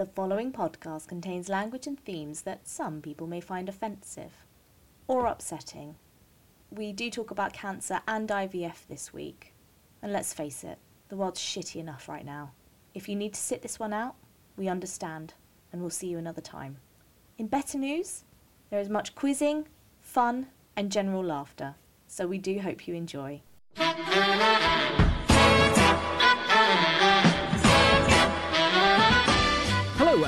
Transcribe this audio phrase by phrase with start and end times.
[0.00, 4.46] The following podcast contains language and themes that some people may find offensive
[5.06, 5.96] or upsetting.
[6.70, 9.52] We do talk about cancer and IVF this week.
[10.00, 10.78] And let's face it,
[11.10, 12.52] the world's shitty enough right now.
[12.94, 14.14] If you need to sit this one out,
[14.56, 15.34] we understand,
[15.70, 16.78] and we'll see you another time.
[17.36, 18.24] In better news,
[18.70, 19.68] there is much quizzing,
[20.00, 20.46] fun,
[20.76, 21.74] and general laughter,
[22.06, 23.42] so we do hope you enjoy.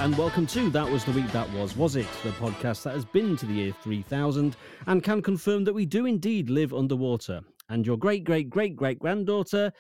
[0.03, 2.09] And welcome to That Was the Week That Was, Was It?
[2.25, 4.57] The podcast that has been to the year 3000
[4.89, 7.41] and can confirm that we do indeed live underwater.
[7.69, 9.73] And your great, great, great, great granddaughter,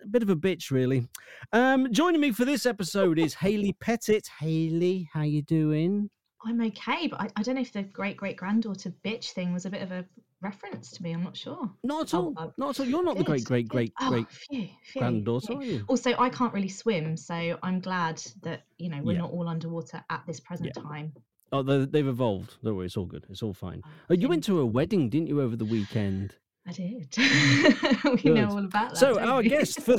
[0.00, 1.08] a bit of a bitch, really.
[1.52, 4.28] Um, joining me for this episode is Haley Pettit.
[4.38, 6.10] Haley, how you doing?
[6.46, 9.66] I'm okay, but I, I don't know if the great great granddaughter bitch thing was
[9.66, 10.04] a bit of a
[10.44, 11.12] reference to me.
[11.12, 11.68] I'm not sure.
[11.82, 12.34] Not at Oh, all.
[12.36, 12.86] oh, Not at all.
[12.86, 15.58] You're not the great, great, great, Oh, great phew, phew, granddaughter, phew.
[15.58, 15.84] are you?
[15.88, 19.20] Also, I can't really swim, so I'm glad that you know we're Yeah.
[19.20, 20.82] not all underwater at this present Yeah.
[20.82, 21.12] time.
[21.50, 22.56] Oh, they- they've evolved.
[22.62, 23.24] Don't worry, it's all good.
[23.30, 23.80] It's all fine.
[23.84, 26.34] Oh, Uh, you went to a wedding, didn't you, over the weekend?
[26.66, 27.14] I did.
[28.04, 28.34] we Good.
[28.34, 28.96] know all about that.
[28.96, 29.48] So our we?
[29.50, 29.96] guest for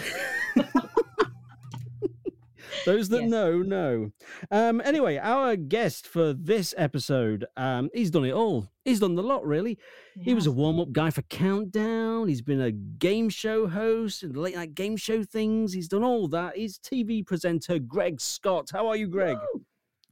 [2.86, 3.30] those that Yes.
[3.32, 4.12] know know.
[4.52, 8.68] Um, anyway, our guest for this episode, um, he's done it all.
[8.84, 9.78] He's done the lot, really.
[10.22, 12.28] He was a warm-up guy for Countdown.
[12.28, 15.74] He's been a game show host and late night game show things.
[15.74, 16.56] He's done all that.
[16.56, 18.70] He's TV presenter Greg Scott.
[18.72, 19.38] How are you, Greg?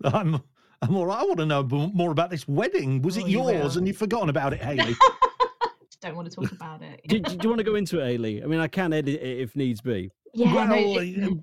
[0.04, 0.42] I'm
[0.82, 1.20] I'm all right.
[1.20, 3.02] I want to know more about this wedding.
[3.04, 3.78] Was Oh, it yours will.
[3.80, 4.96] and you've forgotten about it, Haley?
[6.02, 7.00] Don't want to talk about it.
[7.08, 8.44] Do, do you want to go into it, Haley?
[8.44, 10.12] I mean, I can edit it if needs be.
[10.34, 11.38] yeah, no, it-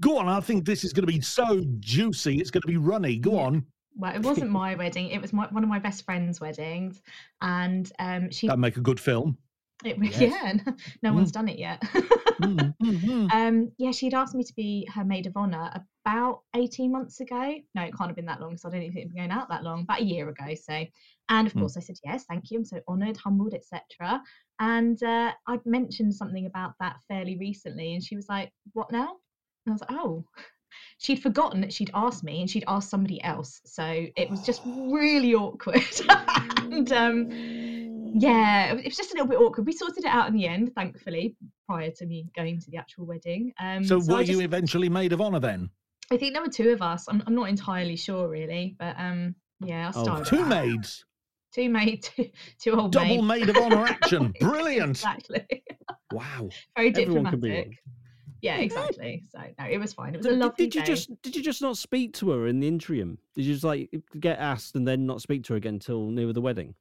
[0.00, 0.28] go on.
[0.28, 2.38] I think this is going to be so juicy.
[2.38, 3.18] It's going to be runny.
[3.18, 3.46] Go Yeah.
[3.46, 3.66] on.
[3.96, 5.08] well, it wasn't my wedding.
[5.08, 7.02] It was my, one of my best friend's weddings,
[7.42, 8.46] and um, she.
[8.46, 9.36] That'd make a good film.
[9.84, 10.20] It, was Yes.
[10.20, 11.80] Yeah, no, no one's done it yet.
[12.40, 13.28] Mm, mm, mm.
[13.34, 15.70] Um, yeah, she'd asked me to be her maid of honor
[16.04, 17.54] about 18 months ago.
[17.74, 19.48] No, it can't have been that long, so I don't think it's been going out
[19.48, 20.54] that long, about a year ago.
[20.54, 20.84] So,
[21.30, 21.60] and of Mm.
[21.60, 22.58] course, I said yes, thank you.
[22.58, 24.22] I'm so honored, humbled, etc.
[24.58, 29.16] And uh, I'd mentioned something about that fairly recently, and she was like, "What now?"
[29.66, 30.24] And I was like, "Oh."
[30.98, 33.60] She'd forgotten that she'd asked me, and she'd asked somebody else.
[33.64, 35.82] So it was just really awkward.
[36.58, 37.30] and um,
[38.14, 39.66] yeah, it was- just a little bit awkward.
[39.66, 43.06] We sorted it out in the end, thankfully, prior to me going to the actual
[43.06, 43.52] wedding.
[43.58, 45.70] Um, So, I were you eventually maid of honor then?
[46.12, 47.06] I think there were two of us.
[47.08, 49.34] I'm, I'm not entirely sure, really, but um,
[49.64, 50.48] yeah, I Oh, started Two out.
[50.48, 51.04] maids.
[51.54, 52.28] two maid, two,
[52.60, 53.46] two old Double maids.
[53.46, 54.34] maid of honor action.
[54.40, 54.90] Brilliant.
[54.90, 55.64] exactly.
[56.12, 56.50] Wow.
[56.76, 57.78] Very Everyone can be diplomatic.
[58.42, 59.24] Yeah, exactly.
[59.30, 60.14] So no, it was fine.
[60.14, 60.86] It was a lovely did, you day.
[60.86, 63.18] just did you just not speak to her in the interim?
[63.34, 66.32] Did you just like get asked and then not speak to her again until near
[66.32, 66.74] the wedding?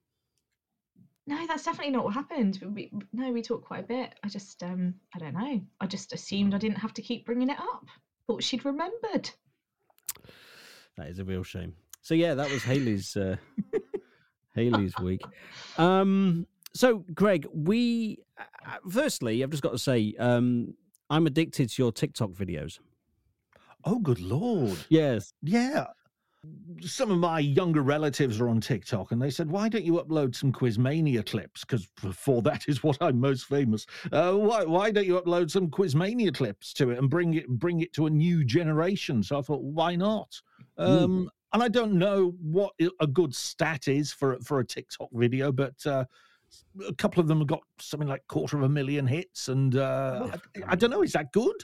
[1.27, 2.59] No, that's definitely not what happened.
[2.63, 4.15] We, we- no, we talked quite a bit.
[4.23, 5.61] I just, um, I don't know.
[5.79, 7.85] I just assumed I didn't have to keep bringing it up.
[8.25, 9.29] Thought she'd remembered.
[10.97, 11.73] That is a real shame.
[12.01, 13.35] So yeah, that was Haley's uh,
[14.55, 15.21] Haley's week.
[15.77, 20.73] Um, so Greg, we uh, uh, firstly, I've just got to say, um,
[21.09, 22.79] I'm addicted to your TikTok videos.
[23.85, 24.77] Oh, good lord.
[24.89, 25.87] Yes, Yeah.
[26.81, 30.33] Some of my younger relatives are on TikTok and they said, Why don't you upload
[30.33, 31.65] some Quizmania clips?
[31.65, 33.85] Because for that is what I'm most famous.
[34.09, 37.81] Uh, why, why don't you upload some Quizmania clips to it and bring it bring
[37.81, 39.21] it to a new generation?
[39.21, 40.41] So I thought, why not?
[40.79, 41.03] Mm.
[41.03, 42.71] Um, and I don't know what
[43.01, 46.05] a good stat is for for a TikTok video, but uh,
[46.87, 50.29] a couple of them have got something like quarter of a million hits, and uh,
[50.33, 51.55] I, I don't know, is that good?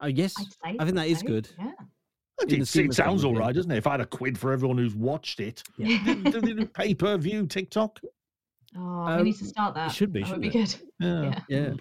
[0.00, 0.76] oh yes, I'd say.
[0.80, 1.48] I think that is so, good.
[1.58, 1.70] Yeah.
[2.40, 3.38] It, it sounds things, all yeah.
[3.40, 3.76] right, doesn't it?
[3.76, 6.02] If I had a quid for everyone who's watched it, Yeah.
[6.24, 8.00] do they do pay per view TikTok?
[8.76, 9.90] Oh, we need to Um, start that.
[9.90, 11.06] It should be, That would be shouldn't good.
[11.06, 11.40] Yeah.
[11.48, 11.64] Yeah.
[11.68, 11.74] Yeah.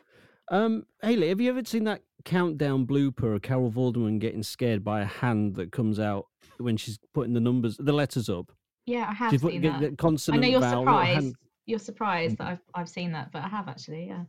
[0.51, 5.01] Um, Haley, have you ever seen that countdown blooper of Carol Vorderman getting scared by
[5.01, 8.51] a hand that comes out when she's putting the numbers, the letters up?
[8.85, 9.81] Yeah, I have She's seen get that.
[9.81, 11.13] the I consonant know you're vowel, surprised.
[11.23, 11.35] hand-
[11.65, 11.83] You're Mm.
[11.85, 14.07] surprised that I've I've seen that, but I have actually.
[14.07, 14.23] Yeah.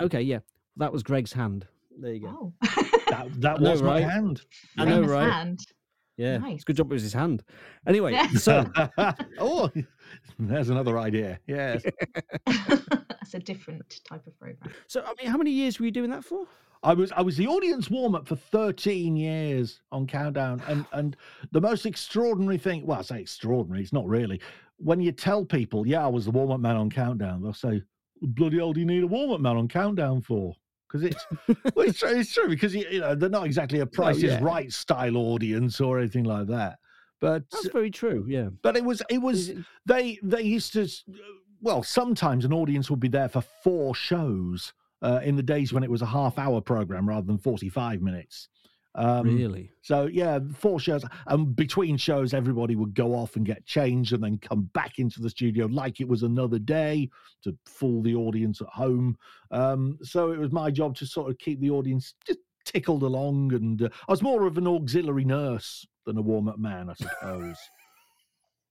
[0.00, 0.40] Okay, yeah,
[0.76, 1.66] that was Greg's hand.
[1.98, 2.52] There you go.
[2.62, 2.82] Oh.
[3.08, 4.42] That, that I know, was my hand.
[4.76, 5.30] I know, Famous right?
[5.32, 5.60] hand.
[6.16, 6.54] Yeah, Nice.
[6.54, 7.44] it's a good job it was his hand.
[7.86, 8.28] Anyway, Yeah.
[8.32, 8.64] so
[9.38, 9.70] oh,
[10.40, 11.38] there's another idea.
[11.46, 11.84] Yes.
[12.46, 14.72] That's a different type of program.
[14.88, 16.46] so I mean, how many years were you doing that for?
[16.82, 21.16] I was I was the audience warm up for 13 years on Countdown, and and
[21.52, 22.86] the most extraordinary thing.
[22.86, 23.82] Well, I say extraordinary.
[23.82, 24.40] It's not really.
[24.78, 27.82] When you tell people, yeah, I was the warm up man on Countdown, they'll say,
[28.20, 30.54] "Bloody hell, do you need a warm up man on Countdown for?"
[30.86, 31.26] Because it's
[31.74, 32.10] well, it's true.
[32.10, 34.36] It's true because you, know they're not exactly a Price yeah.
[34.36, 36.78] is Right style audience or anything like that.
[37.20, 38.26] But That's very true.
[38.28, 38.48] Yeah.
[38.62, 39.52] but it was it was
[39.86, 40.86] they they used to
[41.60, 45.82] well sometimes an audience would be there for four shows uh, in the days when
[45.82, 48.48] it was a half hour program rather than 45 minutes
[48.96, 49.70] Um, really?
[49.82, 54.24] So yeah, four shows, and between shows, everybody would go off and get changed, and
[54.24, 57.10] then come back into the studio like it was another day
[57.42, 59.16] to fool the audience at home.
[59.50, 63.52] Um, so it was my job to sort of keep the audience just tickled along,
[63.52, 67.56] and uh, I was more of an auxiliary nurse than a warm-up man, I suppose.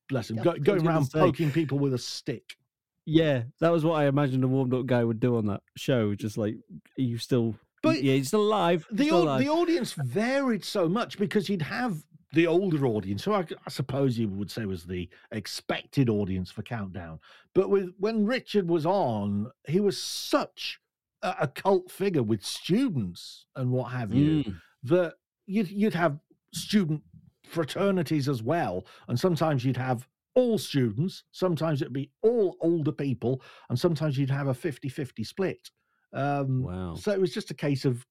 [0.10, 2.58] Bless him, go, going around poking people with a stick.
[3.06, 6.16] Yeah, that was what I imagined a warmed up guy would do on that show.
[6.16, 6.56] Just like,
[6.98, 7.56] are you still?
[7.86, 8.86] But yeah, he's alive.
[8.90, 9.42] he's the still alive.
[9.42, 12.04] the audience varied so much because you'd have
[12.34, 16.64] the older audience, who I, I suppose you would say was the expected audience for
[16.64, 17.20] Countdown.
[17.54, 20.80] But with when Richard was on, he was such
[21.22, 25.14] a, a cult figure with students and what have you Mm, that
[25.46, 26.20] you'd you'd have
[26.54, 27.02] student
[27.48, 33.42] fraternities as well, and sometimes you'd have all students, sometimes it'd be all older people,
[33.70, 35.72] and sometimes you'd have a 50-50 split.
[36.16, 36.96] Um, Wow.
[36.96, 38.06] So it was just a case of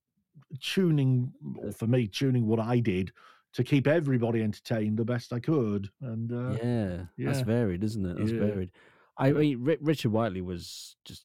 [0.61, 3.13] tuning, or for me, tuning what I did
[3.55, 5.89] to keep everybody entertained the best I could.
[6.01, 8.17] And uh, yeah, that's varied, isn't it?
[8.19, 8.39] That's Yeah.
[8.39, 8.71] varied.
[9.17, 11.25] I mean, Ri- Richard Whiteley was just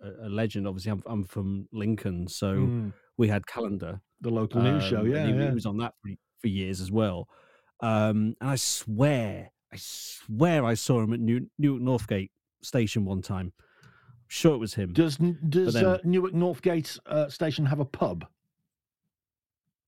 [0.00, 0.66] a, a legend.
[0.66, 4.00] Obviously, I'm, I'm from Lincoln, so mm, we had Calendar.
[4.20, 6.10] the local news show, um, yeah, he, he was on that for,
[6.40, 7.28] for years as well.
[7.80, 12.30] Um, and I swear, I swear, I saw him at New, Newark Northgate
[12.62, 13.52] station one time.
[14.32, 14.94] Sure, it was him.
[14.94, 18.24] Does does then- uh, Newark Northgate uh, station have a pub?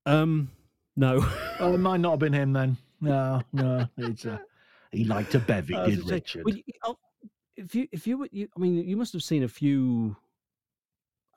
[0.04, 0.50] Um,
[0.96, 1.26] no.
[1.60, 2.76] Oh, it might not have been him then.
[3.00, 4.36] No, no, it's uh,
[4.92, 6.44] he liked a bevy, did say, Richard?
[6.44, 6.98] well, you- oh,
[7.56, 10.14] if you, if you, were- you, I mean, you must have seen a few.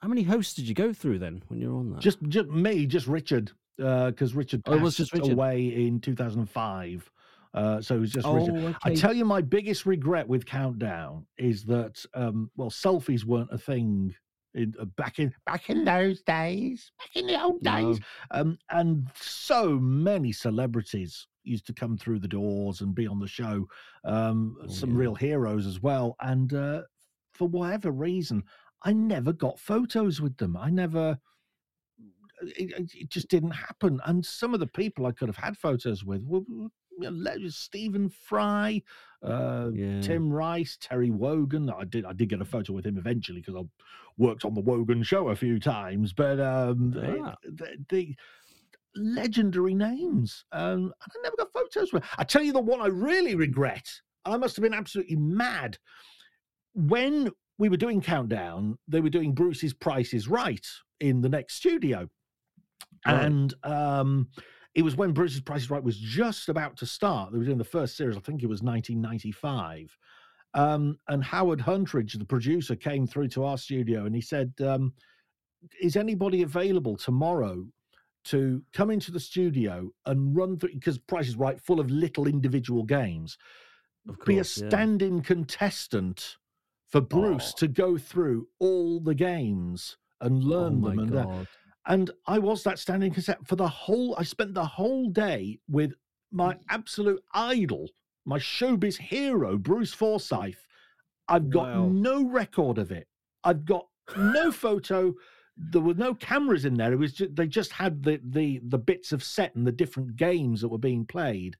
[0.01, 2.01] How many hosts did you go through then when you were on that?
[2.01, 5.31] Just, just me, just Richard, because Richard Oh, it was passed just Richard.
[5.31, 7.09] away in 2005.
[7.53, 8.75] Uh, so it was just oh, Richard.
[8.83, 13.57] I tell you, my biggest regret with Countdown is that, um, well, selfies weren't a
[13.57, 14.13] thing
[14.53, 17.93] in, uh, back in back in those days, back in the old No.
[17.93, 17.99] days,
[18.31, 23.27] um, and so many celebrities used to come through the doors and be on the
[23.27, 23.67] show.
[24.03, 24.97] Um, Oh, some yeah.
[24.99, 26.81] real heroes as well, and uh,
[27.33, 28.43] for whatever reason,
[28.83, 30.57] I never got photos with them.
[30.57, 31.17] I never.
[32.41, 33.99] It, it- just didn't happen.
[34.05, 36.41] And some of the people I could have had photos with were,
[36.99, 38.81] you know, Stephen Fry,
[39.23, 40.01] uh, yeah.
[40.01, 41.69] Tim Rice, Terry Wogan.
[41.69, 43.63] I did I did get a photo with him eventually because I
[44.17, 46.13] worked on the Wogan show a few times.
[46.13, 47.35] But um, Ah.
[47.43, 48.15] the, the
[48.95, 52.03] legendary names, um, and I never got photos with.
[52.17, 53.87] I tell you the one I really regret.
[54.25, 55.77] and I must have been absolutely mad
[56.73, 58.77] when we were doing countdown.
[58.87, 60.65] They were doing Bruce's Price is Right
[60.99, 62.09] in the next studio,
[63.05, 63.25] Right.
[63.25, 64.29] and um,
[64.77, 67.31] it was when Bruce's Price is Right was just about to start.
[67.31, 68.15] They were doing the first series.
[68.15, 69.97] I think it was 1995.
[70.53, 74.93] Um, and Howard Huntridge, the producer, came through to our studio and he said, um,
[75.81, 77.67] "Is anybody available tomorrow
[78.25, 82.27] to come into the studio and run through because Price is Right, full of little
[82.27, 83.35] individual games,
[84.07, 86.37] Of be a course, stand-in contestant
[86.85, 87.59] for Bruce Oh.
[87.61, 91.45] to go through all the games and Oh learn my them and uh.
[91.87, 94.15] And I was that standing cassette for the whole.
[94.17, 95.93] I spent the whole day with
[96.31, 96.59] my Mm.
[96.69, 97.89] absolute idol,
[98.25, 100.67] my showbiz hero, Bruce Forsyth.
[101.27, 101.89] I've got Wow.
[101.89, 103.07] no record of it.
[103.43, 105.13] I've got no photo.
[105.55, 106.93] There were no cameras in there.
[106.93, 110.15] It was just, they just had the the the bits of set and the different
[110.15, 111.57] games that were being played.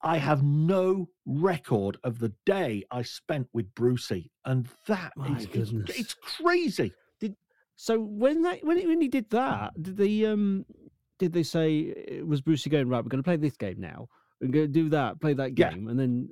[0.00, 5.72] I have no record of the day I spent with Brucey, and that My is
[5.72, 6.92] it's, it's crazy.
[7.80, 10.66] So when that when he, when he did that, did they um
[11.20, 13.04] did they say uh, was Brucey going right?
[13.04, 14.08] We're going to play this game now.
[14.40, 15.70] We're going to do that, play that Yeah.
[15.70, 16.28] game, and then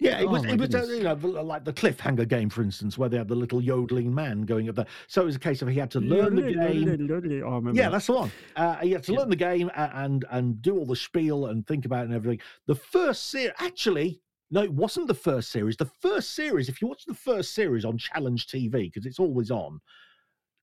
[0.00, 0.44] Yeah, it Oh was.
[0.44, 3.36] It was uh, you know like the cliffhanger game, for instance, where they had the
[3.36, 4.86] little yodeling man going up there.
[5.06, 7.42] So it was a case of he had to learn the game.
[7.46, 8.32] Oh, Yeah, that's the one.
[8.56, 9.20] Uh, he had to Yeah.
[9.20, 12.40] learn the game and and do all the spiel and think about it and everything.
[12.66, 14.20] The first series, actually,
[14.50, 15.76] no, it wasn't the first series.
[15.76, 19.50] The first series, if you watch the first series on Challenge TV, because it's always
[19.52, 19.80] on,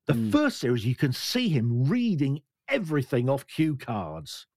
[0.09, 0.31] the Mm.
[0.31, 4.47] first series you can see him reading everything off cue cards.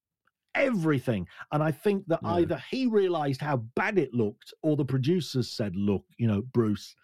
[0.54, 1.28] Everything.
[1.52, 2.30] And I think that Yeah.
[2.30, 6.96] either he realized how bad it looked or the producers said, look, you know, Bruce,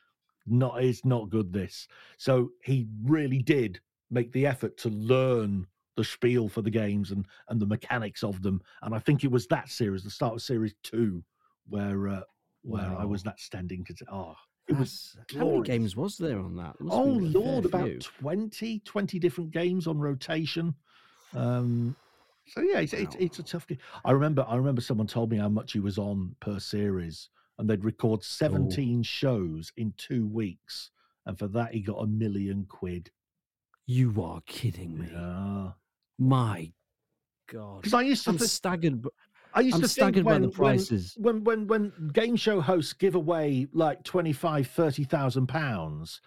[0.46, 1.86] not it's not good this.
[2.16, 7.26] So he really did make the effort to learn the spiel for the games and
[7.50, 8.62] and the mechanics of them.
[8.80, 11.22] And I think it was that series, the start of series two,
[11.68, 12.22] where uh,
[12.62, 13.32] where I was Wow.
[13.32, 14.36] that standing because oh
[14.68, 16.76] it was How many games was there on that?
[16.78, 17.98] There must have oh lord about few.
[18.00, 20.74] 20 20 different games on rotation
[21.34, 21.94] um
[22.46, 23.20] so yeah it's, it's, Wow.
[23.22, 25.98] it's a tough game i remember i remember someone told me how much he was
[25.98, 30.90] on per series and they'd record 17 shows in two weeks
[31.26, 33.10] and for that he got a million quid
[33.86, 35.08] You are kidding me.
[35.12, 35.72] yeah
[36.18, 36.72] My
[37.50, 37.80] God.
[37.82, 39.04] Because I used to I'm staggered.
[39.54, 41.14] I used I'm to staggered think by when, the when- prices.
[41.18, 46.20] when when when game show hosts give away like 25 30,000 pounds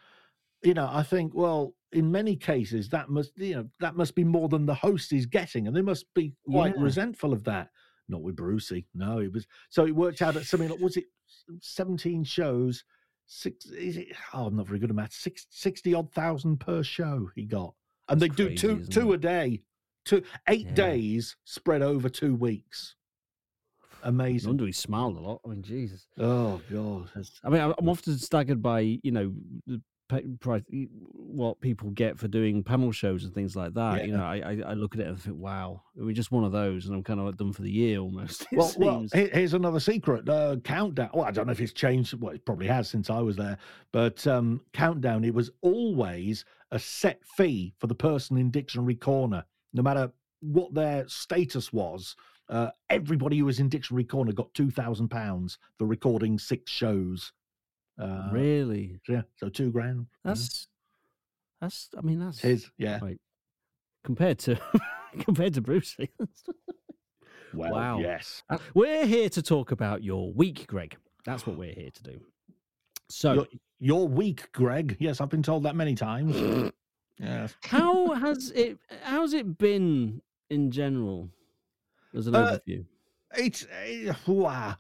[0.64, 4.24] you know i think well in many cases that must you know that must be
[4.24, 6.84] more than the host is getting and they must be quite Yeah.
[6.84, 7.70] resentful of that
[8.10, 11.06] not with brucey no it was so it worked out at something like was it
[11.62, 12.84] 17 shows
[13.26, 16.84] six is it oh i'm not very good at math six, 60 odd thousand per
[16.84, 17.74] show he got
[18.10, 19.16] and That's they do two two it?
[19.16, 19.62] a day
[20.06, 20.74] two eight Yeah.
[20.74, 22.96] days spread over two weeks
[24.04, 25.42] No amazing wonder he smiled a lot.
[25.46, 26.08] I mean, Jesus.
[26.18, 27.10] Oh God!
[27.44, 29.34] I mean, I'm often staggered by you know
[29.68, 29.82] the
[30.40, 30.64] price,
[31.14, 34.06] what people get for doing panel shows and things like that.
[34.06, 36.86] You know, I, I look at it and think, wow, we're just one of those,
[36.86, 38.46] and I'm kind of like done for the year almost.
[38.62, 40.28] Well, well, here's another secret.
[40.28, 41.10] Uh, countdown.
[41.14, 42.14] Well, I don't know if it's changed.
[42.20, 43.58] Well, it probably has since I was there.
[43.92, 45.24] But um, countdown.
[45.24, 50.74] It was always a set fee for the person in dictionary corner, no matter what
[50.74, 52.16] their status was.
[52.52, 57.32] Uh, everybody who was in dictionary corner got two thousand pounds for recording six shows.
[58.00, 60.08] Uh, really, Yeah, so two grand.
[60.24, 60.68] that's
[61.62, 61.90] that's.
[61.98, 62.70] I mean, that's his.
[62.78, 63.00] Yeah.
[63.02, 63.20] like
[64.04, 64.60] compared to
[65.20, 66.10] compared to Brucey.
[67.54, 68.00] Well, wow.
[68.00, 68.44] yes.
[68.50, 70.98] Uh, we're here to talk about your week, Greg.
[71.26, 72.20] That's what we're here to do.
[73.10, 73.46] So,
[73.80, 74.98] You're, you're Greg.
[75.00, 76.72] Yes, I've been told that many times.
[77.20, 77.56] yes.
[77.64, 81.30] how has it how's it been in general
[82.16, 82.86] as an Uh, overview?
[83.38, 84.76] it's uh, wow.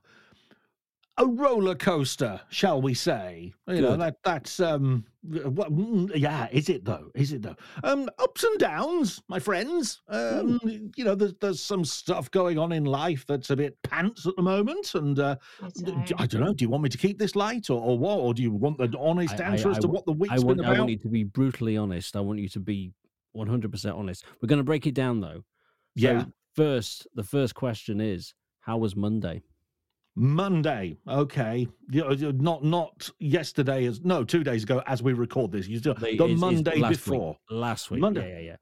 [1.18, 3.54] a roller coaster, shall we say?
[3.68, 6.48] You know that that's um, mm, yeah.
[6.52, 7.12] Is it though?
[7.14, 7.56] Is it though?
[7.84, 10.02] Um, ups and downs, my friends.
[10.08, 10.60] Um,
[10.96, 14.36] you know, there's there's some stuff going on in life that's a bit pants at
[14.36, 15.36] the moment, and uh,
[16.18, 16.54] I don't know.
[16.54, 18.18] Do you want me to keep this light or, or what?
[18.18, 20.40] Or do you want the honest I- I- answer as to what the week's I
[20.40, 22.16] want, been I want you to be brutally honest.
[22.16, 22.94] I want you to be
[23.36, 24.26] 100% honest.
[24.42, 25.44] We're going to break it down though.
[25.98, 26.26] So Yeah.
[26.56, 29.42] First, the first question is how was Monday?
[30.16, 31.68] Monday, okay.
[31.90, 35.68] You know, you- not not yesterday as no two days ago as we record this.
[35.68, 37.30] You still the is- is Monday last before.
[37.30, 38.02] Week, last week.
[38.02, 38.28] Monday.
[38.30, 38.56] Yeah, yeah, yeah.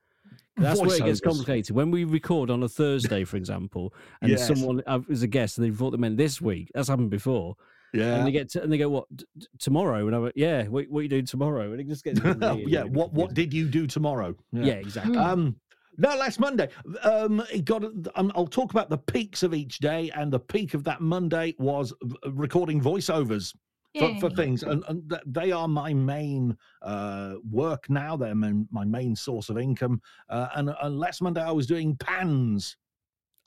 [0.57, 1.75] That's where it gets complicated.
[1.75, 4.45] When we record on a Thursday, for example, and Yes.
[4.45, 7.55] someone uh, is a guest and they thought they meant this week, that's happened before.
[7.93, 8.17] Yeah.
[8.17, 9.25] And they get to, and they go, "What t-
[9.57, 12.19] tomorrow?" And I went, "Yeah, what, what are you doing tomorrow?" And it just gets
[12.23, 12.81] really, yeah.
[12.81, 14.35] really What what did you do tomorrow?
[14.51, 15.15] Yeah, exactly.
[15.15, 15.25] Mm.
[15.25, 15.55] Um,
[15.99, 16.69] no, last Monday.
[17.03, 17.83] Um, it got.
[18.15, 21.55] Um, I'll talk about the peaks of each day, and the peak of that Monday
[21.59, 21.93] was
[22.25, 23.53] recording voiceovers
[23.97, 28.15] for, for things, and, and they are my main uh, work now.
[28.15, 30.01] They're my, my main source of income.
[30.29, 32.77] Uh, and, and last Monday, I was doing pans.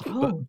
[0.06, 0.44] Oh,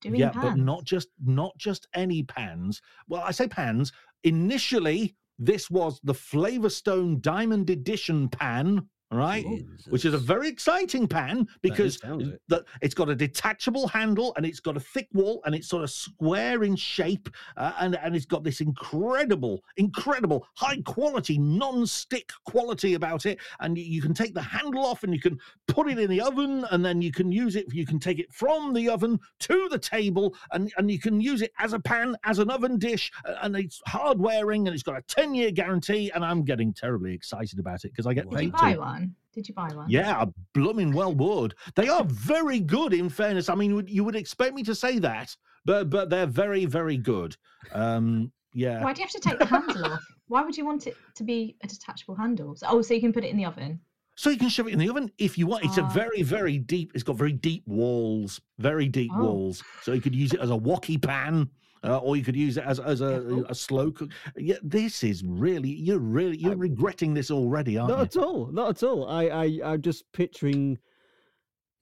[0.00, 0.44] doing yeah, pans.
[0.44, 2.80] but not just not just any pans.
[3.08, 3.92] Well, I say pans.
[4.24, 9.46] Initially, this was the Flavorstone Diamond Edition pan, right?
[9.88, 12.42] Which is a very exciting pan because sounds it.
[12.48, 15.84] that it's got a detachable handle and it's got a thick wall and it's sort
[15.84, 22.30] of square in shape uh, and and it's got this incredible, incredible high quality non-stick
[22.44, 23.38] quality about it.
[23.60, 26.20] And you, you can take the handle off and you can put it in the
[26.20, 27.72] oven and then you can use it.
[27.72, 31.42] You can take it from the oven to the table and and you can use
[31.42, 34.96] it as a pan, as an oven dish, and it's hard wearing and it's got
[34.96, 36.10] a ten-year guarantee.
[36.14, 38.95] And I'm getting terribly excited about it because I get Did Did paid buy to.
[39.00, 39.14] One?
[39.32, 39.88] Did you buy one?
[39.90, 41.54] Yeah, I blooming well would.
[41.74, 43.48] They are very good, in fairness.
[43.48, 47.36] I mean, you would expect me to say that, but but they're very very good.
[47.72, 48.82] Um, yeah.
[48.82, 50.00] Why do you have to take the handle off?
[50.28, 52.56] Why would you want it to be a detachable handle?
[52.56, 53.78] So, oh, so you can put it in the oven.
[54.16, 55.64] So you can shove it in the oven if you want.
[55.66, 55.88] It's a Ah.
[55.90, 56.92] very very deep.
[56.94, 59.22] It's got very deep walls, very deep Oh.
[59.22, 59.62] walls.
[59.82, 61.50] So you could use it as a wocky pan.
[61.86, 63.42] Uh, or you could use it as as a, Yeah.
[63.48, 64.10] a slow cook.
[64.36, 68.20] Yeah, this is really you're really you're regretting this already, aren't Not you?
[68.20, 68.46] Not at all.
[68.52, 69.08] Not at all.
[69.08, 70.78] I, I, I'm just picturing.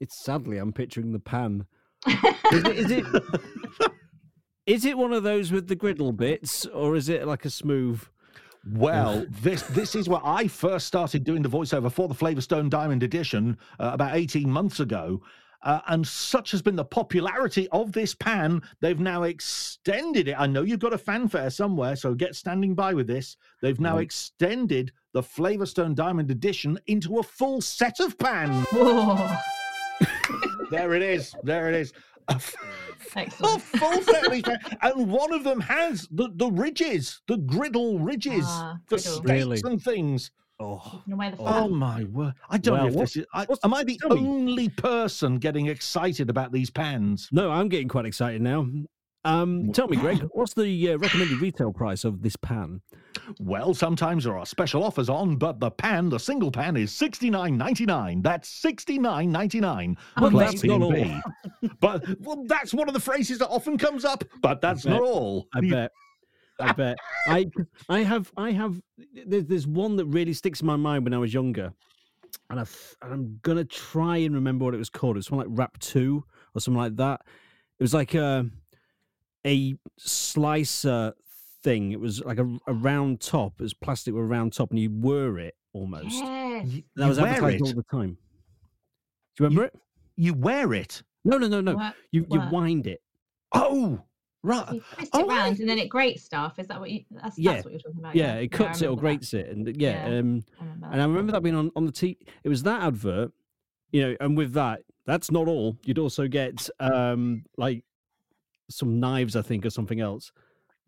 [0.01, 1.67] It's sadly, I'm picturing the pan.
[2.07, 3.05] Is it, is it?
[4.67, 8.03] Is it one of those with the griddle bits, or is it like a smooth?
[8.67, 13.03] Well, this this is where I first started doing the voiceover for the Flavorstone Diamond
[13.03, 15.21] Edition uh, about 18 months ago.
[15.65, 20.37] Uh, and such has been the popularity of this pan, they've now extended it.
[20.39, 23.37] I know you've got a fanfare somewhere, so get standing by with this.
[23.63, 24.03] They've now Right.
[24.05, 28.67] extended the Flavorstone Diamond Edition into a full set of pans.
[30.71, 31.35] There it is.
[31.45, 31.93] There it is.
[32.29, 32.55] A f-
[33.17, 33.63] a excellent.
[33.63, 34.59] full set of these pans.
[34.83, 39.13] And one of them has the, the ridges, the griddle ridges Ah, for griddle.
[39.13, 39.61] steaks Really?
[39.65, 40.31] and things.
[40.61, 41.45] Oh, Taking away the Oh.
[41.65, 42.35] Oh my word!
[42.49, 43.27] I don't know if what- this is.
[43.35, 47.29] I, am I the tell only person getting excited about these pans?
[47.33, 48.67] no, I'm getting quite excited now.
[49.27, 52.83] Um, tell me, Greg, what's the uh, recommended retail price of this pan?
[53.41, 57.31] Well, sometimes there are special offers on, but the pan, the single pan, is sixty
[57.31, 58.21] nine ninety nine.
[58.23, 59.97] That's sixty nine ninety nine.
[60.21, 60.93] Well, that's not all.
[60.93, 61.21] P&B.
[61.81, 64.23] but well, that's one of the phrases that often comes up.
[64.43, 65.49] But that's not all.
[65.55, 65.91] I bet.
[66.61, 66.97] I bet.
[67.29, 67.51] I
[67.89, 68.81] I have I have.
[69.27, 71.73] There's, there's one that really sticks in my mind when I was younger,
[72.51, 75.17] and I f- and I'm gonna try and remember what it was called.
[75.17, 77.23] It was something like Rap Two or something like that.
[77.79, 78.49] It was like a
[79.47, 81.13] a slicer
[81.63, 81.93] thing.
[81.93, 83.55] It was like a, a round top.
[83.59, 86.15] It was plastic with a round top, and you were it almost.
[86.15, 86.67] Yes.
[86.67, 88.17] Y- that was wear advertised all the time.
[89.37, 89.75] Do you remember it?
[90.17, 91.03] You wear it.
[91.25, 91.77] No, no, no, no.
[91.77, 93.01] Work- You you wind it.
[93.53, 94.05] Oh, So
[94.45, 94.73] right.
[94.75, 96.59] you twist oh, it I- round and then it grates stuff.
[96.61, 97.05] Is that what you?
[97.11, 97.55] That's, Yeah.
[97.55, 98.15] that's what you're talking about.
[98.15, 99.01] Yeah, it I cuts it or remember that.
[99.01, 100.09] grates it, and yeah.
[100.09, 100.19] Yeah.
[100.19, 102.17] Um, I remember And I remember that being on, on the T.
[102.45, 103.33] It was that advert,
[103.91, 105.77] you know, and with that, that's not all.
[105.85, 107.85] You'd also get um like
[108.71, 110.33] some knives, I think, or something else.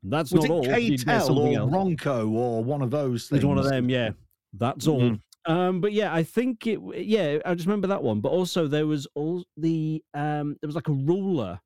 [0.03, 0.69] That's Was not all.
[0.71, 1.73] it You'd get something or else.
[1.73, 3.39] Ronco or one of those things?
[3.39, 4.11] It's one of them, yeah.
[4.53, 5.01] That's all.
[5.01, 5.21] Mhm.
[5.47, 6.81] Um, but yeah, I think it.
[6.97, 8.21] Yeah, I just remember that one.
[8.21, 11.61] But also there was all the um, there was like a ruler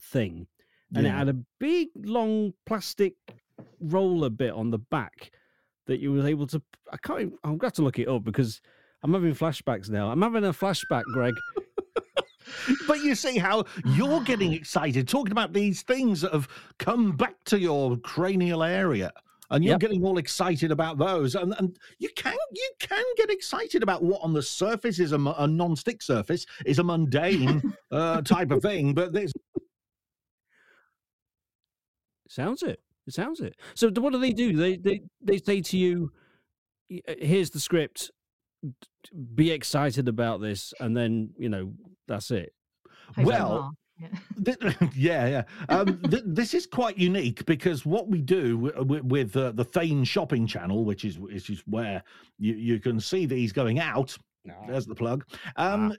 [0.00, 0.46] thing,
[0.94, 3.14] and it had a big long plastic
[3.80, 5.30] roller bit on the back
[5.86, 6.62] that you was able to.
[6.92, 7.20] I can't.
[7.20, 8.60] even- I'm going to look it up because
[9.02, 10.10] I'm having flashbacks now.
[10.10, 11.34] I'm having a flashback, Greg.
[12.86, 17.34] But you see how you're getting excited talking about these things that have come back
[17.44, 19.12] to your cranial area.
[19.50, 19.80] And you're Yep.
[19.80, 24.20] getting all excited about those, and, and you can you can get excited about what
[24.22, 28.92] on the surface is a, a non-stick surface is a mundane uh, type of thing,
[28.92, 29.32] but there's
[32.28, 32.80] Sounds it.
[33.06, 33.56] It sounds it.
[33.74, 34.54] So what do they do?
[34.56, 36.12] They they they say to you,
[37.08, 38.10] uh, "Here's the script.
[39.34, 41.72] Be excited about this," and then you know
[42.06, 42.52] that's it.
[43.16, 43.72] Hope well.
[44.94, 45.26] Yeah.
[45.26, 45.42] Yeah.
[45.68, 49.64] Um, th- this is quite unique because what we do w- w- with uh, the
[49.64, 52.04] Thane Shopping Channel, which is which is where
[52.38, 54.16] you, you can see these going out.
[54.68, 55.24] There's the plug.
[55.56, 55.92] Um,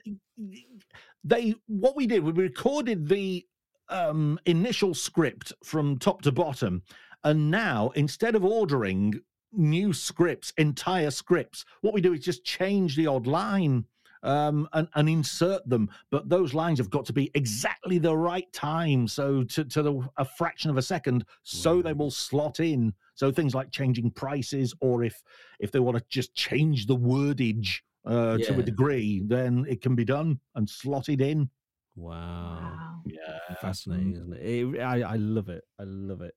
[1.24, 3.44] they what we did we recorded the
[3.90, 6.82] um, initial script from top to bottom,
[7.24, 9.20] and now instead of ordering
[9.52, 13.84] new scripts, entire scripts, what we do is just change the odd line
[14.22, 15.90] um, and, and insert them.
[16.10, 20.08] But those lines have got to be exactly the right time, so to, to the,
[20.16, 22.94] a fraction of a second, so they will slot in.
[23.14, 25.22] So things like changing prices, or if
[25.58, 29.94] if they want to just change the wordage uh, to a degree, then it can
[29.94, 31.50] be done and slotted in.
[31.96, 32.60] Wow.
[32.76, 33.02] Wow.
[33.06, 34.40] Yeah, Fascinating, isn't it?
[34.42, 35.64] It- I, I love it.
[35.78, 36.34] I love it.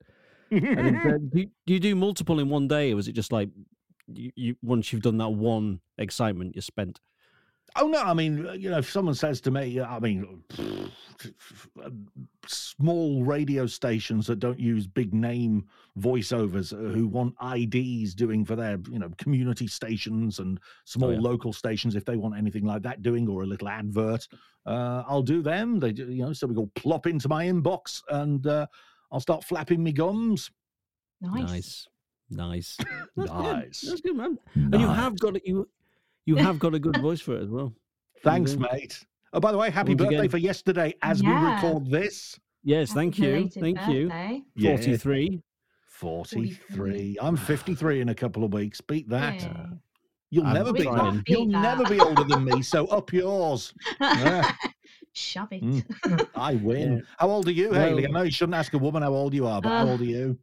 [0.52, 3.50] And do, you- do you do multiple in one day, or is it just like
[4.08, 7.00] you, you once you've done that one excitement, you're spent?
[7.76, 8.02] Oh no!
[8.02, 10.43] I mean, you know, if someone says to me, I mean,
[12.47, 15.65] small radio stations that don't use big name
[15.99, 21.19] voiceovers uh, who want IDs doing for their, you know, community stations and small yeah.
[21.19, 24.28] local stations, if they want anything like that doing or a little advert,
[24.65, 25.80] uh, I'll do them.
[25.80, 28.67] They, do- you know, so we go plop into my inbox and uh,
[29.12, 30.52] I'll start flapping me gums.
[31.21, 31.88] Nice.
[32.30, 32.78] Nice, nice.
[33.15, 33.91] That's good.
[33.91, 34.39] That's good, man.
[34.56, 35.43] And you have got it.
[35.45, 35.67] You
[36.26, 37.74] you have got a good voice for it as well.
[38.24, 38.60] Thanks, do.
[38.60, 39.06] mate.
[39.34, 42.40] Oh, by the way, happy Once birthday again- for yesterday as we record this.
[42.64, 44.08] Yes, Happy thank you, belated thank you.
[44.08, 44.42] birthday.
[44.56, 44.70] Yeah.
[44.78, 45.42] Forty three.
[45.88, 47.18] 43.
[47.22, 48.82] I'm 53 in a couple of weeks.
[48.82, 49.42] Beat that.
[49.42, 49.66] Yeah.
[50.32, 51.24] You'll I'm never be trying.
[51.28, 51.62] you'll that.
[51.62, 53.74] never be older than me, so up yours.
[54.02, 54.52] Yeah.
[55.14, 55.64] Shove it.
[55.64, 56.28] Mm.
[56.36, 56.94] I win.
[56.94, 57.00] Yeah.
[57.20, 58.08] How old are you, Haley?
[58.08, 60.02] I know you shouldn't ask a woman how old you are, but how Uh, old
[60.02, 60.38] are you?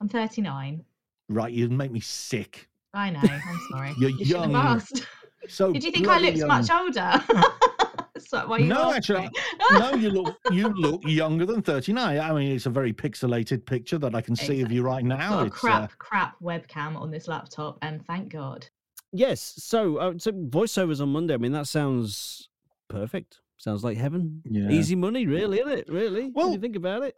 [0.00, 0.84] I'm 39.
[1.28, 2.68] Right, you make me sick.
[2.94, 3.20] I know.
[3.22, 3.94] I'm sorry.
[3.98, 4.76] You're You shouldn't have young.
[4.76, 5.06] asked.
[5.52, 7.22] So Did you think I bloody looked much older?
[8.46, 9.28] Why No, asked actually,
[9.72, 12.18] no, you look you look younger than 39.
[12.18, 15.30] I mean, it's a very pixelated picture that I can see of you right now.
[15.30, 18.66] got a It's uh, crap, crap webcam on this laptop, and thank God.
[19.12, 19.54] Yes.
[19.58, 21.34] So, uh, so voiceovers on Monday.
[21.34, 22.48] I mean, that sounds
[22.88, 23.40] perfect.
[23.58, 24.40] Sounds like heaven.
[24.44, 24.70] Yeah.
[24.70, 25.88] Easy money, really, isn't it?
[25.88, 26.22] Really.
[26.22, 27.14] when Well, you think about it.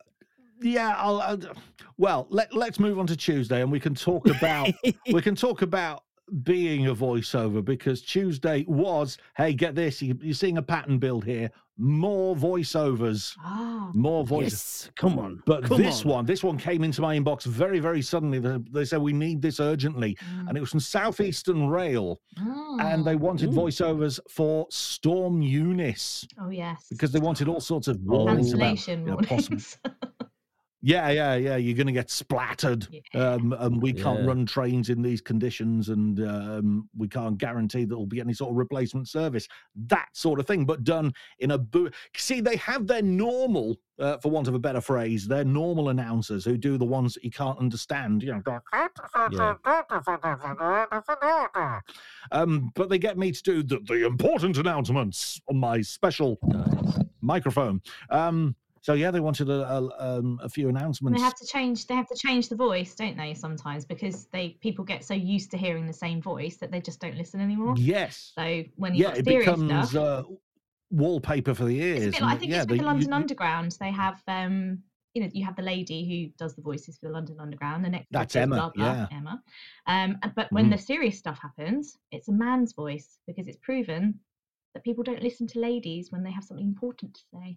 [0.61, 1.38] yeah, I'll, I'll
[1.97, 4.68] well, let let's move on to Tuesday and we can talk about
[5.12, 6.03] we can talk about
[6.42, 11.24] being a voiceover because Tuesday was, hey, get this, you, you're seeing a pattern build
[11.24, 14.84] here, more voiceovers, Ah, more voices.
[14.87, 14.90] yes.
[14.96, 15.42] Come on.
[15.44, 16.08] But come this on.
[16.10, 18.38] one, this one came into my inbox very, very suddenly.
[18.38, 23.04] They, they said we need this urgently, mm, and it was from Southeastern Rail, and
[23.04, 23.18] they ah.
[23.18, 23.54] wanted Mm.
[23.54, 26.87] voiceovers for Storm Eunice Oh yes.
[26.90, 29.78] because they wanted all sorts of warnings about cancellation you know, possible warnings.
[30.87, 31.57] Yeah, yeah, yeah.
[31.57, 32.87] You're going to get splattered.
[32.90, 33.01] Yeah.
[33.18, 34.27] Um, and we can't Yeah.
[34.27, 38.51] run trains in these conditions, and um, we can't guarantee that there'll be any sort
[38.51, 39.49] of replacement service.
[39.87, 41.88] That sort of thing, but done in a boo.
[42.14, 46.44] See, they have their normal, uh, for want of a better phrase, their normal announcers
[46.44, 48.23] who do the ones that you can't understand.
[48.23, 48.61] You know, go,
[52.31, 56.99] um, but they get me to do the, the important announcements on my special Nice.
[57.23, 57.81] microphone.
[58.11, 61.18] Um, so yeah, they wanted a, a, um, a few And announcements.
[61.18, 61.87] they have to change.
[61.87, 63.33] They have to change the voice, don't they?
[63.33, 67.01] Sometimes because they people get so used to hearing the same voice that they just
[67.01, 67.75] don't listen anymore.
[67.79, 68.33] Yes.
[68.38, 70.23] So when you Yeah, it becomes stuff, uh,
[70.90, 72.20] wallpaper for the ears.
[72.20, 73.75] like, I think yeah, it's with the London you- Underground.
[73.81, 74.83] They have um,
[75.14, 77.85] you know, you have the lady who does the voices for the London Underground.
[77.87, 79.07] The next That's Emma, blah, blah, yeah.
[79.12, 79.42] Emma.
[79.87, 80.73] Um, but when Mhm.
[80.73, 84.20] the serious stuff happens, it's a man's voice because it's proven
[84.75, 87.57] that people don't listen to ladies when they have something important to say.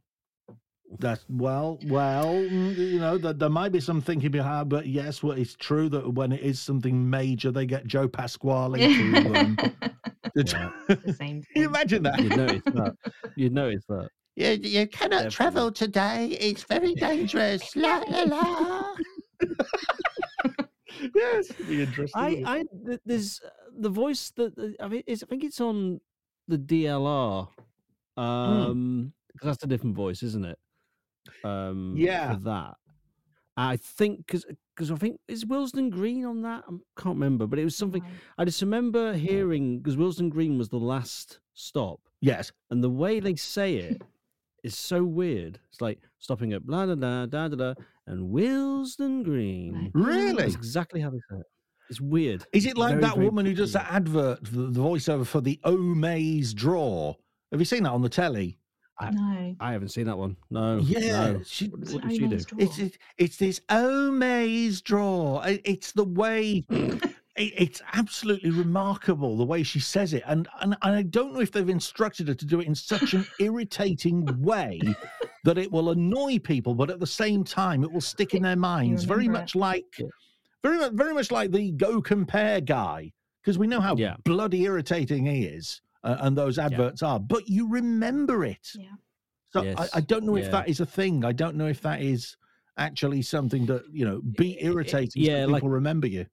[1.00, 5.22] That's well, well, mm, you know, there, there might be some thinking behind, but yes,
[5.22, 9.36] well, it's true that when it is something major, they get Joe Pasquale to.
[9.36, 9.58] Um,
[10.36, 10.70] Yeah.
[10.90, 12.20] It's the same Can you imagine that?
[12.22, 12.96] You'd notice that.
[13.36, 14.10] You'd notice that.
[14.36, 15.32] You, you cannot Definitely.
[15.32, 16.28] travel today.
[16.40, 17.76] It's very dangerous.
[17.76, 18.96] La la la.
[21.16, 22.46] yes, be interesting.
[22.46, 22.60] I.
[22.60, 22.64] I,
[23.06, 26.02] there's uh, the voice that uh, I mean, it's, I think it's on
[26.48, 27.48] the DLR,
[28.16, 30.58] um, because that's a different voice, isn't it?
[31.44, 32.34] Um, Yeah.
[32.36, 32.76] for that.
[33.60, 36.64] I think because because I think is Willesden Green on that.
[36.68, 38.04] I can't remember, but it was something.
[38.38, 43.20] I just remember hearing because Willesden Green was the last stop, yes, and the way
[43.20, 44.02] they say it
[44.64, 45.60] is so weird.
[45.72, 47.74] It's like stopping at blah da da da da da
[48.06, 49.90] and Willesden Green.
[49.96, 50.34] really.
[50.44, 51.46] That's exactly how they say it.
[51.90, 52.46] It's weird.
[52.54, 55.60] Is it like very, that woman who does that advert, the, the voiceover for the
[55.66, 57.16] Omaze draw?
[57.52, 58.60] Have you seen that on the telly?
[59.12, 59.56] No.
[59.60, 60.36] I haven't seen that one.
[60.50, 60.78] No.
[60.80, 61.42] Yeah, no.
[61.44, 62.36] she- What, What's what did she do?
[62.36, 62.46] Omaze?
[62.58, 65.40] It's it, it's this Omaze draw.
[65.44, 66.66] I- It's the way.
[66.70, 67.04] it-
[67.36, 71.52] It's absolutely remarkable the way she says it, and, and and I don't know if
[71.52, 74.82] they've instructed her to do it in such an irritating way
[75.44, 78.56] that it will annoy people, but at the same time it will stick in their
[78.56, 79.04] minds.
[79.04, 79.42] Very remember it.
[79.42, 80.02] much like,
[80.64, 84.16] very mu- very much like the Go Compare guy, because we know how Yeah.
[84.26, 87.20] bloody irritating he is, uh, and those adverts are.
[87.20, 88.68] But you remember it.
[88.76, 88.96] Yeah.
[89.52, 90.52] So I, Yes, I don't know if yeah.
[90.52, 91.24] that is a thing.
[91.26, 92.36] I don't know if that is
[92.78, 95.24] actually something that you know be irritating.
[95.24, 96.26] yeah, so like- people remember you.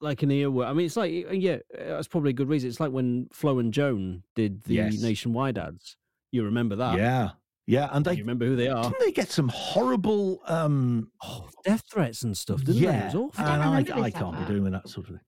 [0.00, 0.66] Like an earworm.
[0.68, 2.68] I mean, it's like yeah, uh, that's probably a good reason.
[2.68, 5.02] It's like when Flo and Joan did the Yes.
[5.02, 5.96] nationwide ads.
[6.30, 6.96] You remember that?
[6.98, 7.30] yeah,
[7.66, 8.82] yeah, and You they remember who they are?
[8.84, 10.40] didn't they get some horrible.
[10.46, 12.98] um Oh, death threats and stuff, didn't Yeah, they?
[12.98, 13.44] It was awful.
[13.44, 14.56] I don't and I, remember I this can't be advert.
[14.56, 15.24] doing that sort of thing.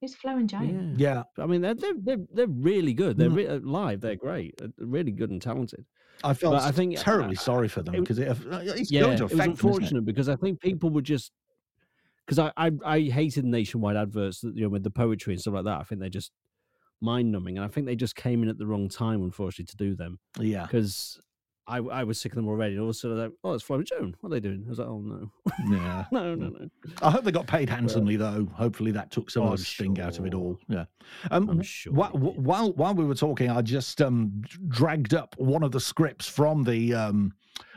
[0.00, 0.94] Who's Flo and Joan?
[0.96, 1.24] Yeah.
[1.36, 3.16] Yeah, I mean, they're they're they're, they're really good.
[3.18, 3.36] They're Mm.
[3.36, 4.00] re- uh, live.
[4.00, 4.54] They're great.
[4.62, 5.84] uh, really good and talented.
[6.24, 9.16] I felt But I think- terribly uh, sorry for them because it, it's yeah, going
[9.18, 9.40] to it was affect them.
[9.40, 9.50] it?
[9.50, 11.32] unfortunate because I think people would just
[12.26, 15.54] because I, I I hated nationwide adverts that you know with the poetry and stuff
[15.54, 15.80] like that.
[15.80, 16.30] I think they're just
[17.00, 19.76] mind numbing, and I think they just came in at the wrong time, unfortunately, to
[19.76, 21.20] do them Yeah, because.
[21.68, 22.72] I, I was sick of them already.
[22.74, 24.16] And all of a sudden, like, oh, it's Flo and Joan.
[24.20, 24.62] What are they doing?
[24.66, 25.30] I was like, oh, no.
[25.70, 26.04] yeah.
[26.12, 26.68] no, no, no.
[27.02, 28.48] I hope they got paid handsomely though.
[28.54, 30.58] Hopefully that took some Oh, of I'm the sting out of it all.
[30.68, 30.86] Yeah.
[31.30, 32.44] Um, I'm sure While, they did.
[32.44, 36.64] while while we were talking, I just um dragged up one of the scripts from
[36.64, 37.32] the um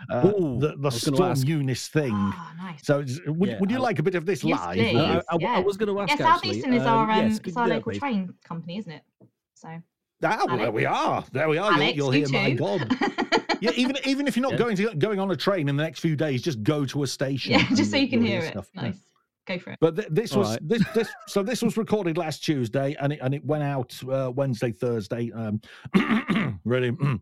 [0.10, 1.48] uh, Ooh, the the Storm ask.
[1.48, 2.14] Eunice thing.
[2.14, 2.86] Oh, nice.
[2.86, 4.76] So would, Yeah, would you I- like a bit of this Yes, live?
[4.76, 4.94] please.
[4.94, 5.18] Would I, you?
[5.18, 5.60] I- I- I yeah.
[5.60, 6.20] was going to ask.
[6.20, 8.00] Yeah, actually, Southeastern is our um, yes, it's our local please.
[8.00, 9.02] train company, isn't it?
[9.56, 9.68] So
[10.24, 11.26] Ah, well, there we are.
[11.32, 11.72] There we are.
[11.72, 12.58] You'll- Alex, you'll, you hear my too.
[12.58, 13.41] god.
[13.66, 14.58] Yeah, even even if you're not Yeah.
[14.58, 17.08] going to going on a train in the next few days, just go to a
[17.08, 17.52] station.
[17.54, 18.52] yeah, just so you can hear it.
[18.52, 18.70] stuff.
[18.74, 18.82] Yeah.
[18.82, 18.98] Nice.
[19.48, 19.78] Go for it.
[19.82, 20.68] But th- this All was right.
[20.68, 24.32] this this so this was recorded last Tuesday and it and it went out uh,
[24.34, 25.32] Wednesday Thursday.
[25.32, 25.62] Um,
[26.66, 26.92] ready.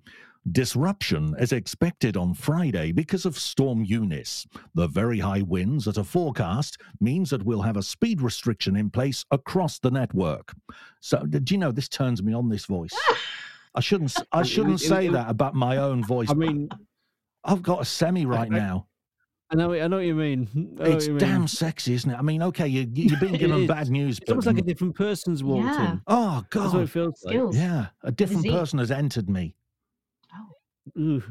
[0.51, 4.47] Disruption is expected on Friday because of Storm Eunice.
[4.73, 8.89] The very high winds that are forecast means that we'll have a speed restriction in
[8.89, 10.53] place across the network.
[11.01, 12.49] So, do you know this turns me on?
[12.49, 12.93] This voice.
[13.79, 14.09] I shouldn't.
[14.17, 16.29] s- I It- it- shouldn't say that about my own voice.
[16.29, 16.67] I mean,
[17.45, 18.87] I've got a semi right I- now.
[19.51, 20.49] I know, I know what you mean.
[20.53, 21.19] I know what It's you mean.
[21.19, 22.17] damn sexy, isn't it?
[22.17, 24.57] I mean, okay, you, you- you've been It given bad news, It's but almost like
[24.57, 25.91] a different person's walked Yeah.
[25.93, 26.01] in.
[26.07, 27.35] oh That's what god, it feels like.
[27.53, 28.59] Yeah, a different Physique.
[28.59, 29.55] person has entered me.
[30.35, 31.23] Oh, Ooh,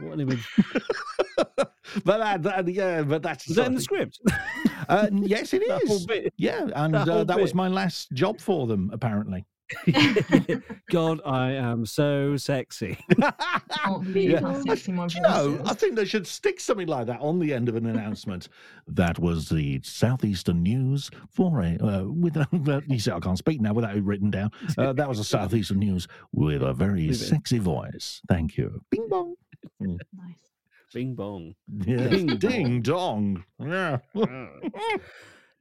[0.00, 0.44] what an image.
[1.56, 1.72] but
[2.04, 4.18] that, that- yeah, but that's Was that in the script?
[4.88, 5.68] uh, yes, it is.
[5.68, 6.34] that whole bit.
[6.36, 9.46] Yeah, and that uh, whole that was my last job for them, apparently.
[10.90, 12.98] God, I am so sexy.
[13.18, 14.62] can't Yeah.
[14.62, 15.60] sexy you know.
[15.64, 18.48] I think they should stick something like that on the end of an announcement.
[18.88, 23.60] that was the southeastern news for a uh, with a, you see, I can't speak
[23.60, 24.50] now without it written down.
[24.78, 28.20] Uh, that was a southeastern news with a very sexy voice.
[28.28, 28.80] Thank you.
[28.90, 29.34] Bing bong.
[29.80, 30.00] Nice.
[30.94, 31.54] Bing bong.
[31.84, 32.08] Yeah.
[32.08, 33.44] Ding Ding dong.
[33.58, 33.98] Yeah.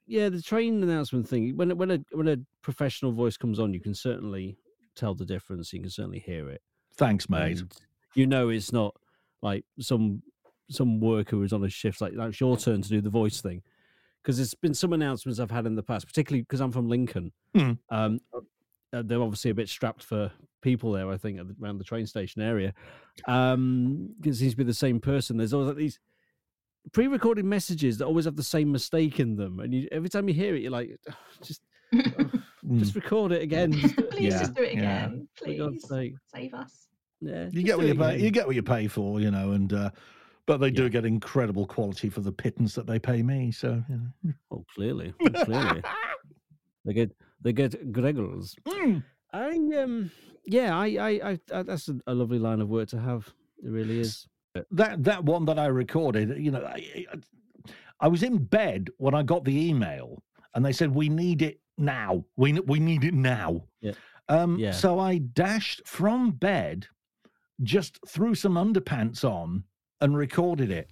[0.07, 1.55] Yeah, the train announcement thing.
[1.57, 4.57] When a- when a when a professional voice comes on, you can certainly
[4.95, 5.73] tell the difference.
[5.73, 6.61] You can certainly hear it.
[6.95, 7.59] Thanks, mate.
[7.59, 7.71] and
[8.13, 8.95] you know it's not
[9.41, 10.21] like some
[10.69, 13.61] some worker who's on a shift like it's your turn to do the voice thing
[14.23, 17.31] because there's been some announcements i've had in the past particularly because i'm from lincoln
[17.53, 17.77] Mm.
[17.91, 20.31] um uh, they're obviously a bit strapped for
[20.63, 22.73] people there i think around the train station area
[23.27, 25.99] um it seems to be the same person there's always like these
[26.91, 30.33] pre-recorded messages that always have the same mistake in them and you every time you
[30.33, 30.97] hear it you're like
[31.41, 31.61] just
[31.93, 32.79] Mm.
[32.79, 35.05] just record it again just, Please Yeah, just do it yeah.
[35.05, 35.27] again.
[35.35, 36.13] for God's Please sake.
[36.33, 36.87] save us.
[37.21, 38.09] yeah you get what you pay.
[38.15, 38.23] again.
[38.25, 39.91] You get what you pay for, you know, and uh,
[40.47, 40.89] but they do Yeah.
[40.89, 43.51] get incredible quality for the pittance that they pay me.
[43.51, 44.33] So you know.
[44.51, 45.83] oh clearly oh, clearly
[46.85, 48.55] They get they get Gregors.
[48.67, 49.03] Mm.
[49.31, 49.49] I
[49.81, 50.11] um
[50.45, 53.31] yeah, I I, I, I that's a, a lovely line of work to have.
[53.63, 54.27] It really is.
[54.71, 57.05] That that one that I recorded, you know, I,
[57.99, 60.21] I- was in bed when I got the email,
[60.53, 62.23] and they said we need it now.
[62.37, 63.63] We we need it now.
[63.81, 63.93] Yeah.
[64.29, 64.57] Um.
[64.59, 64.71] Yeah.
[64.71, 66.87] So I dashed from bed,
[67.63, 69.63] just threw some underpants on,
[70.01, 70.89] and recorded it.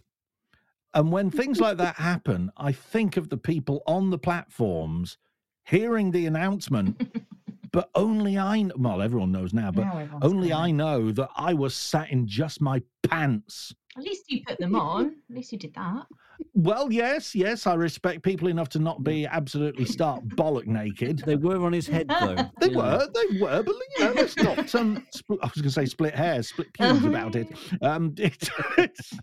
[0.96, 5.18] And when things like that happen, I think of the people on the platforms
[5.66, 7.02] hearing the announcement,
[7.74, 11.54] but only I, well, everyone knows now, but Now only got I know that I
[11.56, 13.74] was sat in just my pants.
[13.98, 15.16] At least you put them on.
[15.30, 16.06] At least you did that.
[16.54, 21.20] Well, yes, yes, I respect people enough to not be absolutely stark bollock naked.
[21.26, 22.36] They were on his head though.
[22.60, 22.80] They you know.
[22.80, 24.76] were, they were, but you know, let's not.
[24.76, 27.48] Um, spl- I was going to say split hairs, split pubes about it.
[27.82, 29.14] Um, it, it's,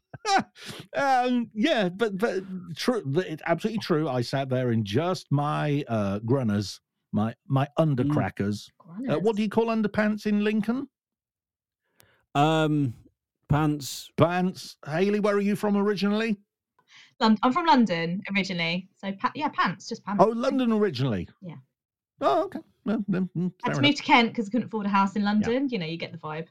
[0.96, 2.42] um, yeah, but but
[2.76, 4.08] true, it's absolutely true.
[4.08, 6.80] I sat there in just my uh, grunners,
[7.12, 8.70] my my undercrackers.
[9.08, 10.88] Uh, what do you call underpants in Lincoln?
[12.34, 12.94] Um
[13.48, 14.10] pants.
[14.16, 14.76] Pants.
[14.86, 16.38] Haley, where are you from originally?
[17.18, 20.22] Lon- I'm from London originally, so pa- yeah, pants, just pants.
[20.24, 21.28] Oh, London originally.
[21.42, 21.56] Yeah.
[22.20, 22.60] Oh, okay.
[22.84, 23.88] Well, then, mm, Had to enough.
[23.90, 25.68] move to Kent because I couldn't afford a house in London.
[25.68, 26.46] You know, you get the vibe.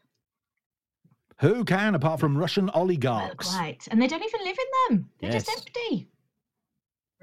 [1.41, 3.55] Who can, apart from Russian Well, oligarchs?
[3.55, 5.09] Right, and they don't even live in them.
[5.19, 6.07] They're just empty.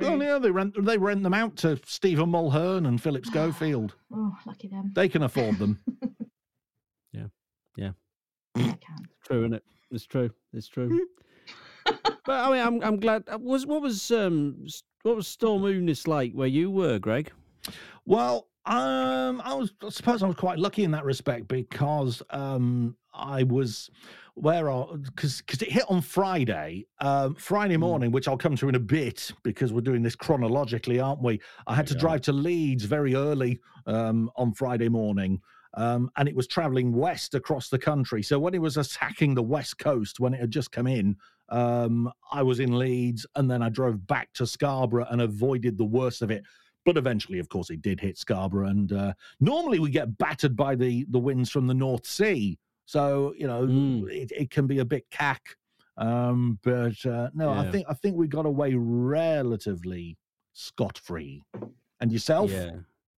[0.00, 0.22] Oh, Rude.
[0.22, 3.94] yeah, they rent they rent them out to Stephen Mulhern and Philip Schofield.
[4.14, 4.92] Oh, lucky them.
[4.94, 5.78] They can afford them.
[7.12, 7.26] Yeah,
[7.76, 7.90] yeah.
[8.56, 9.08] I can.
[9.24, 9.64] True, isn't it?
[9.90, 10.30] It's true.
[10.52, 11.06] It's true.
[11.84, 13.24] but I mean, I'm I'm glad.
[13.32, 14.66] uh, Was what was um
[15.02, 17.32] what was Storm Eunice like where you were, Greg?
[18.04, 22.96] Well, um, I was I suppose I was quite lucky in that respect because um,
[23.16, 23.90] I was
[24.34, 28.68] where I because because it hit on Friday, um, Friday morning, which I'll come to
[28.68, 31.40] in a bit because we're doing this chronologically, aren't we?
[31.66, 31.98] I had to are.
[31.98, 35.40] drive to Leeds very early um, on Friday morning.
[35.74, 38.22] Um, and it was traveling west across the country.
[38.22, 41.16] So when it was attacking the west coast, when it had just come in,
[41.50, 45.84] um, I was in Leeds, and then I drove back to Scarborough and avoided the
[45.84, 46.44] worst of it
[46.86, 48.68] but eventually, of course, it did hit Scarborough.
[48.68, 53.34] And uh, normally we get battered by the the winds from the North Sea, so
[53.36, 54.10] you know Mm.
[54.10, 55.42] it, it can be a bit cack.
[55.98, 60.16] Um, but uh, no, I think I think we got away relatively
[60.52, 61.42] scot free.
[62.00, 62.50] And yourself?
[62.50, 62.70] Yeah,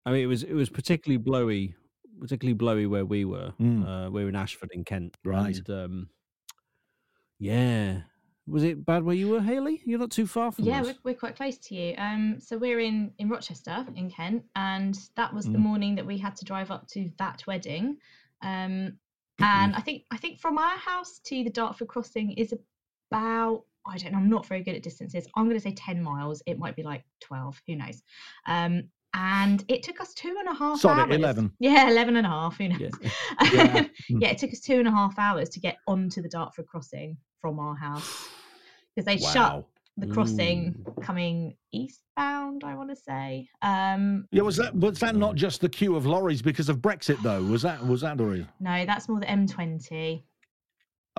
[0.06, 1.75] I mean it was it was particularly blowy,
[2.19, 3.53] particularly blowy where we were.
[3.60, 3.86] Mm.
[4.08, 5.17] Uh, we were in Ashford in Kent.
[5.25, 5.58] Right.
[5.58, 6.10] And, um,
[7.39, 8.01] yeah.
[8.49, 9.82] Was it bad where you were, Haley?
[9.86, 10.86] You're not too far from Yeah, us.
[10.88, 11.95] we're, we're quite close to you.
[11.97, 15.62] Um, so we're in in Rochester in Kent, and that was the Mm.
[15.69, 17.97] morning that we had to drive up to that wedding.
[18.41, 18.99] Um,
[19.39, 22.54] and I think I think from our house to the Dartford crossing is
[23.12, 24.17] about I don't know.
[24.17, 25.28] I'm not very good at distances.
[25.36, 26.41] I'm going to say ten miles.
[26.45, 27.62] It might be like twelve.
[27.67, 28.04] Who knows?
[28.47, 31.15] Um, and it took us two and a half Sorry, hours.
[31.15, 31.52] 11.
[31.60, 32.58] Yeah, 11 and a half.
[32.58, 32.91] Who knows?
[33.02, 33.10] Yeah.
[33.54, 33.84] Yeah.
[34.12, 34.21] Mm.
[34.21, 37.17] yeah, it took us two and a half hours to get onto the Dartford crossing
[37.39, 38.28] from our house
[38.93, 39.65] because they shut Wow.
[39.97, 41.01] The crossing Mm.
[41.03, 45.69] coming eastbound i want to say um Yeah, was that was that not just the
[45.69, 47.43] queue of lorries because of Brexit though?
[47.43, 48.47] Was that was that the reason?
[48.60, 50.23] no that's more the m20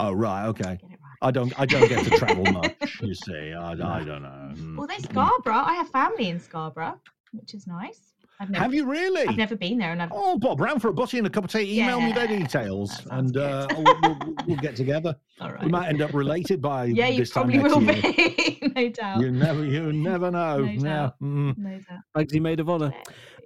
[0.00, 0.78] Oh right, okay.
[0.80, 3.00] right I don't I don't get to travel much.
[3.02, 4.52] You see, I, I don't know.
[4.54, 4.76] Mm.
[4.76, 7.00] well there's scarborough i have family in scarborough
[7.32, 8.17] which is nice i've
[8.48, 9.27] never Have you really?
[9.27, 11.44] i've never been there and i've Oh, Bob, round for a butty and a cup
[11.44, 11.81] of tea.
[11.81, 15.16] Email me their details, and uh, we'll, we'll, we'll get together.
[15.40, 18.33] all We might end up related by yeah you this time probably next will year.
[18.33, 20.59] be no doubt You never, you never know.
[20.59, 20.79] No yeah.
[20.83, 21.14] doubt.
[21.22, 21.59] mm.
[21.59, 22.92] no doubt Bagsy maid of honor.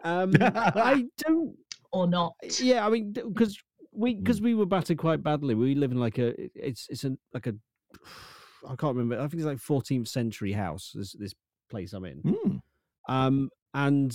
[0.05, 1.57] Um, I don't.
[1.93, 3.59] or not Yeah, I mean, because
[3.93, 4.45] we because Mm.
[4.45, 5.55] we were battered quite badly.
[5.55, 7.55] We live in like a it's it's a like a
[8.69, 9.17] I can't remember.
[9.17, 10.93] I think it's like 14th century house.
[10.95, 11.35] This this
[11.71, 12.23] place I'm in.
[12.23, 12.61] Mm.
[13.09, 14.11] Um, and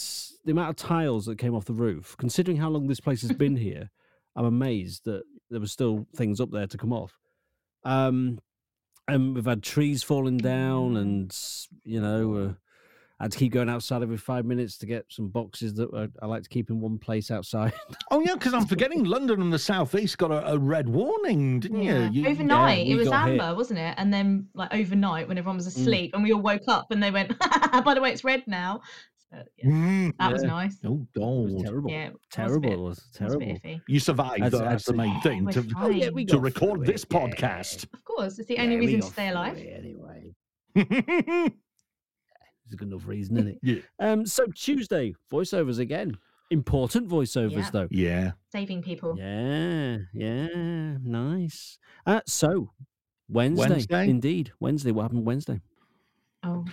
[0.46, 3.32] the amount of tiles that came off the roof, considering how long this place has
[3.32, 3.90] been here,
[4.36, 7.18] I'm amazed that there were still things up there to come off.
[7.84, 8.40] Um,
[9.08, 11.02] and we've had trees falling down, Mm.
[11.02, 11.38] and
[11.86, 12.54] you know, uh,
[13.20, 16.08] I had to keep going outside every five minutes to get some boxes that I,
[16.24, 17.74] I like to keep in one place outside.
[18.12, 21.82] Oh yeah, because I'm forgetting London and the southeast got a, a red warning, didn't
[21.84, 22.10] Yeah.
[22.10, 22.22] you?
[22.24, 22.30] you?
[22.30, 23.40] overnight, we it was got hit.
[23.42, 23.96] amber, wasn't it?
[23.98, 25.82] And then, like overnight, when everyone was Mm.
[25.82, 27.34] asleep, and we all woke up, and they went,
[27.84, 28.82] "By the way, it's red now."
[29.30, 30.18] So, yeah, Mm.
[30.20, 30.48] that was Yeah.
[30.50, 30.80] nice.
[30.86, 31.66] Oh It was God!
[31.66, 31.92] terrible.
[31.92, 32.60] Yeah, it was terrible.
[32.62, 33.82] bit- it was it was terrible.
[33.88, 34.44] You survived.
[34.44, 35.44] That's- That's the main thing.
[35.46, 35.68] we're To.
[35.78, 37.88] Oh yeah, to record this it, podcast.
[37.94, 39.58] Of course, it's the only we reason to stay alive.
[39.58, 40.34] Anyway,
[40.76, 43.60] it's a good enough reason, isn't it?
[43.64, 43.82] yeah.
[44.00, 46.18] Um, so Tuesday voiceovers again.
[46.50, 47.70] Important voiceovers Yeah.
[47.72, 47.88] though.
[47.92, 48.32] Yeah.
[48.54, 49.16] Saving people.
[49.18, 51.78] Yeah, yeah, nice.
[52.06, 52.72] Uh, so
[53.28, 54.10] Wednesday, Wednesday?
[54.10, 54.92] indeed, Wednesday.
[54.92, 55.60] What happened Wednesday?
[56.44, 56.64] Oh.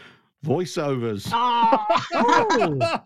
[0.44, 1.28] Voiceovers.
[1.32, 3.00] Oh.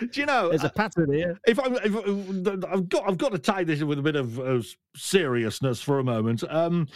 [0.00, 0.48] Do you know?
[0.48, 1.38] There's uh, a pattern here.
[1.46, 4.16] if I'm, if, uh, I've got, I've got to tie this in with a bit
[4.16, 4.60] of uh,
[4.96, 6.42] seriousness for a moment.
[6.48, 6.88] Um,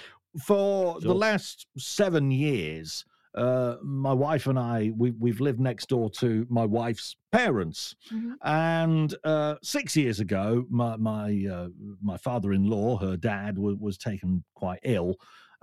[0.45, 6.11] for the last seven years, uh, my wife and I, we, we've lived next door
[6.19, 8.33] to my wife's parents, Mhm.
[8.43, 11.69] and uh, six years ago, my my uh,
[12.03, 15.17] my father-in-law, her dad, was, was taken quite ill.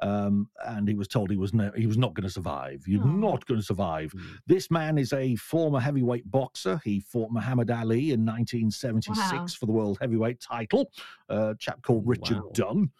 [0.04, 2.84] Um, and he was told he was ne- he was not going to survive.
[2.86, 3.06] You're Aw.
[3.08, 4.12] not going to survive.
[4.12, 4.22] Mm.
[4.48, 6.82] This man is a former heavyweight boxer.
[6.84, 9.48] He fought Muhammad Ali in 1976 Wow.
[9.48, 10.92] for the world heavyweight title.
[11.30, 12.52] A chap called Richard Wow.
[12.54, 12.92] Dunn.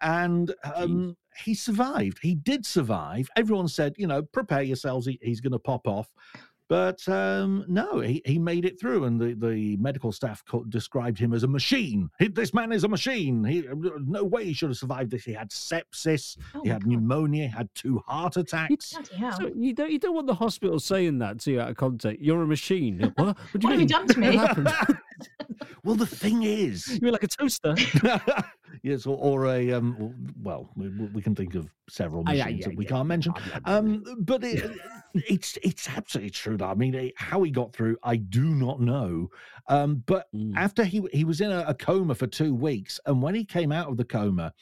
[0.00, 2.18] And um, he survived.
[2.20, 3.28] He did survive.
[3.36, 5.06] Everyone said, you know, prepare yourselves.
[5.06, 6.08] He, he's going to pop off.
[6.72, 11.18] But um, no, he, he made it through, and the, the medical staff co- described
[11.18, 12.08] him as a machine.
[12.18, 13.44] He, this man is a machine.
[13.44, 13.62] He,
[14.06, 15.22] no way he should have survived this.
[15.22, 16.88] He had sepsis, Oh he had God.
[16.90, 18.94] pneumonia, he had two heart attacks.
[18.94, 19.32] Bloody hell.
[19.32, 22.22] So you don't you don't want the hospital saying that to you out of context.
[22.22, 23.12] You're a machine.
[23.16, 23.36] What?
[23.36, 24.36] What do you What have you done to me?
[24.38, 24.98] What happened?
[25.84, 27.74] well, the thing is, You're like a toaster.
[28.82, 32.60] yes, or, or a um, well, we, we we can think of several yeah, machines
[32.60, 33.34] yeah, that we yeah, can't mention.
[33.64, 34.78] Um, but it,
[35.14, 36.56] it's it's absolutely true.
[36.56, 39.28] That I mean, eh, how he got through, I do not know.
[39.68, 40.56] Um, but Mm.
[40.56, 43.72] after he he was in a, a coma for two weeks, and when he came
[43.72, 44.52] out of the coma,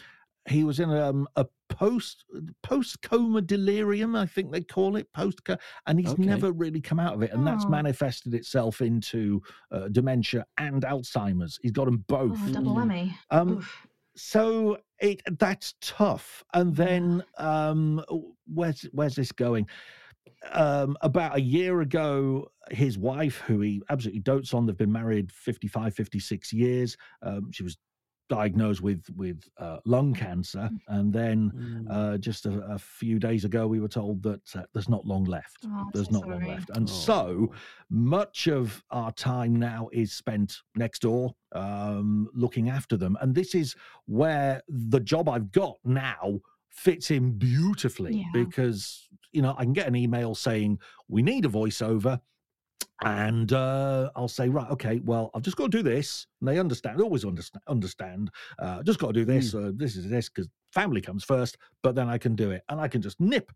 [0.48, 2.24] he was in um, a post
[2.62, 5.40] post coma delirium, I think they call it post,
[5.86, 6.24] and he's Okay.
[6.24, 7.70] never really come out of it, and that's Oh.
[7.72, 11.58] manifested itself into uh, dementia and Alzheimer's.
[11.62, 12.40] He's got them both.
[12.48, 12.86] Oh, double Mm.
[12.90, 13.14] whammy.
[13.30, 13.86] Um, Oof.
[14.16, 16.44] So it that's tough.
[16.54, 18.04] And then um
[18.52, 19.66] where's where's this going?
[20.52, 25.32] Um about a year ago, his wife, who he absolutely dotes on, they've been married
[25.32, 26.96] 55, 56 years.
[27.22, 27.76] Um, she was
[28.40, 30.70] diagnosed with with uh, lung cancer.
[30.88, 31.86] And then Mm.
[31.90, 35.24] uh, just a, a few days ago, we were told that uh, there's not long
[35.24, 35.66] left.
[35.66, 36.70] Oh, There's so not long left.
[36.70, 37.54] And so Oh.
[37.90, 43.16] much of our time now is spent next door um, looking after them.
[43.20, 43.74] And this is
[44.06, 48.30] where the job I've got now fits in beautifully Yeah.
[48.32, 52.20] because, you know, I can get an email saying, we need a voiceover.
[53.02, 56.26] And uh, I'll say, right, okay, well, I've just got to do this.
[56.40, 57.62] And they understand, they always understand.
[57.66, 58.30] understand.
[58.58, 59.54] Uh, just got to do this.
[59.54, 61.56] Uh, this is this because family comes first.
[61.82, 63.50] But then I can do it, and I can just nip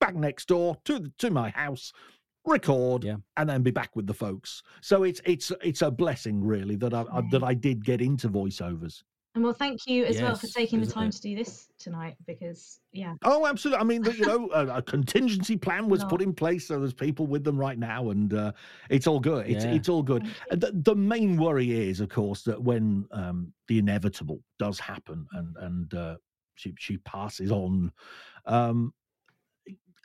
[0.00, 1.92] back next door to the, to my house,
[2.46, 3.16] record, Yeah.
[3.36, 4.62] and then be back with the folks.
[4.80, 8.28] So it's it's it's a blessing, really, that I, I that I did get into
[8.28, 9.02] voiceovers.
[9.34, 11.14] And well, thank you as well for taking the time it?
[11.14, 13.14] to do this tonight because, yeah.
[13.22, 13.80] Oh, absolutely.
[13.80, 16.92] I mean, the- you know, a, a contingency plan was put in place, so there's
[16.92, 18.52] people with them right now, and uh,
[18.90, 19.46] it's all good.
[19.46, 19.72] It's Yeah.
[19.72, 20.24] it's all good.
[20.24, 20.42] thank you.
[20.50, 25.26] And The, the main worry is, of course, that when um, the inevitable does happen,
[25.32, 26.16] and and uh,
[26.56, 27.90] she she passes on,
[28.44, 28.92] um,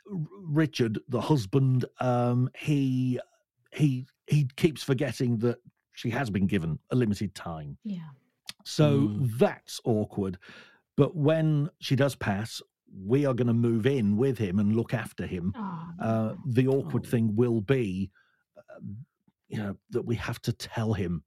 [0.06, 3.20] Richard, the husband, um, he
[3.74, 5.58] he he keeps forgetting that
[5.92, 7.76] she has been given a limited time.
[7.84, 7.98] Yeah.
[8.68, 9.38] So Mm.
[9.40, 10.38] that's awkward.
[10.96, 14.92] But when she does pass, we are going to move in with him and look
[14.94, 15.54] after him.
[15.56, 17.08] Oh, Uh, the awkward Oh.
[17.10, 18.10] thing will be,
[18.76, 19.04] um,
[19.48, 21.22] you know, that we have to tell him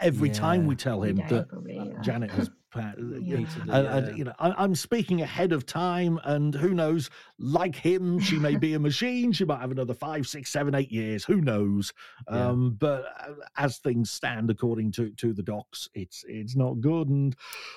[0.00, 2.00] uh, every time we tell him day, that probably, yeah.
[2.02, 2.48] Janet has.
[2.70, 3.36] pa- Yeah.
[3.36, 7.08] and, Basically, and, you know, I, I'm speaking ahead of time, and who knows?
[7.38, 9.32] Like him, she may be a machine.
[9.32, 11.24] She might have another five, six, seven, eight years.
[11.24, 11.92] Who knows?
[12.30, 12.48] Yeah.
[12.48, 17.08] Um, but uh, as things stand, according to to the docs, it's it's not good,
[17.08, 17.34] and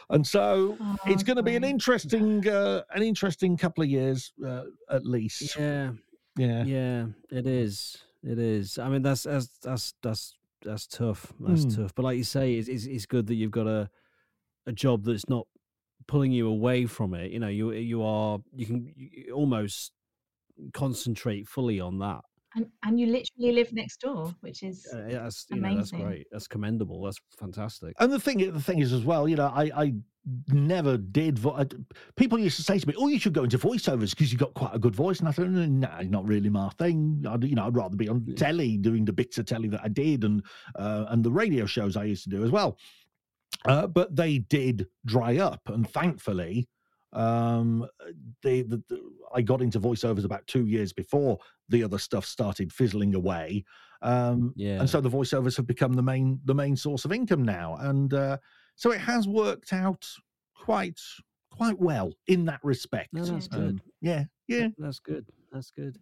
[0.09, 4.33] and so Oh, it's going to be an interesting uh, an interesting couple of years
[4.45, 5.55] uh, at least.
[5.57, 5.91] Yeah,
[6.37, 6.63] Yeah.
[6.65, 7.95] yeah, it is.
[8.21, 8.77] It is.
[8.77, 11.33] I mean, that's that's that's that's that's tough.
[11.39, 11.75] That's Mm.
[11.77, 11.95] tough.
[11.95, 13.89] But like you say, it's, it's it's good that you've got a
[14.65, 15.47] a job that's not
[16.07, 17.31] pulling you away from it.
[17.31, 19.91] You know, you you are you can you almost
[20.73, 22.21] concentrate fully on that.
[22.55, 25.91] And, and you literally live next door, which is Uh, yeah, that's you know, that's
[25.91, 26.25] great.
[26.31, 27.03] That's commendable.
[27.03, 27.93] That's fantastic.
[27.99, 29.93] And the thing, the thing is as well, you know, I, I
[30.47, 31.37] never did.
[31.37, 31.65] Vo- I,
[32.15, 34.55] people used to say to me, "Oh, you should go into voiceovers because you've got
[34.55, 37.23] quite a good voice." And I thought, "No, nah, not really my thing.
[37.29, 38.35] I'd, you know, I'd rather be on Yeah.
[38.35, 40.43] telly doing the bits of telly that I did, and
[40.75, 42.77] uh, and the radio shows I used to do as well."
[43.65, 46.67] Uh, but they did dry up, and thankfully,
[47.13, 47.87] um,
[48.43, 48.99] they, the, the,
[49.33, 51.39] I got into voiceovers about two years before
[51.69, 53.63] the other stuff started fizzling away.
[54.01, 54.79] Um, Yeah.
[54.79, 58.13] and so the voiceovers have become the main the main source of income now and
[58.13, 58.37] uh,
[58.75, 60.07] so it has worked out
[60.55, 60.99] quite
[61.51, 63.59] quite well in that respect No, that's good.
[63.61, 65.25] Um, yeah yeah That's good.
[65.51, 65.97] That's good.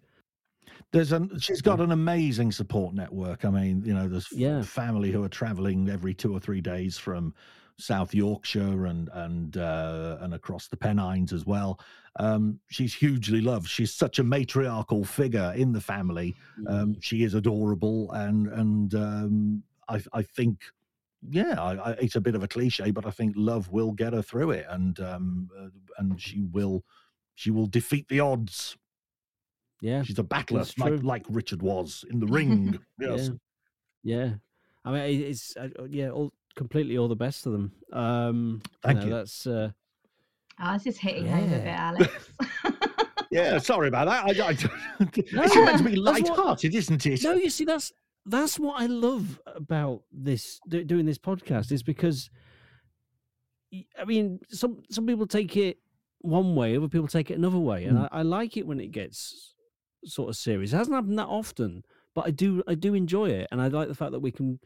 [0.92, 4.62] there's an she's got an amazing support network i mean you know there's Yeah.
[4.62, 7.34] family who are traveling every two or three days from
[7.80, 11.80] south yorkshire and and uh, and across the pennines as well
[12.20, 16.70] um, she's hugely loved she's such a matriarchal figure in the family Mm.
[16.82, 20.62] um, she is adorable and and um, I, I think
[21.30, 24.14] yeah I, I, it's a bit of a cliche but i think love will get
[24.14, 25.68] her through it and um, uh,
[26.00, 26.84] and she will
[27.36, 28.76] she will defeat the odds
[29.82, 30.02] yeah.
[30.02, 33.34] she's a battler like like richard was in the ring yes Yeah.
[34.04, 34.34] Yeah.
[34.86, 37.72] I mean, it's uh, yeah, all completely all the best to them.
[37.94, 39.12] Um, Thank know, you.
[39.12, 39.70] That's uh,
[40.62, 41.94] oh, this is hitting home a bit, Yeah.
[41.96, 42.32] Alex.
[43.32, 44.52] yeah sorry about that I, I,
[45.16, 47.34] It's meant to be light-hearted, isn't it no.
[47.36, 47.94] You see, that's
[48.26, 52.30] that's what I love about this doing this podcast is because,
[53.98, 55.78] I mean, some some people take it
[56.20, 58.10] one way, other people take it another way, and Mm.
[58.12, 59.54] I, I like it when it gets
[60.06, 60.74] sort of serious.
[60.74, 61.84] It hasn't happened that often,
[62.16, 64.60] but I do I do enjoy it, and I like the fact that we can,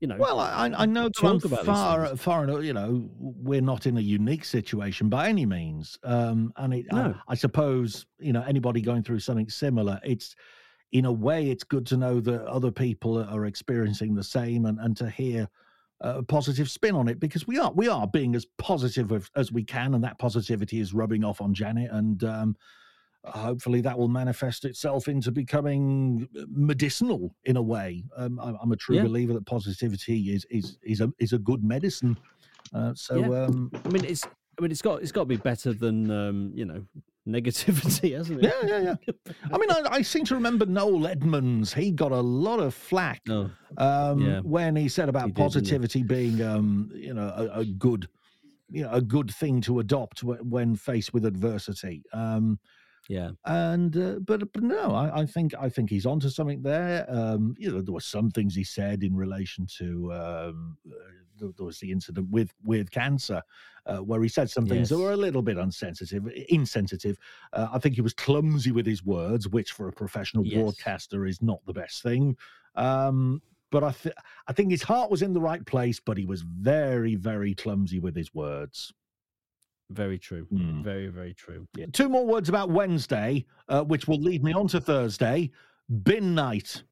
[0.00, 3.60] you know, Well, I, I- know that I'm talk about far, far, you know, we're
[3.60, 5.98] not in a unique situation by any means.
[6.02, 7.14] Um, and it, No.
[7.28, 10.34] I, I suppose, you know, anybody going through something similar, it's,
[10.92, 14.80] in a way, it's good to know that other people are experiencing the same and,
[14.80, 15.48] and to hear
[16.00, 19.52] a positive spin on it because we are, we are being as positive as, as
[19.52, 19.94] we can.
[19.94, 21.90] And that positivity is rubbing off on Janet.
[21.92, 22.56] And, um,
[23.24, 28.02] hopefully that will manifest itself into becoming medicinal in a way.
[28.16, 29.02] Um, I, I'm a true Yeah.
[29.02, 32.16] believer that positivity is is is a is a good medicine.
[32.74, 33.44] Uh, so Yeah.
[33.46, 34.24] um, I mean, it's
[34.58, 36.84] I mean, it's got it's got to be better than um, you know
[37.28, 38.52] negativity, hasn't it?
[38.66, 39.12] yeah, yeah, yeah.
[39.52, 41.72] I mean, I, I seem to remember Noel Edmonds.
[41.74, 43.50] He got a lot of flack No.
[43.76, 44.40] um, Yeah.
[44.40, 48.08] when he said about He did, positivity being, um, you know, a, a good,
[48.70, 52.02] you know, a good thing to adopt when faced with adversity.
[52.12, 52.58] Um,
[53.08, 53.30] Yeah.
[53.44, 57.06] and uh, but but no, I, I think I think he's onto something there.
[57.08, 60.94] Um, you know, there were some things he said in relation to um, uh,
[61.38, 63.42] there, there was the incident with with cancer,
[63.86, 66.28] uh, where he said some things that were a little bit insensitive.
[66.48, 67.18] insensitive.
[67.52, 70.60] Uh, I think he was clumsy with his words, which for a professional Yes.
[70.60, 72.36] broadcaster is not the best thing.
[72.76, 74.14] Um, but I th-
[74.46, 77.98] I think his heart was in the right place, but he was very very clumsy
[77.98, 78.92] with his words.
[79.90, 80.46] Very true.
[80.52, 80.82] Mm.
[80.84, 81.66] Very very true.
[81.76, 81.86] Yeah.
[81.92, 85.50] Two more words about Wednesday, uh, which will lead me on to Thursday.
[86.04, 86.82] Bin night.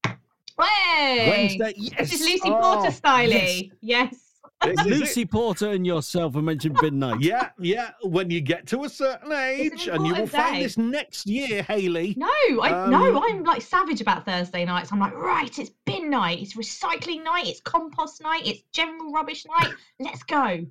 [0.59, 1.27] Way!
[1.31, 1.75] Wednesday.
[1.77, 1.95] Yes.
[1.99, 3.63] This is Lucy Oh, Porter style yes.
[3.81, 4.25] Yes.
[4.65, 4.91] This is it.
[4.91, 7.21] Lucy Porter and yourself have mentioned midnight.
[7.21, 7.91] Yeah, yeah.
[8.03, 11.63] When you get to a certain age, and you will important find this next year,
[11.63, 12.15] Haley.
[12.17, 12.27] No,
[12.61, 14.91] I Um, no, I'm like savage about Thursday nights.
[14.91, 19.47] I'm like, right, it's bin night, it's recycling night, it's compost night, it's general rubbish
[19.47, 19.73] night.
[20.01, 20.67] Let's go.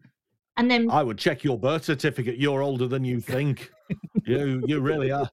[0.58, 2.38] And then I would check your birth certificate.
[2.38, 3.72] You're older than you think.
[4.26, 5.30] you, you really are.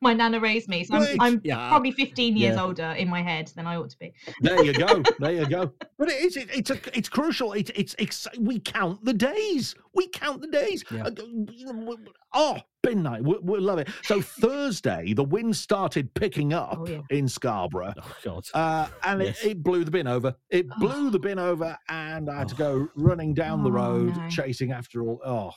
[0.00, 2.62] My nana raised me, so I'm, I'm yeah, probably 15 years yeah.
[2.62, 4.12] older in my head than I ought to be.
[4.40, 5.02] There you go.
[5.18, 5.72] There you go.
[5.96, 6.36] But it is.
[6.36, 6.78] It, it's a.
[6.98, 7.52] It's crucial.
[7.52, 7.94] It, it's.
[7.98, 8.26] It's.
[8.38, 9.74] We count the days.
[9.94, 10.84] We count the days.
[10.90, 11.04] Yeah.
[11.04, 11.10] Uh,
[11.52, 13.22] you know, w- w- Oh, bin night.
[13.22, 13.88] We, we love it.
[14.02, 14.20] So
[14.54, 17.00] Thursday, the wind started picking up Oh, yeah.
[17.10, 17.94] in Scarborough.
[17.96, 18.44] Oh God.
[18.52, 19.42] Uh, and Yes.
[19.44, 20.34] it, it blew the bin over.
[20.50, 20.80] It Oh.
[20.80, 24.28] blew the bin over, and I had to go running down the Oh, road, no.
[24.28, 25.20] chasing after all.
[25.24, 25.52] Oh,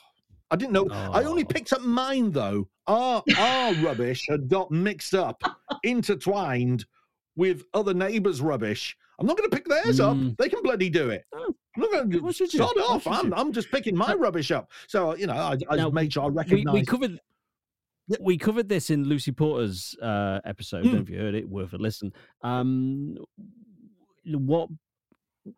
[0.50, 0.88] I didn't know.
[0.90, 1.46] I only Oh.
[1.46, 2.68] picked up mine though.
[2.86, 5.42] Our our rubbish had got mixed up,
[5.84, 6.86] intertwined
[7.36, 8.96] with other neighbours' rubbish.
[9.20, 10.16] I'm not going to pick theirs up.
[10.16, 10.36] Mm.
[10.38, 11.24] They can bloody do it.
[11.34, 12.60] Oh, I'm not going to should you?
[12.60, 13.06] start Why off.
[13.06, 13.34] I'm.
[13.34, 14.70] I'm just picking my rubbish up.
[14.86, 16.74] So you know, I, I Now, made sure I we, recognised.
[16.74, 17.20] we covered
[18.20, 20.84] we covered this in Lucy Porter's uh, episode.
[20.86, 21.02] Mm.
[21.02, 22.12] If you heard it, worth a listen.
[22.42, 23.16] Um,
[24.24, 24.68] what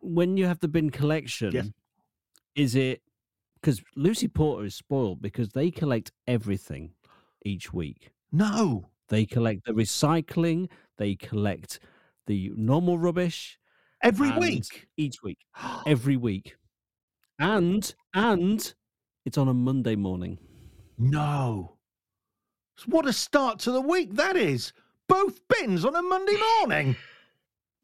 [0.01, 1.51] when you have the bin collection?
[1.53, 1.69] yes.
[2.55, 3.01] Is it
[3.61, 6.91] because Lucy Porter is spoiled because they collect everything
[7.45, 8.11] each week.
[8.31, 8.87] no.
[9.09, 10.69] They collect the recycling.
[10.97, 11.81] They collect
[12.27, 13.59] the normal rubbish
[14.01, 14.87] Every week.
[14.95, 15.39] each week,
[15.85, 16.55] every week,
[17.37, 18.73] and and
[19.25, 20.37] it's on a Monday morning.
[20.97, 21.73] No.
[22.85, 24.71] What a start to the week that is.
[25.09, 26.95] Both bins on a Monday morning.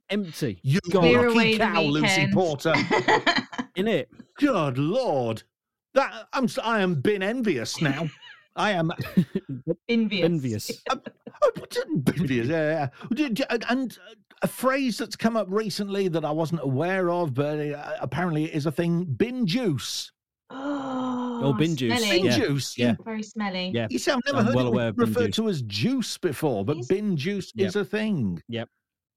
[0.10, 0.60] Empty.
[0.64, 2.28] You Clear away lucky cow, Lucy.
[2.32, 2.74] Porter.
[3.76, 4.10] In it.
[4.40, 5.44] Good lord,
[5.98, 8.10] that I'm s- I am bin envious now.
[8.56, 8.92] I am
[9.88, 10.26] Envious.
[10.26, 10.72] Envious.
[11.56, 12.48] But didn't- envious.
[12.48, 12.88] Yeah, yeah.
[13.14, 17.10] D- d- and- And uh, a phrase that's come up recently that I wasn't aware
[17.12, 20.12] of, but uh, apparently it is a thing: bin juice.
[21.40, 22.18] Oh, bin juice, smelly.
[22.18, 22.78] Bin Yeah, juice.
[22.80, 22.96] yeah.
[23.06, 23.70] Very smelly.
[23.72, 23.86] Yeah.
[23.92, 25.36] You see, I've never I'm heard well it aware re- of bin referred juice.
[25.36, 27.68] to as juice before, but Is- bin juice Yep.
[27.68, 28.42] is a thing.
[28.50, 28.68] Yep.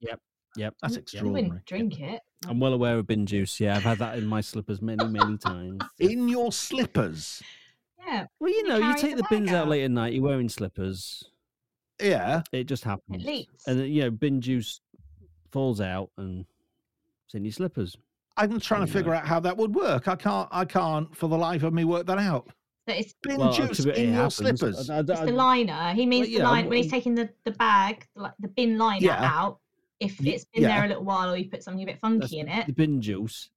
[0.01, 0.21] Yep.
[0.57, 0.75] Yep.
[0.83, 1.43] That's You extraordinary.
[1.45, 2.21] wouldn't drink it.
[2.49, 3.61] I'm well aware of bin juice.
[3.61, 5.81] Yeah, I've had that in my slippers many, many times.
[6.01, 7.43] In your slippers.
[8.07, 9.69] Yeah, Well, you you know, you take the the bins out out.
[9.69, 11.23] late at night, you're wearing slippers.
[12.01, 12.43] Yeah.
[12.51, 13.25] It just happens.
[13.25, 13.67] leaks.
[13.67, 14.81] And, you know, bin juice
[15.53, 16.47] falls out and
[17.27, 17.97] it's in your slippers.
[18.37, 20.09] I'm trying to figure out how that would work.
[20.09, 20.49] I can't.
[20.51, 22.47] I can't for the life of me work that out.
[22.89, 24.35] so it's, Bin Well, uh, juice be- in your happens.
[24.37, 24.89] slippers.
[24.91, 25.93] I- I- it's the liner.
[25.93, 28.79] He means yeah, the line when he's taking the, the bag, the, like the bin
[28.79, 29.23] liner Yeah.
[29.23, 29.60] out.
[30.01, 30.77] If it's been yeah.
[30.77, 32.67] there a little while, or you put something a bit that's funky in it.
[32.67, 33.51] the bin juice.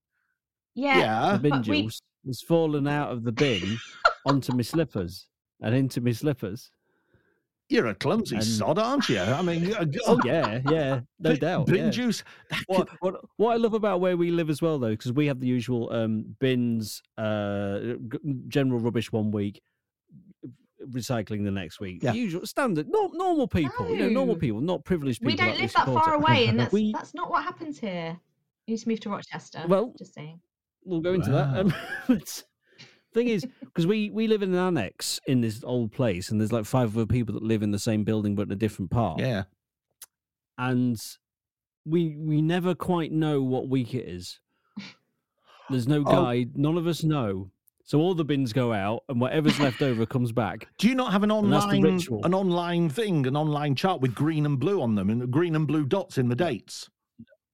[0.76, 1.34] Yeah, yeah.
[1.34, 3.78] The bin but we- juice has fallen out of the bin
[4.26, 5.28] onto my slippers
[5.62, 6.70] and into my slippers.
[7.70, 9.20] You're a clumsy And- sod, aren't you?
[9.22, 11.66] I mean, uh, Oh yeah, yeah, no bin- doubt.
[11.68, 11.90] Bin yeah.
[11.90, 12.24] juice.
[12.68, 15.40] what, what what I love about where we live as well, though, because we have
[15.40, 17.80] the usual um, bins, uh,
[18.50, 19.62] general rubbish one week,
[20.90, 22.04] recycling the next week.
[22.04, 22.14] Yeah.
[22.14, 25.32] Usual standard, no, normal people, you know, normal people, not privileged people.
[25.34, 26.14] we don't like live that far Porter.
[26.14, 28.18] away, and that's We- that's not what happens here.
[28.68, 29.64] You need to move to Rochester.
[29.68, 30.40] Well, just saying.
[30.86, 31.58] we'll go into that.
[31.58, 31.74] Um,
[33.14, 36.52] thing is, because we we live in an annex in this old place, and there's
[36.54, 39.20] like five other people that live in the same building but in a different part.
[39.20, 39.44] Yeah.
[40.58, 40.98] and
[41.86, 44.40] we we never quite know what week it is.
[45.70, 46.12] There's no Oh.
[46.12, 46.58] guide.
[46.58, 47.52] None of us know.
[47.86, 50.68] So all the bins go out, and whatever's left over comes back.
[50.78, 54.00] Do you not have an And that's the online an online thing, an online chart
[54.00, 56.90] with green and blue on them, and green and blue dots in the dates?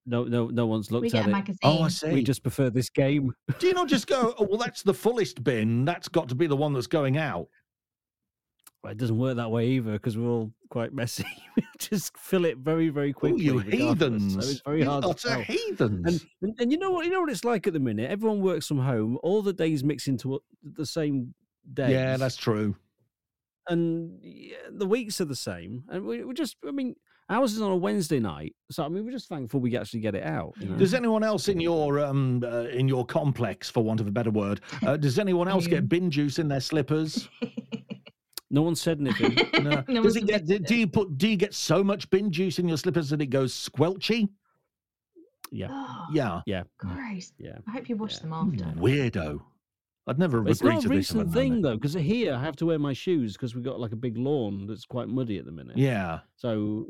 [0.05, 1.31] No, no, no one's We looked get at a it.
[1.31, 1.59] magazine.
[1.63, 2.11] Oh, I see.
[2.11, 3.33] We just prefer this game.
[3.59, 5.85] Do you not just go, oh, well, that's the fullest bin.
[5.85, 7.47] That's got to be the one that's going out.
[8.83, 11.25] Well, it doesn't work that way either because we're all quite messy.
[11.57, 13.43] we just fill it very, very Oh, quickly.
[13.43, 14.33] you regardless, heathens!
[14.33, 15.41] So it's very you hard to utter tell.
[15.41, 16.05] heathens.
[16.07, 18.09] And, and and you know what you know what it's like at the minute.
[18.09, 19.17] Everyone works from home.
[19.21, 21.33] All the days mix into the same
[21.73, 21.91] day.
[21.91, 22.75] yeah, that's true.
[23.67, 25.83] and yeah, the weeks are the same.
[25.89, 26.95] And we, we just, I mean,
[27.29, 30.15] ours is on a Wednesday night, so I mean, we're just thankful we actually get
[30.15, 30.53] it out.
[30.57, 30.77] You know?
[30.77, 34.31] Does anyone else in your um uh, in your complex, for want of a better
[34.31, 37.27] word, uh, does anyone else get bin juice in their slippers?
[38.51, 39.37] no one said anything.
[39.63, 39.83] No.
[39.87, 40.45] No does one's it get?
[40.45, 41.17] Do, do you put?
[41.17, 44.29] Do you get so much bin juice in your slippers that it goes squelchy?
[45.51, 46.41] yeah, Oh, Yeah.
[46.45, 47.33] yeah, gross.
[47.39, 47.57] yeah.
[47.67, 48.21] I hope you wash Yeah.
[48.21, 48.65] them after.
[48.79, 49.41] Weirdo.
[50.07, 51.09] I'd never it's agree not to a this.
[51.11, 53.63] if I'd recent thing though, because here I have to wear my shoes because we've
[53.63, 55.77] got like a big lawn that's quite muddy at the minute.
[55.77, 56.19] Yeah.
[56.35, 56.87] So,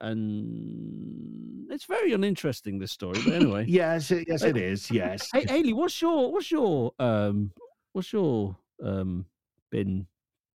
[0.00, 3.18] and it's very uninteresting this story.
[3.24, 4.10] But anyway, Yes.
[4.26, 4.90] Yes, it is.
[4.90, 5.28] Yes.
[5.32, 7.50] hey, Haley, what's your what's your um
[7.92, 9.26] what's your um
[9.70, 10.06] bin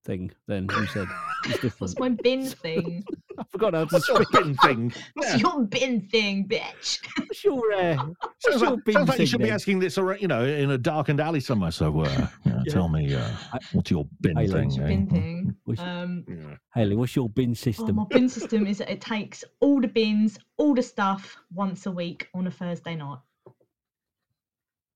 [0.07, 0.31] thing?
[0.47, 1.07] Then you said
[1.45, 1.81] it's different.
[1.81, 3.05] What's my bin thing?
[3.39, 4.93] I forgot how to What's your bin thing?
[5.15, 5.37] What's Yeah.
[5.37, 7.01] your bin thing, bitch?
[7.19, 9.53] What's your uh, Sounds what's your like, bin sounds like you thing should be then?
[9.55, 11.71] asking this, alre- you know, in a darkened alley somewhere.
[11.71, 12.73] So, uh, yeah, Yeah.
[12.73, 13.29] tell me, uh,
[13.73, 14.65] what's your bin I thing?
[14.65, 14.89] What's your eh?
[14.89, 15.57] bin thing?
[15.65, 16.57] What's- Um, Yeah.
[16.75, 17.97] Haley, what's your bin oh, system?
[17.97, 21.91] my bin system is that it takes all the bins, all the stuff once a
[21.91, 23.19] week on a Thursday night.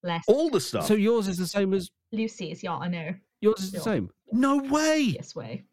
[0.03, 0.25] Less.
[0.29, 0.87] All the stuff.
[0.87, 3.13] So yours is the same as Lucy is yeah, I know.
[3.41, 4.11] Yours is the same.
[4.33, 5.01] no way.
[5.17, 5.65] Yes way.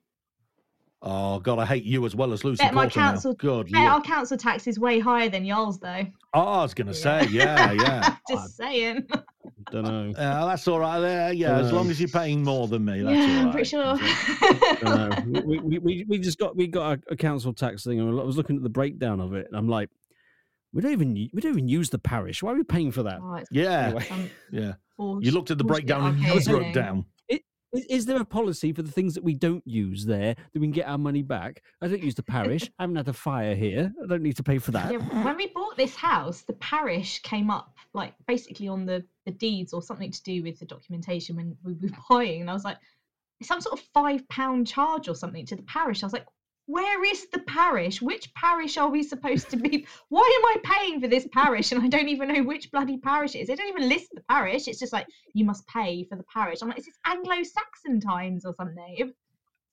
[1.01, 3.11] Oh God, I hate you as well as Lucy Bet my Porter now.
[3.11, 6.05] council- Good Hey, our council tax is way higher than y'all's though.
[6.33, 8.15] Oh, I was going to say, yeah, yeah.
[8.29, 9.07] Just saying.
[9.71, 10.11] Don't know.
[10.19, 11.33] Uh, that's all right there.
[11.33, 13.51] Yeah, as long as you're paying more than me, that's yeah, all I'm right.
[13.53, 13.97] pretty sure.
[14.81, 15.41] Don't know.
[15.47, 18.23] We, we, we, we just got we got a, a council tax thing, and I
[18.23, 19.89] was looking at the breakdown of it, and I'm like,
[20.73, 22.41] we don't even we don't even use the parish.
[22.41, 23.19] Why are we paying for that?
[23.21, 24.03] Oh, it's Yeah, Anyway.
[24.03, 24.73] some yeah.
[24.99, 27.05] bullsh- You looked at the breakdown and you wrote down.
[27.77, 30.67] Is, is there a policy for the things that we don't use there that we
[30.67, 31.61] can get our money back?
[31.81, 32.63] I don't use the parish.
[32.79, 33.93] I haven't had a fire here.
[34.03, 34.91] I don't need to pay for that.
[34.91, 39.31] Yeah, when we bought this house, the parish came up like basically on the, the
[39.31, 42.41] deeds or something to do with the documentation when we were buying.
[42.41, 42.77] And I was like,
[43.43, 46.01] some sort of five pound charge or something to the parish.
[46.01, 46.25] I was like,
[46.67, 48.01] where is the parish?
[48.01, 49.87] Which parish are we supposed to be?
[50.09, 51.71] Why am I paying for this parish?
[51.71, 53.47] And I don't even know which bloody parish it is.
[53.47, 54.67] They don't even list the parish.
[54.67, 56.59] It's just like, you must pay for the parish.
[56.61, 59.13] I'm like, is this Anglo Saxon times or something?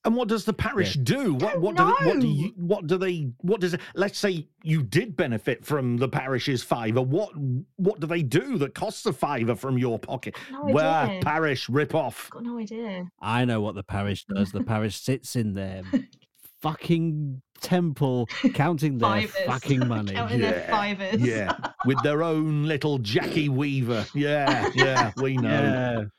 [0.05, 1.33] And what does the parish do?
[1.33, 4.19] What don't what do they, what do you what do they what does it let's
[4.19, 7.01] say you did benefit from the parish's fiver.
[7.01, 7.31] What
[7.77, 10.35] what do they do that costs a fiver from your pocket?
[10.51, 12.25] No Where parish rip off.
[12.27, 13.09] I've got no idea.
[13.19, 14.51] I know what the parish does.
[14.51, 15.81] The parish sits in there,
[16.69, 19.45] fucking temple counting their Fivers.
[19.45, 20.13] fucking money.
[20.13, 21.19] Counting their Yeah, fivers.
[21.21, 21.55] Yeah,
[21.85, 24.05] with their own little Jackie Weaver.
[24.15, 26.09] Yeah, yeah, we know.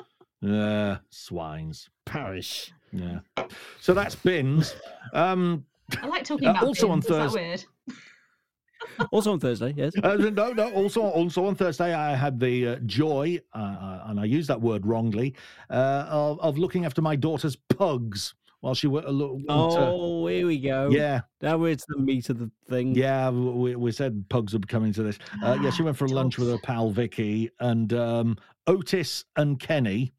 [0.40, 1.88] Yeah, Yeah, swines.
[2.04, 2.72] parish.
[2.92, 3.18] Yeah.
[3.80, 4.74] So that's bins.
[5.12, 5.64] Um,
[6.00, 7.64] I like talking Uh, about also on bins, is that Thursday- weird?
[9.10, 9.92] Also on Thursday, yes.
[10.02, 10.70] Uh, no, no.
[10.72, 14.60] Also, also on Thursday, I had the uh, joy, uh, uh, and I use that
[14.60, 15.34] word wrongly,
[15.70, 18.34] uh, of, of looking after my daughter's pugs
[18.66, 19.06] while she went.
[19.06, 19.12] Uh,
[19.48, 20.90] Oh, here we go.
[20.90, 22.96] yeah, Now it's the meat of the thing.
[22.96, 23.30] yeah.
[23.30, 25.18] We, we said pugs would coming to this.
[25.42, 28.36] Uh, yeah, she went for lunch with her pal Vicky, and um,
[28.66, 30.12] Otis and Kenny.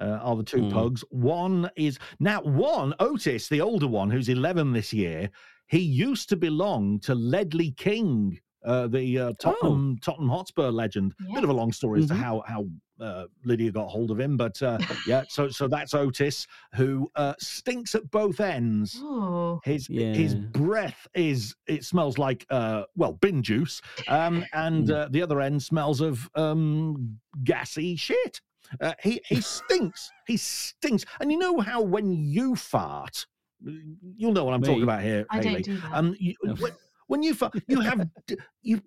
[0.00, 0.72] Uh, are the two Mm.
[0.72, 1.04] pugs?
[1.10, 5.30] One is now one Otis, the older one, who's eleven this year.
[5.68, 11.14] He used to belong to Ledley King, uh, the uh, Tottenham Tottenham Hotspur legend.
[11.34, 12.18] Bit of a long story as to Mhm.
[12.18, 12.66] how how
[13.00, 15.24] uh, Lydia got hold of him, but uh, yeah.
[15.28, 18.96] So so that's Otis, who uh, stinks at both ends.
[19.02, 24.94] Oh, His his breath is it smells like uh well bin juice, um, and Mm.
[24.94, 28.40] uh, the other end smells of um gassy shit.
[28.80, 30.10] Uh, he he stinks.
[30.26, 31.04] he stinks.
[31.20, 33.26] And you know how when you fart,
[34.16, 35.26] you'll know what I'm talking about here.
[35.30, 35.62] I Haley.
[35.62, 35.92] don't do that.
[35.94, 36.54] Um, you, No.
[36.54, 36.72] when,
[37.06, 37.36] when you
[37.68, 38.08] you have
[38.62, 38.80] you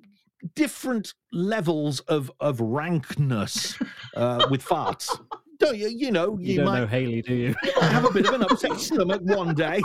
[0.54, 3.78] different levels of of rankness
[4.16, 5.10] uh, with farts.
[5.58, 5.88] Don't you?
[5.88, 7.56] You know, You, you, don't might know Haley, do you?
[7.64, 9.82] you have a bit of an upset stomach one day.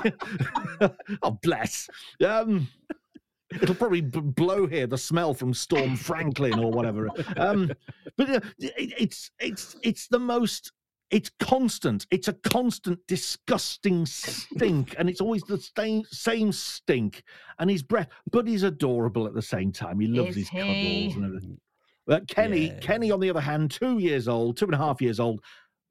[1.23, 1.89] oh, bless.
[2.27, 2.67] Um,
[3.63, 7.09] it'll probably b- blow here the smell from Storm Franklin or whatever.
[7.37, 7.71] Um,
[8.17, 10.73] but uh, it, it's it's it's the most.
[11.11, 12.07] It's constant.
[12.11, 17.25] It's a constant, disgusting stink, and it's always the same same stink.
[17.59, 19.99] And his breath, but he's adorable at the same time.
[20.01, 20.59] He loves Is his he?
[20.59, 21.61] cuddles and everything.
[22.07, 22.79] But Kenny, Yeah.
[22.81, 25.41] Kenny, on the other hand, two years old, two and a half years old,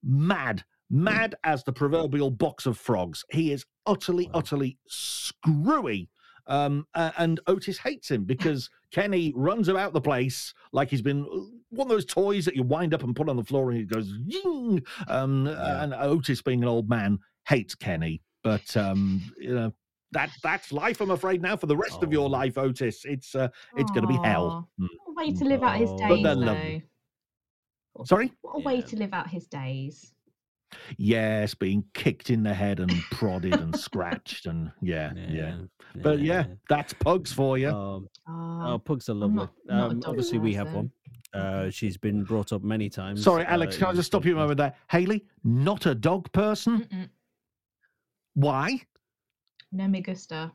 [0.03, 3.23] mad, mad as the proverbial box of frogs.
[3.31, 4.39] He is utterly, Wow.
[4.39, 6.09] utterly screwy.
[6.49, 11.21] Um, a- and Otis hates him because Kenny runs about the place like he's been
[11.23, 11.37] uh,
[11.69, 13.85] one of those toys that you wind up and put on the floor and he
[13.85, 14.83] goes ying.
[15.07, 15.83] Um, Yeah.
[15.83, 18.21] and Otis, being an old man, hates Kenny.
[18.43, 19.71] But um, you know
[20.11, 21.01] that that's life.
[21.01, 22.31] I'm afraid now for the rest of your Oh.
[22.31, 23.05] life, Otis.
[23.05, 24.67] It's uh, it's going to be hell.
[24.81, 24.87] Mm.
[25.05, 25.97] What a way to live out his Oh.
[25.97, 26.41] days, But they're though.
[26.41, 26.83] lovely.
[28.05, 28.31] Sorry.
[28.41, 28.85] What a way Yeah.
[28.85, 30.13] to live out his days.
[30.97, 35.57] Yes, being kicked in the head and prodded and scratched and yeah, yeah.
[35.95, 37.69] But yeah, that's pugs for you.
[37.69, 39.35] Um, oh, pugs are lovely.
[39.37, 40.91] not- I'm not um, obviously, we have one.
[41.33, 43.23] Uh, she's been brought up many times.
[43.23, 44.73] Sorry, uh, Alex, can I just stop you a moment there?
[44.89, 46.87] Haley, not a dog person.
[46.91, 47.09] mm-mm.
[48.33, 48.81] Why?
[49.71, 50.51] No me gusta.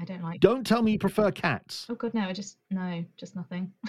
[0.00, 0.40] I don't like.
[0.40, 1.86] Don't tell me you prefer cats.
[1.88, 2.22] Oh god, no!
[2.22, 3.72] I just no, just nothing.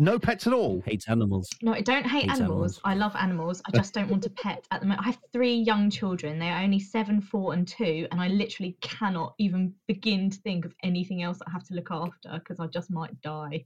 [0.00, 0.80] No pets at all.
[0.86, 1.50] Hates animals.
[1.60, 2.78] No, I don't hate Hates animals.
[2.78, 2.80] animals.
[2.84, 3.60] I love animals.
[3.66, 5.02] I just don't want a pet at the moment.
[5.02, 6.38] I have three young children.
[6.38, 10.64] They are only seven, four, and two, and I literally cannot even begin to think
[10.64, 13.64] of anything else I have to look after because I just might die.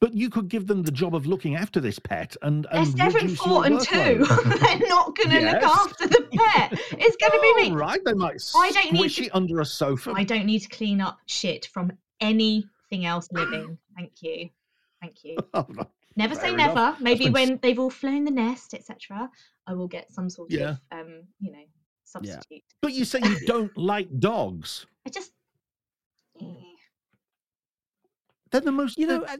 [0.00, 3.14] But you could give them the job of looking after this pet and, They're seven,
[3.14, 3.94] reduce four, and two.
[3.96, 4.60] workload.
[4.78, 6.72] They're not going to look after the pet.
[6.72, 7.76] It's going to be me.
[7.76, 10.12] right, they might I don't need squish to- it under a sofa.
[10.16, 13.78] I don't need to clean up shit from anything else living.
[13.96, 14.50] Thank you.
[15.00, 15.36] Thank you.
[16.16, 16.74] Never say enough.
[16.74, 16.96] never.
[17.00, 19.30] Maybe been when they've all flown the nest, etc.,
[19.68, 20.76] I will get some sort Yeah.
[20.90, 21.64] of, um, you know,
[22.04, 22.64] substitute.
[22.82, 24.86] But you say you don't like dogs.
[25.06, 25.30] I just,
[28.50, 29.36] They're the most, You know, I,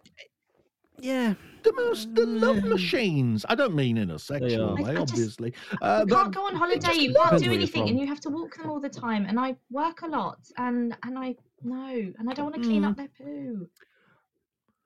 [1.00, 1.34] yeah.
[1.62, 2.68] the most, the love Mm.
[2.68, 3.44] machines.
[3.48, 5.54] I don't mean in a sexual way, I just- obviously.
[5.80, 6.94] Uh, you can't go on holiday.
[6.94, 9.24] You can't do anything, and you have to walk them all the time.
[9.26, 11.86] And I work a lot, and and I no,
[12.18, 12.90] and I don't want to clean Mm.
[12.90, 13.68] up their poo.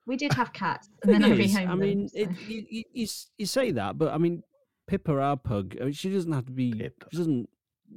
[0.07, 2.37] We did have cats, and then I Thing is, rehomed I mean, them.
[2.49, 3.07] it, you, you,
[3.39, 4.43] you say that, but I mean,
[4.89, 6.73] Pippa, our pug, I mean, she doesn't have to be.
[6.73, 7.07] Pippa.
[7.13, 7.49] She doesn't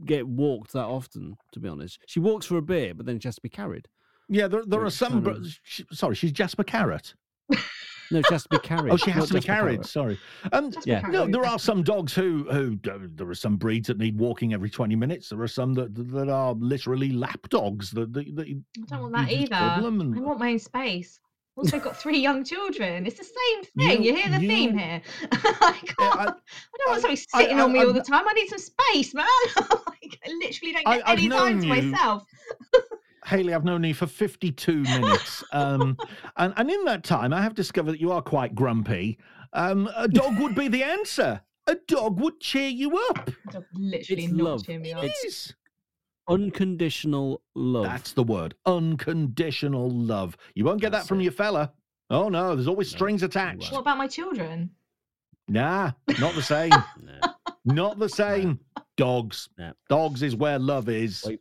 [0.06, 2.00] get walked that often, to be honest.
[2.06, 3.88] She walks for a bit, but then she has to be carried.
[4.30, 5.14] yeah, there, there are some.
[5.14, 5.58] kind br- of-
[5.92, 7.14] sorry, she's Jasper Carrott.
[8.12, 8.94] No, she has to be carried.
[8.94, 9.78] Oh, she has not to be carried.
[9.78, 9.88] carrot.
[9.88, 10.20] Sorry.
[10.54, 11.00] Um, yeah.
[11.00, 14.16] because no, there are some dogs who who uh, there are some breeds that need
[14.20, 15.30] walking every twenty minutes.
[15.30, 17.90] There are some that that are literally lap dogs.
[17.90, 18.56] That, that, that I
[18.88, 19.56] don't want that either.
[19.56, 21.20] and- I want my own space.
[21.58, 23.06] Also, got three young children.
[23.06, 24.04] It's the same thing.
[24.04, 25.02] You, You- hear the theme here.
[25.32, 26.00] I can't.
[26.00, 28.28] I- I, don't want somebody sitting I- on me all the time.
[28.28, 29.26] I need some space, man.
[29.58, 32.26] like, I literally don't get any time to myself.
[33.26, 35.44] Haley, I've known you for 52 minutes.
[35.52, 35.98] Um,
[36.38, 39.18] and, and in that time, I have discovered that you are quite grumpy.
[39.54, 41.42] Um, a dog would be the answer.
[41.68, 43.32] A dog would cheer you up.
[43.52, 44.66] Dog literally It's not love.
[44.66, 45.04] cheer me up.
[45.04, 45.54] It's- is.
[46.28, 47.86] Unconditional love.
[47.86, 48.56] That's the word.
[48.66, 50.36] Unconditional love.
[50.56, 51.24] You won't get that from it.
[51.24, 51.72] your fella.
[52.10, 53.72] Oh, no, there's always No, strings attached.
[53.72, 54.70] What about my children?
[55.48, 56.72] Nah, not the same.
[57.68, 57.74] No.
[57.74, 58.60] not the same.
[58.96, 59.50] Dogs.
[59.58, 59.74] No.
[59.90, 61.24] Dogs is where love is.
[61.26, 61.40] Wait.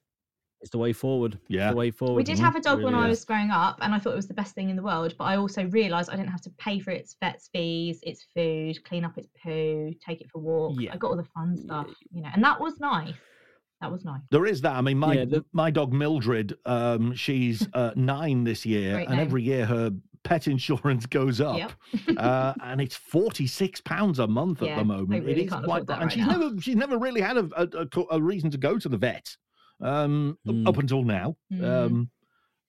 [0.63, 1.35] It's the way forward.
[1.35, 1.71] It's Yeah.
[1.71, 2.17] the way forward.
[2.17, 4.17] We did have a dog when Really I was growing up, and I thought it
[4.17, 5.15] was the best thing in the world.
[5.19, 8.83] But I also realised I didn't have to pay for its vet's fees, its food,
[8.85, 10.83] clean up its poo, take it for walks.
[10.83, 10.95] Yeah.
[10.95, 13.13] I got all the fun stuff, you know, and that was nice.
[13.85, 14.21] That was nice.
[14.31, 14.73] There is that.
[14.73, 19.09] I mean, my Yeah, the- my dog Mildred, um, she's uh, nine this year, Great
[19.09, 19.27] and name.
[19.27, 19.91] every year her
[20.23, 21.73] pet insurance goes up, Yep.
[22.17, 25.25] uh, and it's forty six pounds a month at Yeah, the I moment.
[25.27, 26.37] really it is can't quite, that and right she's now.
[26.39, 29.37] never she's never really had a, a, a a reason to go to the vet
[29.83, 30.69] um, up- Mm.
[30.69, 31.37] up until now.
[31.53, 31.65] Mm.
[31.87, 32.11] Um,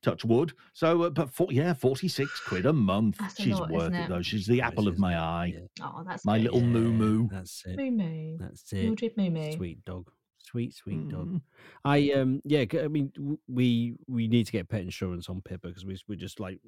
[0.03, 0.53] touch wood.
[0.74, 3.18] So, uh, but for, yeah, forty six quid a month.
[3.20, 4.09] That's a she's lot, worth isn't it it?
[4.09, 4.22] though.
[4.22, 5.53] She's the Yes, apple of my eye.
[5.55, 5.61] yeah.
[5.82, 6.43] Oh, that's My good.
[6.51, 7.28] little moo moo.
[7.32, 7.76] That's it.
[7.78, 8.38] moo moo.
[8.38, 8.84] That's it.
[8.84, 9.51] Mildred moo moo.
[9.53, 10.11] Sweet dog.
[10.45, 11.27] Sweet, sweet dog.
[11.27, 11.41] Mm.
[11.83, 13.11] I um yeah, I mean
[13.47, 16.59] we we need to get pet insurance on Pippa because we we're just like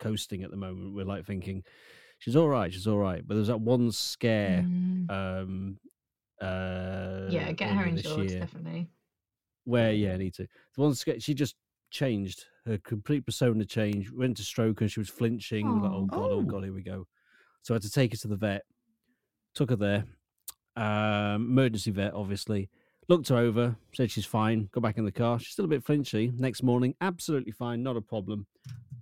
[0.00, 0.94] coasting at the moment.
[0.94, 1.62] We're like thinking
[2.18, 3.22] she's all right, she's all right.
[3.26, 5.10] But there's that one scare Mm.
[5.10, 5.78] um
[6.40, 8.88] uh Yeah, get her insured, year definitely.
[9.64, 10.44] where yeah, I need to.
[10.74, 11.54] The one scare she just
[11.90, 15.66] changed her complete persona changed, went to stroke and she was flinching.
[15.68, 16.42] We're like, oh god, oh Oh.
[16.42, 17.06] god, here we go.
[17.62, 18.62] So I had to take her to the vet.
[19.54, 20.04] Took her there.
[20.76, 22.70] Um, emergency vet, obviously.
[23.10, 24.68] Looked her over, said she's fine.
[24.70, 25.40] Got back in the car.
[25.40, 26.32] She's still a bit flinchy.
[26.38, 28.46] Next morning, absolutely fine, not a problem.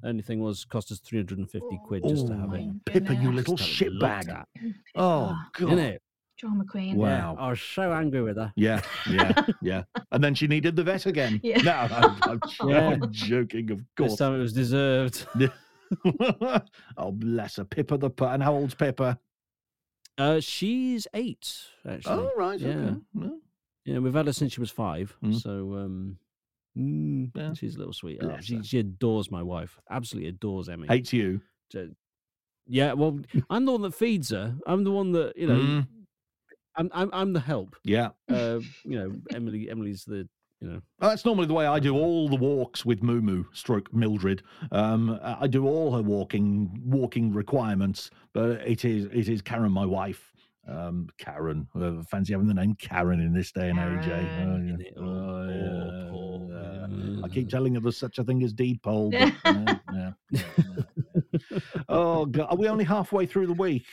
[0.03, 2.59] Only thing was cost us three hundred and fifty quid just to Oh have my
[2.61, 2.85] it.
[2.87, 4.29] Pippa, you little Just to have it looked shitbag.
[4.35, 4.49] at,
[4.95, 5.69] Oh Ah, god.
[5.69, 5.99] innit?
[6.39, 6.97] Drama queen.
[6.97, 7.35] Wow.
[7.37, 8.51] Yeah, I was so angry with her.
[8.57, 8.81] Yeah,
[9.11, 9.83] yeah, yeah.
[10.11, 11.39] And then she needed the vet again.
[11.43, 11.59] Yeah.
[11.61, 12.41] No, I'm, I'm,
[12.71, 12.89] Yeah.
[12.89, 14.17] I'm joking, of This course.
[14.17, 15.27] time it was deserved.
[16.97, 17.65] oh, bless her.
[17.65, 18.29] Pippa the put.
[18.31, 19.19] And how old's Pippa?
[20.17, 21.53] Uh, she's eight,
[21.87, 22.13] actually.
[22.13, 22.59] Oh, right.
[22.59, 22.69] yeah.
[22.69, 22.95] Okay.
[23.15, 23.39] Well,
[23.89, 25.17] Yeah, we've had her since she was five.
[25.25, 25.41] Mm.
[25.41, 26.19] So um,
[26.77, 27.55] mm, Yeah.
[27.55, 28.21] she's a little sweet.
[28.41, 29.79] She, she adores my wife.
[29.91, 30.87] Absolutely adores Emmy.
[30.89, 31.41] hates you.
[31.73, 31.89] So-
[32.71, 33.19] yeah, well,
[33.51, 34.55] I'm the one that feeds her.
[34.67, 35.55] I'm the one that you know.
[35.59, 35.87] Mm.
[36.77, 37.75] I'm, I'm I'm the help.
[37.83, 38.11] Yeah.
[38.29, 39.71] Uh, you know, Emily.
[39.71, 40.29] Emily's the
[40.61, 40.83] you know.
[41.01, 44.43] Well, that's normally the way I do all the walks with Moo Moo, stroke Mildred.
[44.71, 49.73] Um, I I do all her walking walking requirements, but it is it is Karen,
[49.73, 50.33] my wife.
[50.69, 54.07] Um, Karen, uh, fancy having the name Karen in this day and age.
[54.07, 54.45] eh?
[54.45, 54.91] Oh, yeah.
[54.99, 56.49] Oh, poor, yeah, poor.
[56.51, 57.25] yeah.
[57.25, 59.11] I keep telling her there's such a thing as deed poll.
[59.11, 60.43] But, yeah, yeah, yeah,
[61.11, 61.59] yeah.
[61.89, 63.87] Oh God, are we only halfway through the week?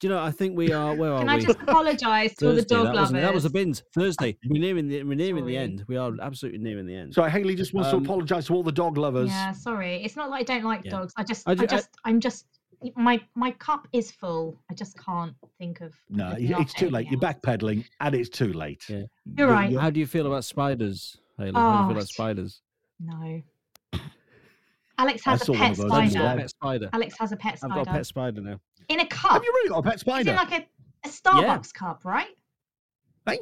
[0.00, 0.20] Do you know?
[0.22, 0.94] I think we are.
[0.94, 1.32] Where are Can we?
[1.34, 3.12] I just apologise to all the dog that, lovers?
[3.12, 3.82] that was a bins.
[3.94, 4.36] Thursday.
[4.48, 5.84] We're nearing the we're nearing the end.
[5.88, 7.14] We are absolutely nearing the end.
[7.14, 9.30] So Haley just wants Um, to apologise to all the dog lovers.
[9.30, 10.02] Yeah, sorry.
[10.04, 10.90] It's not like I don't like Yeah.
[10.90, 11.14] dogs.
[11.16, 12.44] I just, I I, ju- I- just, I, am just,
[12.96, 14.56] my my cup is full.
[14.70, 15.92] I just can't think of.
[16.10, 17.08] No, it's too late.
[17.10, 18.84] You're backpedaling, and it's too late.
[18.88, 19.02] Yeah.
[19.36, 19.74] You're right.
[19.76, 21.52] How do you feel about spiders, Haley?
[21.52, 22.62] How do you Oh, feel about oh, spiders?
[23.00, 23.42] No.
[24.98, 26.38] Alex has a pet of I've got a spider.
[26.40, 26.90] pet spider.
[26.92, 27.72] Alex has a pet spider.
[27.72, 28.60] I've spider got a pet spider now.
[28.88, 29.32] in a cup.
[29.32, 30.30] Have you really got a pet It's spider?
[30.30, 30.66] in like a,
[31.04, 32.28] a Starbucks cup, right?
[33.26, 33.40] Hey?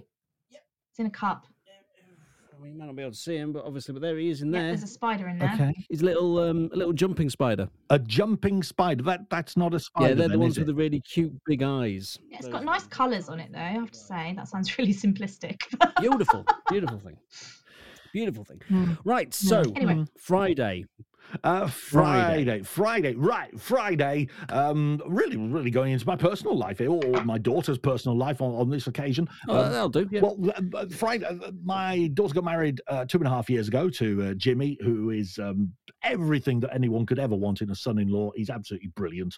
[0.51, 1.47] It's in a cup.
[2.65, 4.31] I mean, you might not be able to see him, but obviously, but there he
[4.31, 4.69] is in Yeah, there.
[4.69, 5.53] there's a spider in there.
[5.53, 5.75] Okay.
[5.91, 7.69] He's a little, um, a little jumping spider.
[7.91, 9.03] A jumping spider.
[9.05, 10.09] That that's not a spider.
[10.09, 10.73] yeah, they're the ones with it?
[10.73, 12.19] the really cute big eyes.
[12.31, 13.59] Yeah, it's Those got nice colours on it, though.
[13.59, 15.59] I have to say that sounds really simplistic.
[16.01, 17.19] Beautiful, beautiful thing.
[18.15, 18.62] Beautiful thing.
[18.71, 18.97] Mm.
[19.05, 20.07] Right, so Anyway.
[20.19, 20.87] Friday.
[21.43, 22.62] Uh, Friday.
[22.62, 24.29] Friday, Friday, right, Friday.
[24.51, 28.55] Um, really, really going into my personal life here, or my daughter's personal life on,
[28.55, 29.29] on this occasion.
[29.49, 30.09] Oh, Um, that'll do.
[30.11, 30.20] Yeah.
[30.20, 33.68] Well, uh, uh, Friday, uh, my daughter got married uh, two and a half years
[33.68, 35.72] ago to uh, Jimmy, who is um,
[36.03, 38.31] everything that anyone could ever want in a son-in-law.
[38.37, 39.37] He's absolutely brilliant.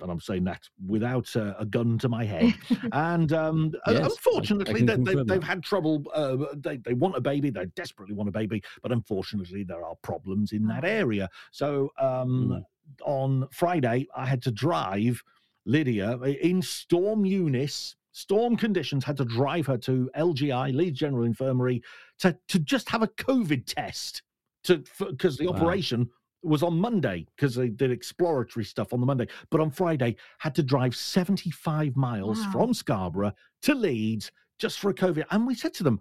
[0.00, 2.52] And I'm saying that without uh, a gun to my head.
[2.92, 5.46] and um, Yes, I- I unfortunately, they, they, confirm they've that.
[5.46, 6.04] had trouble.
[6.12, 7.50] Uh, they, they want a baby.
[7.50, 8.62] They desperately want a baby.
[8.82, 10.88] But unfortunately, there are problems in that Oh.
[10.88, 11.28] area.
[11.52, 12.64] So um, Mm.
[13.06, 15.22] on Friday, I had to drive
[15.64, 21.24] Lydia uh, in Storm Eunice, storm conditions, had to drive her to LGI, Leeds General
[21.24, 21.82] Infirmary,
[22.18, 24.22] to, to just have a COVID test
[24.64, 25.54] to because the Wow.
[25.54, 26.10] operation
[26.44, 29.26] was on Monday because they did exploratory stuff on the Monday.
[29.50, 32.52] But on Friday, had to drive 75 miles Wow.
[32.52, 33.32] from Scarborough
[33.62, 35.24] to Leeds just for a COVID.
[35.30, 36.00] And we said to them,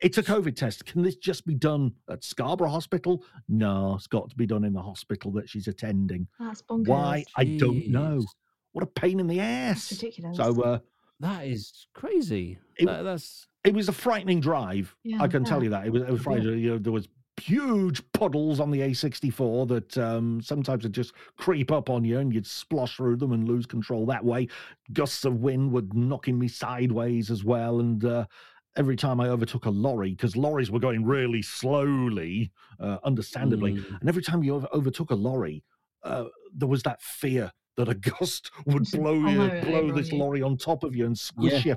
[0.00, 0.86] it's a COVID test.
[0.86, 3.24] Can this just be done at Scarborough Hospital?
[3.48, 6.28] No, it's got to be done in the hospital that she's attending.
[6.38, 6.86] That's bonkers.
[6.88, 7.24] Why?
[7.36, 8.24] I don't know.
[8.72, 10.02] What a pain in the That's ass.
[10.02, 10.36] ridiculous.
[10.36, 10.78] So uh,
[11.18, 12.58] That is crazy.
[12.78, 14.96] It- That- that's it was a frightening drive.
[15.04, 15.86] Yeah, I can I tell you that.
[15.86, 16.24] It was, it was I bet.
[16.24, 16.58] frightening.
[16.60, 17.08] You know, there was
[17.40, 22.32] huge puddles on the A64 that um, sometimes would just creep up on you and
[22.32, 24.48] you'd splosh through them and lose control that way.
[24.92, 27.80] Gusts of wind were knocking me sideways as well.
[27.80, 28.26] And uh,
[28.76, 34.00] every time I overtook a lorry, because lorries were going really slowly, uh, understandably, Mm.
[34.00, 35.64] and every time you over- overtook a lorry,
[36.02, 36.24] uh,
[36.54, 40.82] there was that fear that a gust would blow you, blow this lorry on top
[40.84, 41.76] of you and squish you.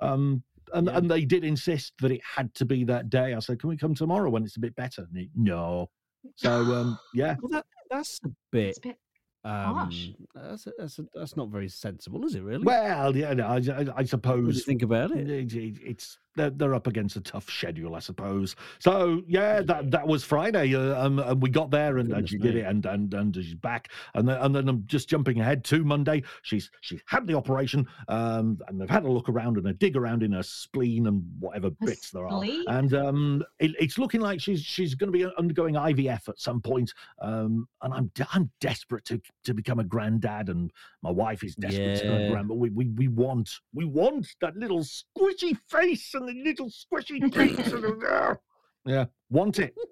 [0.00, 0.42] Um,
[0.74, 0.96] and, Yeah.
[0.98, 3.34] and they did insist that it had to be that day.
[3.34, 5.90] I said, "Can we come tomorrow when it's a bit better?" And he, no.
[6.36, 8.68] So um, yeah, Well, that that's a bit.
[8.70, 8.98] It's a bit
[9.44, 10.08] Um, harsh.
[10.34, 12.42] that's that's that's not very sensible, is it?
[12.42, 12.64] Really?
[12.64, 15.30] well, yeah, no, I, I, I what do you suppose think about it?
[15.30, 18.56] it- it- it's they're, they're up against a tough schedule, I suppose.
[18.78, 22.38] So yeah, that that was Friday, uh, um, and we got there, and, and she
[22.38, 25.64] did it, and and and she's back, and then and then I'm just jumping ahead
[25.64, 26.22] to Monday.
[26.42, 29.96] She's she had the operation, um, and they've had a look around and a dig
[29.96, 32.64] around in her spleen and whatever Her bits there are, spleen?
[32.68, 36.60] and um, it, it's looking like she's she's going to be undergoing IVF at some
[36.60, 40.70] point, um, and I'm de- I'm desperate to to become a granddad, and
[41.02, 42.30] my wife is desperate to become a Yeah.
[42.30, 42.54] grandma.
[42.54, 47.72] We, we we want we want that little squishy face and the little squishy teeth.
[47.72, 48.38] and the-
[48.86, 49.74] yeah, want it.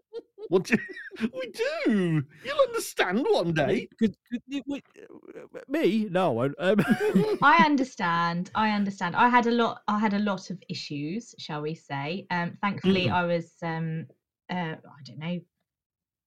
[0.49, 0.79] Want it.
[1.21, 1.51] We
[1.87, 2.23] do.
[2.45, 3.89] You'll understand one day.
[3.99, 6.07] Could, could you, wait, uh, me?
[6.09, 6.39] No.
[6.41, 6.79] I, um,
[7.43, 8.51] I understand.
[8.55, 9.17] I understand.
[9.17, 9.81] I had a lot.
[9.89, 12.27] I had a lot of issues, shall we say?
[12.31, 13.13] Um, thankfully, Mm.
[13.13, 13.47] I was.
[13.63, 14.07] Um,
[14.49, 15.41] uh, I don't know,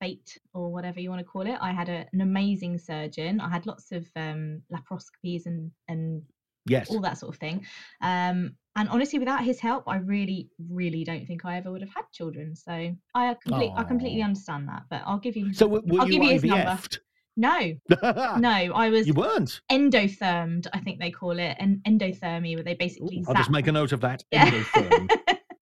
[0.02, 1.58] fate or whatever you want to call it.
[1.62, 3.40] I had a, an amazing surgeon.
[3.40, 6.24] I had lots of um, laparoscopies and and
[6.66, 6.90] Yes.
[6.90, 7.66] all that sort of thing.
[8.02, 11.94] Um, and honestly, without his help, I really, really don't think I ever would have
[11.94, 12.56] had children.
[12.56, 14.84] So I complete, I completely understand that.
[14.90, 15.54] But I'll give you.
[15.54, 16.64] So w- were I'll you give you his number.
[16.66, 17.00] IVF'd?
[17.36, 17.74] no,
[18.40, 19.60] no, I was You weren't.
[19.70, 20.68] endothermed.
[20.72, 23.92] I think they call it an endothermy, where they basically I'll just make a note
[23.92, 24.24] of that.
[24.32, 24.50] Yeah.
[24.50, 25.10] Endotherm.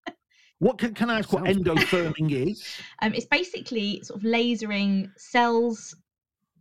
[0.60, 2.64] what can, can I ask what endotherming is?
[3.02, 5.96] um, it's basically sort of lasering cells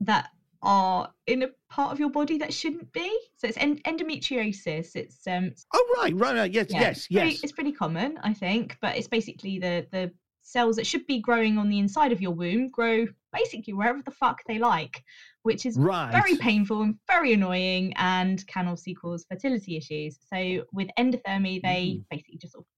[0.00, 0.30] that
[0.62, 3.08] are in a part of your body that shouldn't be.
[3.36, 4.96] So it's en- endometriosis.
[4.96, 6.50] It's um, Oh right, right, right.
[6.52, 7.42] Yes, yeah, yes, it's pretty, yes.
[7.42, 11.58] It's pretty common, I think, but it's basically the the cells that should be growing
[11.58, 15.02] on the inside of your womb grow basically wherever the fuck they like,
[15.42, 16.12] which is Right.
[16.12, 20.18] very painful and very annoying and can also cause fertility issues.
[20.32, 22.68] So with endothermy, they basically just sort of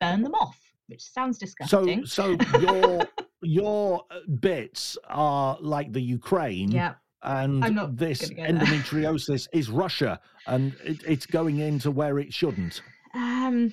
[0.00, 2.06] burn them off, which sounds disgusting.
[2.06, 3.06] So, so your
[3.42, 7.62] your uh, bits are like the Ukraine, yeah, and
[7.98, 12.82] this endometriosis is Russia, and it, it's going into where it shouldn't.
[13.14, 13.72] um,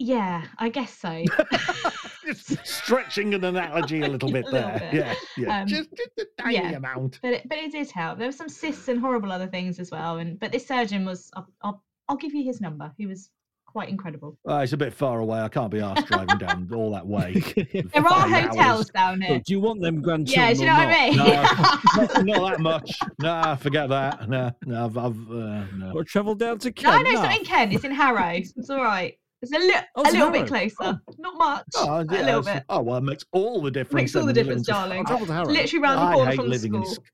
[0.00, 1.22] yeah, I guess so.
[2.64, 4.78] Stretching an analogy a little bit A little there.
[4.90, 4.94] bit.
[4.94, 5.60] Yeah, yeah.
[5.60, 6.70] Um, just, just a tiny yeah.
[6.72, 7.20] amount.
[7.22, 8.18] but it, but it did help.
[8.18, 10.18] There were some cysts and horrible other things as well.
[10.18, 12.92] And but this surgeon was, I'll, I'll, I'll give you his number.
[12.98, 13.30] He was
[13.74, 14.38] quite incredible.
[14.48, 15.40] Uh, it's a bit far away.
[15.40, 17.42] I can't be asked driving down all that way.
[17.92, 18.88] There are hotels hours.
[18.90, 19.40] down here.
[19.44, 20.46] do you want them grandchildren?
[20.46, 22.16] Yeah, do you know what I not?
[22.16, 22.26] mean?
[22.26, 22.98] not, not that much.
[23.18, 24.28] Nah, forget that.
[24.28, 25.92] Nah, no, I've, I've uh, no.
[25.92, 27.02] Or travel down to no, Kent?
[27.04, 27.72] no, it's not in Kent.
[27.72, 28.28] It's in Harrow.
[28.36, 29.18] It's all right.
[29.42, 30.70] It's a, li- Oh, a it's in little bit Harrow.
[30.70, 31.00] closer.
[31.18, 31.64] Not much.
[31.74, 32.62] Oh, a little bit.
[32.68, 34.14] Oh well, it makes all the difference.
[34.14, 34.98] Makes all the when you live difference, in- darling.
[35.00, 35.46] I'll travel to Harrow.
[35.46, 37.04] Literally round the corner hate from the living in school.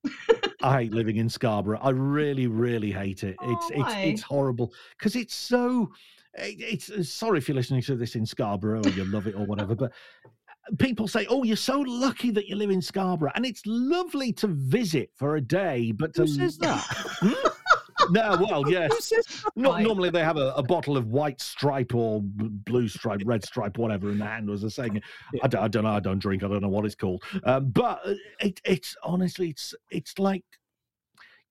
[0.63, 1.81] I hate living in Scarborough.
[1.83, 3.35] I really, really hate it.
[3.41, 5.91] Oh, It's it's it's horrible because it's so.
[6.35, 9.35] It- It's uh, sorry if you're listening to this in Scarborough or you love it
[9.35, 13.33] or whatever, but uh, people say, "Oh, you're so lucky that you live in Scarborough,"
[13.35, 15.93] and it's lovely to visit for a day.
[15.93, 16.85] But to Who says that?
[18.03, 18.13] Hmm?
[18.15, 18.91] no, well, yes.
[18.93, 19.51] Who says that?
[19.57, 23.77] Not normally they have a, a bottle of white stripe or blue stripe, red stripe,
[23.77, 25.03] whatever in the hand as a saying.
[25.43, 25.91] I, don't, I don't know.
[25.91, 26.43] I don't drink.
[26.43, 27.23] I don't know what it's called.
[27.45, 30.45] Um, but uh, it, it's honestly, it's it's like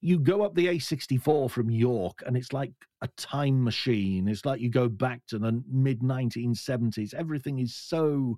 [0.01, 2.71] you go up the A64 from York, and it's like
[3.01, 4.27] a time machine.
[4.27, 7.13] It's like you go back to the mid 1970s.
[7.13, 8.37] Everything is so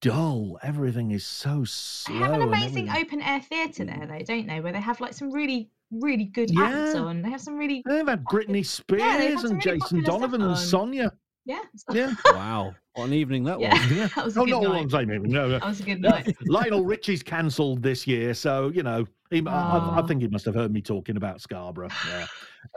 [0.00, 0.58] dull.
[0.62, 2.14] Everything is so slow.
[2.14, 4.60] They have an amazing open air theatre there, though, don't they?
[4.60, 7.00] Where they have like some really, really good acts Yeah.
[7.00, 7.22] on.
[7.22, 10.02] They have some really, They've had Britney Spears Yeah, they've had some and really Jason
[10.04, 10.56] Donovan and.
[10.58, 11.12] Sonia.
[11.44, 11.60] Yeah.
[11.92, 12.14] Yeah.
[12.26, 13.72] Wow, what an evening that Yeah.
[13.74, 13.90] was.
[13.90, 14.08] Yeah.
[14.16, 15.08] That was a Oh, good not all I'm saying.
[15.08, 15.58] maybe, No, no.
[15.58, 16.36] That was a good night.
[16.46, 20.06] Lionel Richie's cancelled this year, so you know, he, I, I- I Oh.
[20.06, 21.88] think he must have heard me talking about Scarborough.
[22.08, 22.26] Yeah.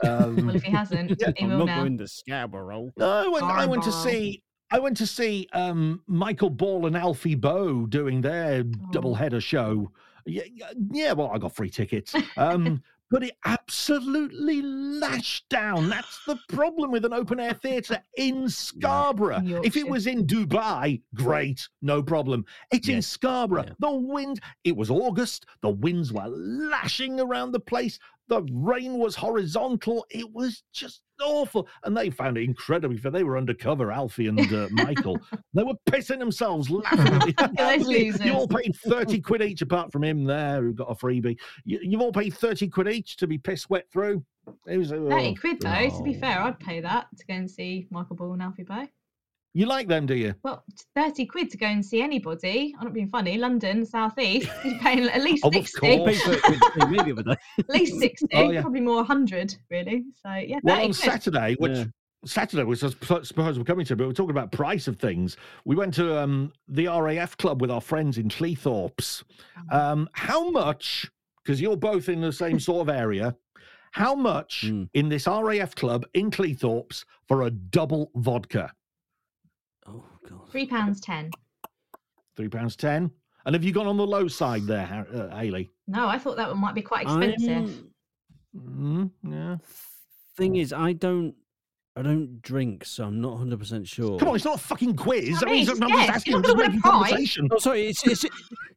[0.04, 1.80] Um, Well, if he hasn't, he I'm not now.
[1.80, 2.92] going to Scarborough.
[2.96, 3.44] no, I went.
[3.44, 4.42] I went to see.
[4.72, 9.14] I went to see um, Michael Ball and Alfie Boe doing their double Oh.
[9.14, 9.92] header show.
[10.24, 12.12] Yeah, yeah, yeah, well, I got free tickets.
[12.36, 13.36] Um, but it
[13.68, 15.88] absolutely lashed down.
[15.88, 19.38] That's the problem with an open air theatre in Scarborough.
[19.38, 22.44] in if it was in Dubai, great, no problem.
[22.70, 23.64] It's in Scarborough.
[23.66, 23.74] yeah.
[23.80, 27.98] The wind, it was August, the winds were lashing around the place.
[28.28, 30.04] The rain was horizontal.
[30.10, 31.68] It was just awful.
[31.84, 33.12] And they found it incredibly fair.
[33.12, 35.20] They were undercover, Alfie and uh, Michael.
[35.54, 37.34] They were pissing themselves laughing at me.
[37.56, 41.38] Those You all paid 30 quid each, apart from him there, who got a freebie.
[41.64, 44.22] You, you've all paid 30 quid each to be piss wet through.
[44.66, 47.50] It was, 30 oh, quid, though, to be fair, I'd pay that to go and
[47.50, 48.86] see Michael Ball and Alfie Boe.
[49.54, 50.34] You like them, do you?
[50.44, 50.62] Well,
[50.94, 52.74] 30 quid to go and see anybody.
[52.78, 53.38] I'm not being funny.
[53.38, 55.80] London, South East, you're paying at least Oh, of 60.
[55.80, 56.22] Course.
[56.22, 57.36] paid 30 quid to see me the other day.
[57.60, 58.26] At least 60.
[58.34, 58.60] Oh, yeah.
[58.60, 60.04] probably more 100, really.
[60.22, 60.94] So, yeah, Well, on quid.
[60.96, 61.84] Saturday, which Yeah.
[62.26, 62.90] Saturday, which I
[63.22, 65.38] suppose we're coming to, but we're talking about price of things.
[65.64, 69.22] We went to um, the RAF club with our friends in Cleethorpes.
[69.70, 71.10] Um, how much,
[71.42, 73.34] because you're both in the same sort of area,
[73.96, 74.90] how much Mm.
[74.92, 78.70] in this RAF club in Cleethorpes for a double vodka?
[79.86, 80.50] Oh god.
[80.50, 81.30] Three pounds ten.
[82.36, 83.10] Three pounds ten.
[83.46, 85.70] And have you gone on the low side there, Har- uh, Haley?
[85.86, 87.84] No, I thought that one might be quite expensive.
[88.54, 89.56] Mm, yeah.
[90.36, 91.34] Thing is, I don't.
[91.98, 94.18] I don't drink, so I'm not 100 percent sure.
[94.18, 95.42] Come on, it's not a fucking quiz.
[95.42, 96.68] I I mean, mean, I'm just just asking, You're I'm not just gonna win a
[96.68, 97.48] making conversation.
[97.50, 98.24] Oh, sorry, it's, it's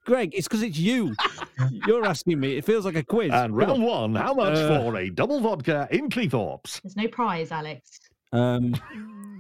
[0.06, 0.32] Greg.
[0.34, 1.14] It's because it's you.
[1.86, 2.56] You're asking me.
[2.58, 3.32] It feels like a quiz.
[3.34, 6.82] And Come round one, how much Uh, for a double vodka in Cleethorpes?
[6.82, 8.00] There's no prize, Alex.
[8.32, 8.74] Um,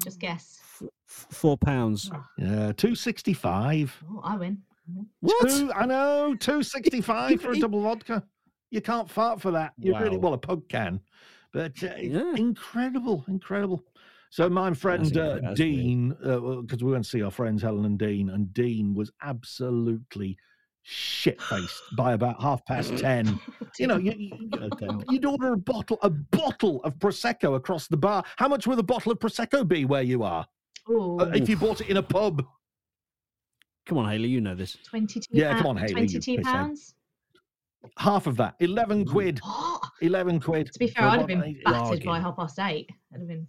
[0.04, 0.60] Just guess.
[0.82, 2.12] f- f- four pounds.
[2.38, 3.96] Yeah, two sixty five.
[4.12, 4.58] Oh, I win.
[5.22, 5.50] What?
[5.50, 8.24] Two, I know, two sixty five for a double vodka.
[8.72, 9.72] You can't fart for that.
[9.80, 10.24] You really Wow.
[10.24, 11.00] well a pug can,
[11.54, 12.34] but uh, Yeah.
[12.36, 13.84] incredible, incredible.
[14.32, 15.56] So my friend uh, incre- that's weird.
[15.58, 16.10] Dean,
[16.62, 20.38] because we went to see our friends Helen and Dean, and Dean was absolutely
[20.84, 23.40] shit faced by about half past ten.
[23.80, 24.50] You know, you, you,
[25.10, 28.24] you'd order a bottle, a bottle of prosecco across the bar.
[28.38, 30.46] How much would a bottle of prosecco be where you are?
[30.88, 32.46] Oh, Uh, if you bought it in a pub,
[33.86, 34.28] Come on, Haley.
[34.30, 34.78] You know this.
[34.88, 36.44] 22 Yeah, come on, Hayley, you 22 pisshead.
[36.44, 36.94] pounds?
[37.98, 39.40] Half of that, eleven quid.
[39.40, 39.82] What?
[40.02, 40.72] Eleven quid.
[40.74, 42.90] To be fair, I'd have been battered by half past eight.
[43.14, 43.48] I'd have been.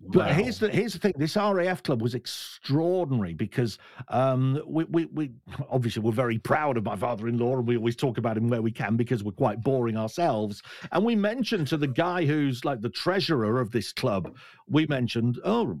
[0.00, 1.14] But here's the here's the thing.
[1.16, 5.30] This RAF club was extraordinary because um, we, we we
[5.70, 8.70] obviously we're very proud of my father-in-law, and we always talk about him where we
[8.70, 10.62] can because we're quite boring ourselves.
[10.92, 14.36] And we mentioned to the guy who's like the treasurer of this club,
[14.68, 15.80] we mentioned, oh,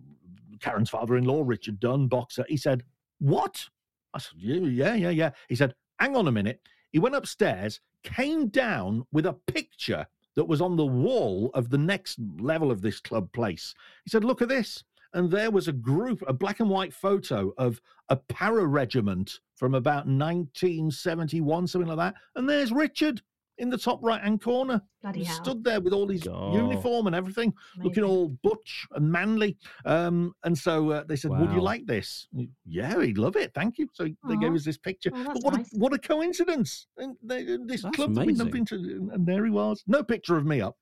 [0.60, 2.44] Karen's father-in-law, Richard Dunn, boxer.
[2.48, 2.82] He said,
[3.18, 3.68] "What?"
[4.14, 6.60] I said, "Yeah, yeah, yeah, yeah." He said, "Hang on a minute."
[6.96, 11.76] He went upstairs, came down with a picture that was on the wall of the
[11.76, 13.74] next level of this club place.
[14.04, 14.82] He said, Look at this.
[15.12, 19.74] And there was a group, a black and white photo of a para regiment from
[19.74, 22.14] about 1971, something like that.
[22.34, 23.20] And there's Richard
[23.58, 24.80] in the top right hand corner.
[25.02, 25.36] Bloody He hell.
[25.36, 26.54] stood there with all his God.
[26.54, 29.56] uniform and everything, looking all butch and manly.
[29.84, 32.28] Um, and so uh, they said, Would you like this?
[32.66, 33.52] Yeah, he'd love it.
[33.54, 33.88] Thank you.
[33.92, 35.10] So they gave us this picture.
[35.14, 35.72] Oh, but what, nice.
[35.74, 36.86] a, what a coincidence.
[36.98, 39.82] And they, this That's club that we'd not been to, and there he was.
[39.86, 40.76] No picture of me up.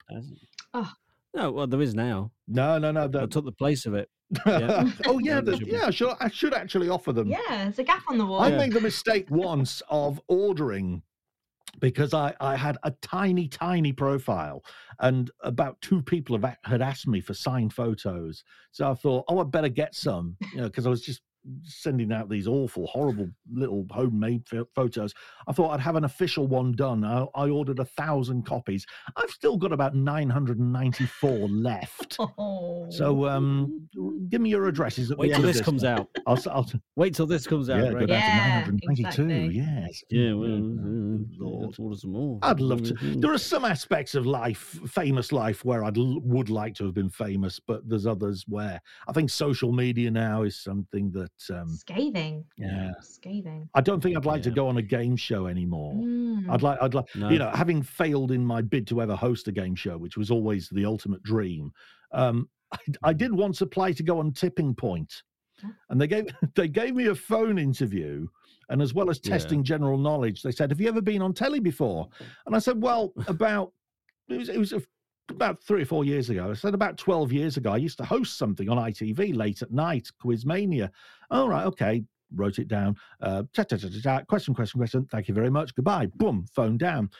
[0.73, 0.91] Oh.
[1.35, 2.31] No, well, there is now.
[2.47, 3.05] No, no, no.
[3.21, 4.09] I took the place of it.
[4.47, 4.89] yeah.
[5.07, 5.73] oh yeah, Yeah, the, there should be.
[5.73, 5.87] yeah.
[5.87, 7.29] I should, I should actually offer them.
[7.29, 8.41] Yeah, there's a gap on the wall.
[8.41, 8.59] I Yeah.
[8.59, 11.03] made the mistake once of ordering
[11.81, 14.65] because I, I had a tiny, tiny profile,
[15.01, 18.45] and about two people have, had asked me for signed photos.
[18.73, 21.23] So I thought, oh, I better get some, you know, because I was just
[21.63, 25.13] sending out these awful, horrible little homemade pho- photos.
[25.47, 27.05] I thought I'd have an official one done.
[27.05, 28.87] I, I ordered a thousand copies.
[29.17, 32.19] I've still got about 994 left.
[32.37, 32.87] Oh.
[32.91, 33.89] So um,
[34.29, 36.09] give me your addresses at Wait till end this comes out.
[36.27, 37.83] I'll, s- I'll, Wait till this comes out.
[37.83, 38.01] yeah, Greg.
[38.09, 39.23] go down Yeah, to 992.
[39.23, 39.57] exactly.
[39.57, 40.05] Yes.
[40.11, 41.67] Yeah, Mm, well, mm, uh, Lord.
[41.67, 42.39] let's order some more.
[42.43, 42.95] I'd love to.
[42.95, 43.21] Mhm.
[43.21, 46.95] There are some aspects of life, famous life, where I would would like to have
[46.95, 51.69] been famous, but there's others where I think social media now is something that um,
[51.69, 52.45] Scathing.
[52.57, 52.93] yeah.
[53.01, 53.69] Scathing.
[53.75, 55.95] I don't think I'd like to go on a game show anymore.
[55.95, 56.49] Mm.
[56.49, 57.29] I'd like, I'd like, No.
[57.31, 60.31] you know, having failed in my bid to ever host a game show, which was
[60.31, 61.73] always the ultimate dream.
[62.13, 65.23] Um, I, I did once apply to go on Tipping Point,
[65.91, 68.27] and they gave they gave me a phone interview,
[68.69, 69.33] and as well as Yeah.
[69.33, 72.09] testing general knowledge, they said, "Have you ever been on telly before?"
[72.47, 73.73] And I said, "Well, about
[74.29, 74.83] it was it was a,
[75.31, 78.05] about three or four years ago." I said, "About twelve years ago, I used to
[78.05, 80.91] host something on ITV late at night, Quizmania."
[81.35, 82.05] All right, okay.
[82.35, 82.97] Wrote it down.
[83.21, 85.07] Uh, question, question, question.
[85.11, 85.75] Thank you very much.
[85.75, 86.07] Goodbye.
[86.15, 87.11] Boom, phone down.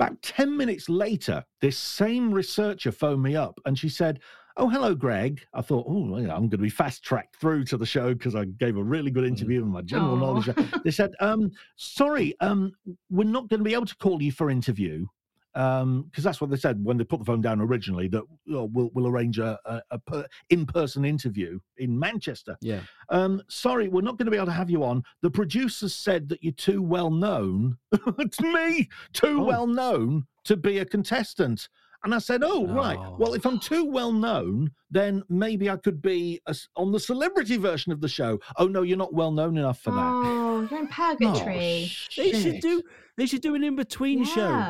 [0.00, 4.20] About 10 minutes later, this same researcher phoned me up and she said,
[4.56, 5.40] Oh, hello, Greg.
[5.54, 8.34] I thought, oh, yeah, I'm going to be fast tracked through to the show because
[8.34, 10.18] I gave a really good interview and my general Aw.
[10.18, 10.48] knowledge.
[10.82, 12.72] They said, um, sorry, um,
[13.08, 15.06] we're not going to be able to call you for interview.
[15.54, 18.22] Because that's what they said when they put the phone down originally, that
[18.52, 22.56] oh, we'll, we'll arrange a, a, a per, in-person interview in Manchester.
[22.60, 22.80] Yeah.
[23.08, 25.02] Um, sorry, we're not going to be able to have you on.
[25.22, 27.78] The producers said that you're too well known.
[28.18, 29.44] it's me, too Oh.
[29.44, 31.68] well known to be a contestant.
[32.04, 32.96] And I said, oh, right.
[33.18, 33.34] Well, Oh.
[33.34, 37.56] if I'm too well known, then maybe I could be a s on the celebrity
[37.56, 38.38] version of the show.
[38.56, 39.98] Oh, no, you're not well known enough for that.
[40.00, 41.90] Oh, you're in Oh, purgatory.
[42.16, 42.82] They should do.
[43.16, 44.24] They should do an in between Yeah.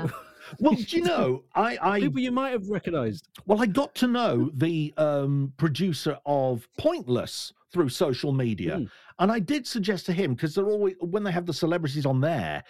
[0.07, 0.11] show.
[0.59, 3.29] Well, do you know, I, I People you might have recognised.
[3.47, 8.91] Well, I got to know the um, producer of Pointless through social media, Mm.
[9.19, 12.21] and I did suggest to him because they're always when they have the celebrities on
[12.21, 12.65] there,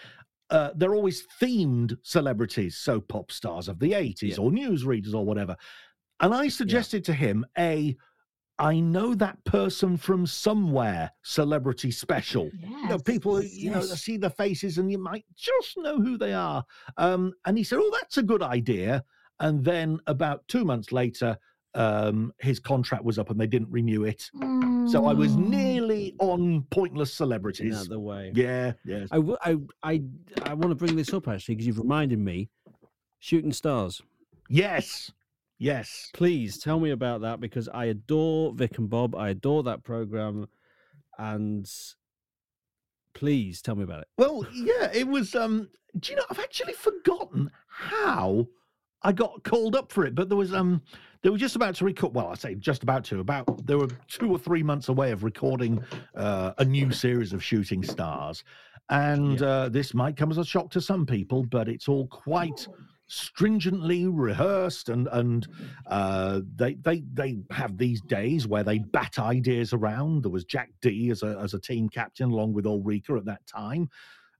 [0.51, 4.45] uh, they're always themed celebrities, so pop stars of the eighties Yeah.
[4.45, 5.57] or newsreaders or whatever.
[6.21, 7.97] And I suggested to him a
[8.61, 12.51] I know that person from somewhere, celebrity special.
[12.61, 13.03] You know, Yes.
[13.03, 16.65] people, you know, see the faces and you might just know who they are.
[16.97, 19.05] Um, and he said, Oh, that's a good idea.
[19.41, 21.39] And then about two months later,
[21.75, 24.29] um, his contract was up and they didn't renew it.
[24.87, 25.49] So I was Mm.
[25.51, 27.77] nearly on pointless celebrities.
[27.77, 28.33] out the way.
[28.35, 29.07] Yeah, yeah.
[29.13, 30.03] I, w- I, I,
[30.43, 32.49] I want to bring this up actually because you've reminded me.
[33.21, 34.01] Shooting Stars.
[34.49, 35.13] Yes,
[35.59, 36.11] yes.
[36.15, 39.15] Please tell me about that because I adore Vic and Bob.
[39.15, 40.49] I adore that program,
[41.19, 41.69] and
[43.15, 44.09] please tell me about it.
[44.17, 45.35] Well, yeah, it was.
[45.35, 46.25] Um, do you know?
[46.31, 48.47] I've actually forgotten how
[49.03, 50.83] I got called up for it, but there was um,
[51.23, 52.15] they were just about to record.
[52.15, 53.21] Well, I say just about to.
[53.21, 55.83] About they were two or three months away of recording
[56.15, 58.45] uh, a new series of Shooting Stars,
[58.91, 62.67] and uh, this might come as a shock to some people, but it's all quite
[63.09, 65.49] stringently rehearsed and and
[65.87, 70.23] uh they they they have these days where they bat ideas around.
[70.23, 73.47] There was Jack Dee as a as a team captain along with ulrika at that
[73.47, 73.89] time.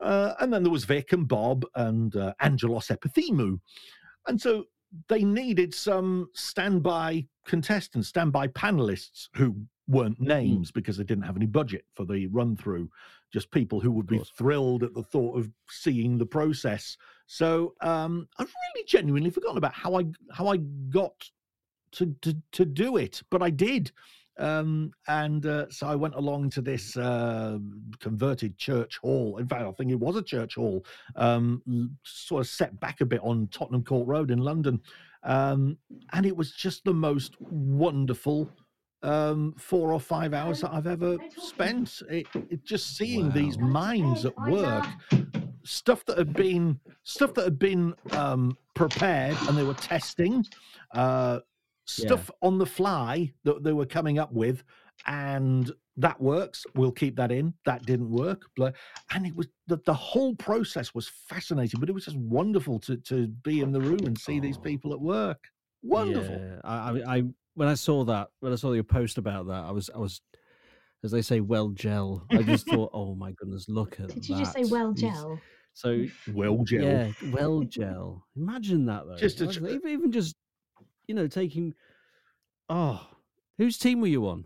[0.01, 3.59] Uh, and then there was vic and bob and uh, Angelos Epithemiou
[4.29, 4.65] and so
[5.09, 9.57] they needed some standby contestants standby panelists who
[9.89, 12.89] weren't names because they didn't have any budget for the run through
[13.33, 16.97] just people who would be thrilled at the thought of seeing the process
[17.29, 20.57] so um, I've really genuinely forgotten about how I how I
[20.89, 21.13] got
[21.93, 23.93] to to, to do it, but I did.
[24.39, 27.59] Um, and uh, so I went along to this uh,
[27.99, 29.37] converted church hall.
[29.39, 31.61] In fact, I think it was a church hall, um,
[32.05, 34.81] sort of set back a bit on Tottenham Court Road in London.
[35.25, 35.77] Um,
[36.13, 38.49] and it was just the most wonderful
[39.03, 42.01] um, four or five hours that I've ever spent.
[42.09, 43.67] It, it just seeing these Wow.
[43.67, 44.85] minds at work
[45.65, 46.79] stuff that had been
[47.09, 50.45] stuff that had been um, prepared and they were testing
[50.95, 51.41] uh,
[51.87, 54.63] stuff on the fly that they were coming up with
[55.07, 58.71] and that works we'll keep that in that didn't work blah.
[59.15, 62.97] and it was the, the whole process was fascinating but it was just wonderful to
[62.99, 64.63] to be in the room and see these Oh.
[64.63, 65.49] people at work
[65.83, 67.23] wonderful Yeah, I, I, I,
[67.55, 70.21] when I saw that, when I saw your post about that, I was, I was,
[71.03, 72.25] as they say, well gel.
[72.31, 74.15] I just thought, oh my goodness, look at that.
[74.15, 75.41] Did you just say well gel?
[75.79, 78.27] So well gel, yeah, well gel.
[78.37, 79.15] Imagine that though.
[79.15, 80.35] Just tr- even, even just,
[81.07, 81.73] you know, taking.
[82.69, 83.07] Oh,
[83.59, 84.45] whose team were you on?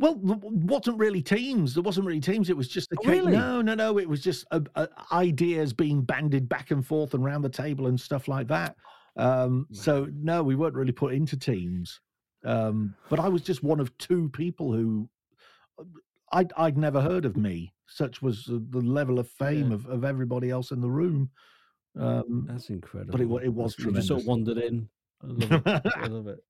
[0.00, 1.74] Well, wasn't really teams.
[1.74, 2.50] There wasn't really teams.
[2.50, 3.30] It was just a Oh, really?
[3.30, 3.98] No, no, no.
[3.98, 7.86] It was just uh, uh, ideas being bandied back and forth and round the table
[7.86, 8.74] and stuff like that.
[9.16, 12.00] Um, so no, we weren't really put into teams.
[12.44, 15.08] Um, but I was just one of two people who
[15.78, 15.84] uh,
[16.32, 17.73] I'd I'd never heard of me.
[17.86, 19.74] Such was the the level of fame Yeah.
[19.76, 21.30] of, of everybody else in the room.
[21.96, 23.24] Um, That's incredible.
[23.26, 24.88] wa- it was That's- You just sort of wandered in.
[25.22, 25.92] I love it.
[25.96, 26.38] I love it.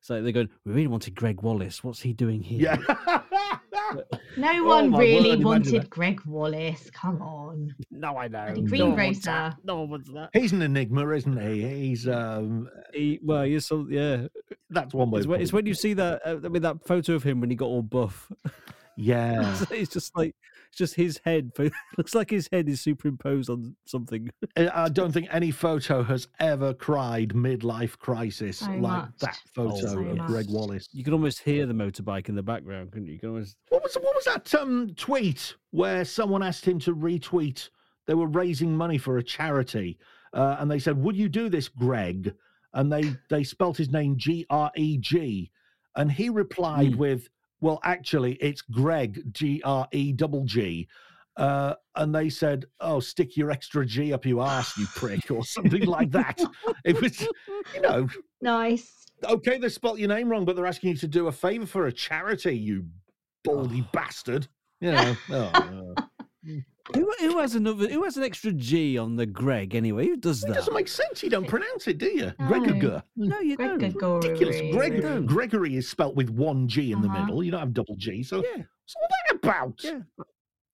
[0.00, 0.48] So they're going.
[0.64, 1.82] We really wanted Gregg Wallace.
[1.82, 2.78] What's he doing here?
[2.78, 3.22] yeah.
[4.36, 5.90] No Oh, one my really word, wanted.
[5.90, 6.88] Gregg Wallace.
[6.90, 7.74] Come on.
[7.90, 8.44] No, I know.
[8.46, 8.94] Bloody No Green one.
[8.94, 9.56] Grocer.
[9.64, 10.30] No one wants that.
[10.34, 11.62] He's an enigma, isn't he?
[11.88, 14.28] He's um, He, well, you're so yeah.
[14.70, 15.18] that's one way.
[15.20, 16.20] It's when, it's when you see that.
[16.24, 18.30] Uh, I mean, that photo of him when he got all buff.
[18.98, 19.04] It.
[19.04, 19.64] Yeah.
[19.70, 20.34] it's just like
[20.68, 21.52] it's just his head.
[21.54, 24.28] But looks like his head is superimposed on something.
[24.56, 29.10] I I don't think any photo has ever cried midlife crisis So like much.
[29.20, 30.46] that photo So of Gregg.
[30.50, 30.88] Wallace.
[30.92, 33.14] You can almost hear the motorbike in the background, couldn't you?
[33.14, 33.56] You can almost.
[33.68, 37.68] What was what was that um, tweet where someone asked him to retweet?
[38.08, 39.98] They were raising money for a charity,
[40.32, 42.34] uh, and they said, "Would you do this, Greg?"
[42.74, 45.50] And they they spelt his name G R E G,
[45.94, 46.96] and he replied Mm.
[46.96, 47.28] with,
[47.60, 50.88] "Well, actually, it's Greg G R E double G."
[51.36, 55.44] Uh, and they said, "Oh, stick your extra G up your ass, you prick," or
[55.44, 56.40] something like that.
[56.84, 57.20] It was,
[57.74, 58.08] you know,
[58.40, 59.06] Nice.
[59.24, 61.86] okay, they spelt your name wrong, but they're asking you to do a favor for
[61.86, 62.86] a charity, you
[63.44, 64.48] baldy bastard.
[64.80, 65.16] You know.
[65.30, 65.94] oh,
[66.94, 67.88] Who, who has another?
[67.88, 70.06] Who has an extra G on the Greg anyway?
[70.06, 70.54] Who does it that?
[70.54, 71.22] doesn't make sense.
[71.22, 72.32] You don't pronounce it, do you?
[72.38, 72.48] No.
[72.48, 73.02] Gregor.
[73.16, 73.78] No, you don't.
[73.82, 74.60] Ridiculous.
[74.74, 75.26] Greg, Don't.
[75.26, 77.20] Gregory is spelt with one G in the Uh-huh.
[77.26, 77.42] middle.
[77.44, 78.22] You don't have double G.
[78.22, 79.84] So Yeah, what's all that about?
[79.84, 80.00] yeah.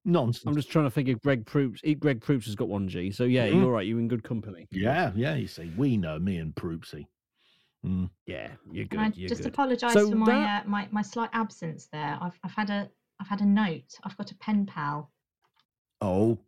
[0.04, 0.44] Nonsense.
[0.46, 1.80] I'm just trying to think if Greg Proops.
[1.98, 3.10] Greg Proops has got one G.
[3.10, 3.54] So yeah, Mhm.
[3.62, 3.86] you're right.
[3.86, 4.68] You're in good company.
[4.70, 5.72] Yeah, yeah, you see.
[5.76, 7.06] We know me and Proopsy.
[7.84, 8.08] Mm.
[8.26, 8.98] Yeah, you're good.
[8.98, 12.18] Can I you're just apologise So for my, that- uh, my my slight absence there?
[12.20, 12.88] I've I've had a
[13.20, 13.94] I've had a note.
[14.04, 15.10] I've got a pen pal.
[16.00, 16.38] Oh,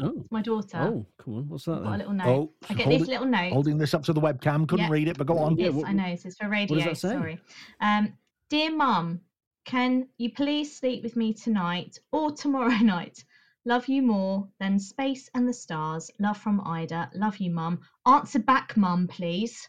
[0.00, 0.78] Oh, It's my daughter.
[0.78, 1.48] oh, come on.
[1.48, 1.98] What's that I've got a then?
[1.98, 2.26] little note.
[2.26, 3.52] oh, I get hold this it- little note.
[3.52, 4.66] holding this up to the webcam.
[4.66, 4.90] Couldn't Yeah.
[4.90, 5.56] read it, but go on.
[5.56, 6.16] Yeah, Yes, what- I know.
[6.16, 6.78] So it's for does radio.
[6.84, 7.10] that say?
[7.10, 7.40] Sorry.
[7.80, 8.12] Um,
[8.48, 9.20] dear mum,
[9.64, 13.22] can you please sleep with me tonight or tomorrow night?
[13.64, 16.10] Love you more than space and the stars.
[16.18, 17.10] Love from Ida.
[17.14, 17.78] Love you, mum.
[18.06, 19.68] Answer back, mum, please.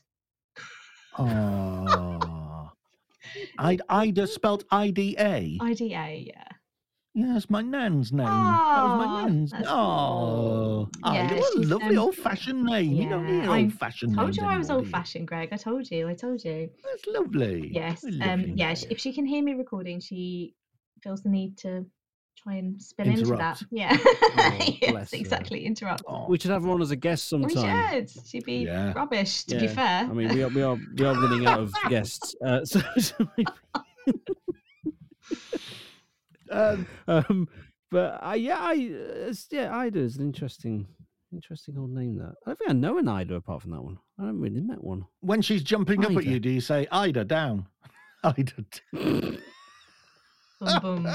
[1.19, 2.71] Oh,
[3.59, 5.57] I, Ida spelt I D A.
[5.61, 6.47] IDA, yeah.
[7.15, 8.25] Yes, my nan's name.
[8.25, 8.31] that
[8.83, 9.51] was my Aw, nan's.
[9.51, 12.91] that's Oh, Yeah, Ida, what a lovely um, old-fashioned name.
[12.93, 15.49] you don't yeah, hear old-fashioned I Told names you I was old fashioned, Greg.
[15.51, 16.07] I told you.
[16.09, 16.69] I told you.
[16.83, 17.69] That's lovely.
[17.71, 18.03] Yes.
[18.03, 18.41] A Um.
[18.55, 18.73] Yeah.
[18.73, 18.91] sh- name.
[18.93, 20.55] If she can hear me recording, she
[21.03, 21.85] feels the need to
[22.35, 23.61] try and spill into that.
[23.69, 23.95] Yeah.
[24.35, 25.11] bless yes.
[25.11, 25.17] her.
[25.17, 25.65] Exactly.
[25.67, 26.01] Interrupt.
[26.07, 28.09] Oh, We should have her on as a guest We should.
[28.27, 28.91] She'd be Yeah.
[28.93, 29.43] rubbish.
[29.45, 29.99] To be fair.
[30.09, 32.33] I mean, we are we are we are running out of guests.
[32.43, 33.51] Uh, so, so maybe-
[36.53, 37.47] um, um,
[37.91, 38.75] but uh, yeah, I uh,
[39.29, 40.87] it's- yeah, Ida is an interesting,
[41.31, 42.17] interesting old name.
[42.17, 43.97] That I don't think I know an Ida apart from that one.
[44.19, 45.05] I haven't really met one.
[45.21, 47.67] when she's jumping up at you, do you say Ida down?
[48.23, 48.53] Ida.
[48.93, 49.37] d-
[50.81, 51.07] Boom,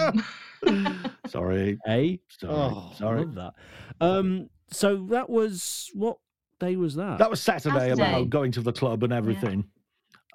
[0.62, 1.05] boom.
[1.28, 2.16] Sorry, Eh?
[2.28, 3.20] sorry, Oh, sorry.
[3.24, 3.55] love that.
[4.01, 6.19] Um, so that was what
[6.60, 7.19] day was that?
[7.19, 8.02] That was Saturday, Saturday.
[8.02, 9.65] about going to the club and everything.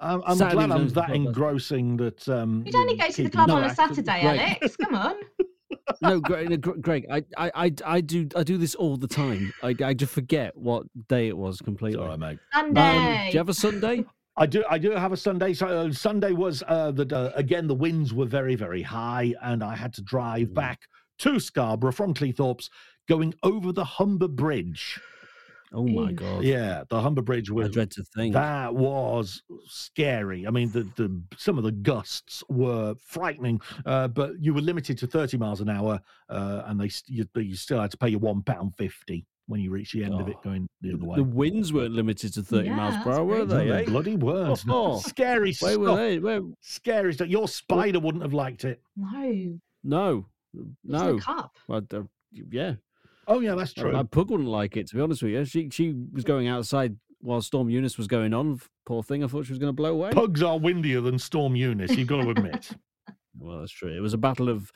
[0.00, 2.28] I'm, I'm glad I'm going to the that club, engrossing that.
[2.28, 4.58] Um, You'd only go to the keeping club on a Saturday, Greg.
[4.60, 4.76] Alex.
[4.76, 5.14] Come on.
[6.02, 9.52] no, Greg, no, Greg I, I, I, I do, I do this all the time.
[9.62, 12.00] I, I just forget what day it was completely.
[12.00, 12.38] all right, mate.
[12.54, 13.28] Um, Sunday.
[13.30, 14.04] do you have a Sunday?
[14.36, 14.64] I do.
[14.68, 15.54] I do have a Sunday.
[15.54, 17.68] So uh, Sunday was uh, that uh, again.
[17.68, 20.54] The winds were very, very high, and I had to drive Mm.
[20.54, 20.82] back
[21.20, 22.68] to Scarborough from Cleethorpes,
[23.08, 24.98] going over the Humber Bridge.
[25.74, 26.44] Oh my god!
[26.44, 28.34] Yeah, the Humber Bridge I was dread to think.
[28.34, 30.46] that was scary.
[30.46, 34.98] I mean, the the some of the gusts were frightening, uh, but you were limited
[34.98, 38.20] to thirty miles an hour, uh, and they you, you still had to pay your
[38.20, 41.16] one pound fifty when you reach the end of it Oh, going the other way.
[41.16, 43.68] The winds weren't limited to thirty miles per hour, were they?
[43.68, 43.84] they eh?
[43.84, 44.64] bloody words.
[44.68, 45.78] Oh, Scary Where stuff.
[45.78, 46.18] were they?
[46.18, 46.40] Where?
[46.60, 47.28] Scary stuff.
[47.28, 48.80] Your spider wouldn't have liked it.
[48.96, 49.58] No.
[49.82, 51.08] No, It's no.
[51.10, 51.56] in a cup.
[51.68, 51.82] Well,
[52.50, 52.74] yeah,
[53.26, 53.92] Oh yeah, that's true.
[53.92, 55.44] My pug wouldn't like it, to be honest with you.
[55.44, 58.60] She she was going outside while Storm Eunice was going on.
[58.86, 60.10] Poor thing, I thought she was going to blow away.
[60.10, 61.96] Pugs are windier than Storm Eunice.
[61.96, 62.70] You've got to admit.
[63.38, 63.94] Well, that's true.
[63.94, 64.72] It was a battle of.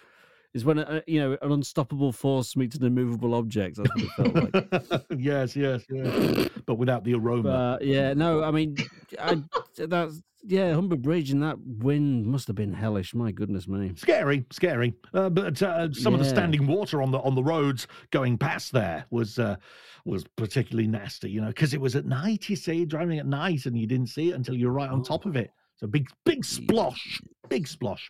[0.55, 3.77] Is when a, you know an unstoppable force meets an immovable object.
[3.77, 5.03] That's what it felt like.
[5.19, 6.49] yes, yes, yes.
[6.67, 7.77] But without the aroma.
[7.79, 8.77] But yeah, no, I mean,
[9.21, 9.43] I,
[9.77, 13.15] that's yeah, Humber Bridge and that wind must have been hellish.
[13.15, 13.93] My goodness me.
[13.97, 14.95] Scary, scary.
[15.13, 18.73] Uh, but uh, some of the standing water on the on the roads going past
[18.73, 19.57] there was uh,
[20.05, 21.31] was particularly nasty.
[21.31, 22.49] You know, because it was at night.
[22.49, 25.27] You see, driving at night, and you didn't see it until you're right on top
[25.27, 25.51] of it.
[25.79, 28.03] So big, big splosh, big splosh.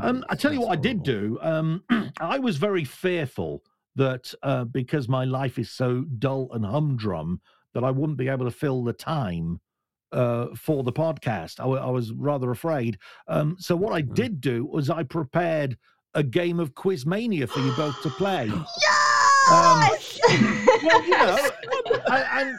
[0.00, 1.36] Um, I tell you what I did do.
[1.42, 1.82] Um,
[2.20, 3.64] I was very fearful
[3.96, 7.40] that uh, because my life is so dull and humdrum
[7.74, 9.60] that I wouldn't be able to fill the time
[10.12, 11.58] uh, for the podcast.
[11.58, 12.98] I, was rather afraid.
[13.26, 14.14] Um, so what I Mm.
[14.14, 15.76] did do was I prepared
[16.14, 18.50] a game of Quizmania for you both to play.
[19.50, 20.20] Yes!
[20.84, 21.48] Well, you know,
[22.06, 22.58] I, and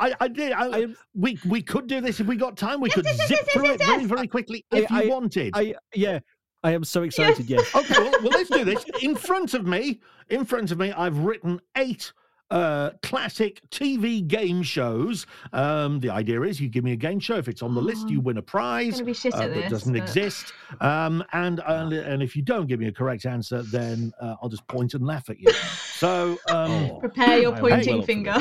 [0.00, 0.52] I, I did.
[0.52, 2.80] I, I we we could do this if we got time.
[2.80, 4.08] We Yes, could yes, yes, zip yes, through yes, it very yes.
[4.10, 5.52] very quickly I- if you I- wanted.
[5.54, 6.18] I yeah,
[6.64, 7.48] I am so excited.
[7.48, 7.72] Yes.
[7.74, 8.84] Okay, well, well, let's do this.
[9.02, 12.12] In front of me, in front of me, I've written eight
[12.50, 15.24] uh, classic TV game shows.
[15.52, 17.36] Um, the idea is you give me a game show.
[17.36, 19.54] If it's on the list, you Oh, win a prize gonna be shit uh, at
[19.54, 19.70] that this.
[19.70, 20.52] doesn't but- exist.
[20.80, 24.48] Um, and and and if you don't give me a correct answer, then uh, I'll
[24.48, 25.52] just point and laugh at you.
[25.94, 26.38] So.
[26.48, 28.36] Um, Oh, Prepare your I pointing well up for finger.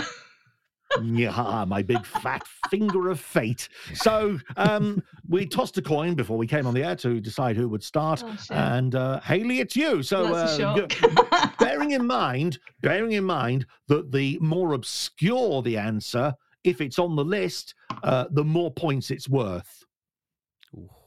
[0.97, 1.05] This.
[1.05, 3.69] yeah, my big fat finger of fate.
[3.93, 7.69] So um, we tossed a coin before we came on the air to decide who
[7.69, 8.23] would start.
[8.25, 10.03] Oh, and uh, Haley, it's you.
[10.03, 11.57] So That's uh, go- shock.
[11.59, 16.33] bearing in mind, bearing in mind that the more obscure the answer,
[16.63, 19.83] if it's on the list, uh, the more points it's worth.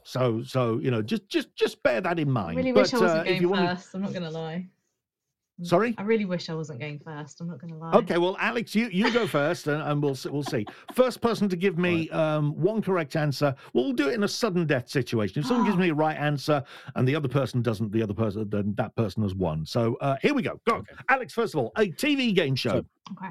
[0.05, 2.57] So, so you know, just just just bear that in I mind.
[2.57, 3.93] really but wish I wasn't uh, if going you want, first.
[3.95, 4.67] I'm not gonna lie.
[5.61, 5.95] Mm, sorry.
[5.97, 7.39] I really wish I wasn't going first.
[7.41, 7.93] I'm not gonna lie.
[7.93, 10.65] Okay, well, Alex, you, you go first, and, and we'll see, we'll see.
[10.93, 13.53] First person to give me um, one correct answer.
[13.73, 15.41] We'll do it in a sudden death situation.
[15.41, 16.63] If someone gives me a right answer
[16.95, 19.65] and the other person doesn't, the other person then that person has won.
[19.65, 20.59] So uh, here we go.
[20.67, 20.95] Go, Okay.
[21.09, 21.33] Alex.
[21.33, 22.83] First of all, a TV game show.
[23.11, 23.29] Okay.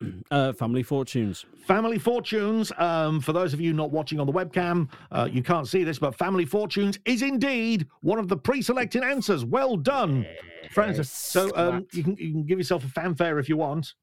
[0.30, 1.46] Uh, Family Fortunes.
[1.66, 2.70] Family Fortunes.
[2.76, 5.98] Um, for those of you not watching on the webcam, uh, you can't see this,
[5.98, 9.42] but Family Fortunes is indeed one of the pre-selected answers.
[9.44, 10.26] Well done,
[10.70, 11.10] Francis.
[11.10, 13.94] So um, you can you can give yourself a fanfare if you want.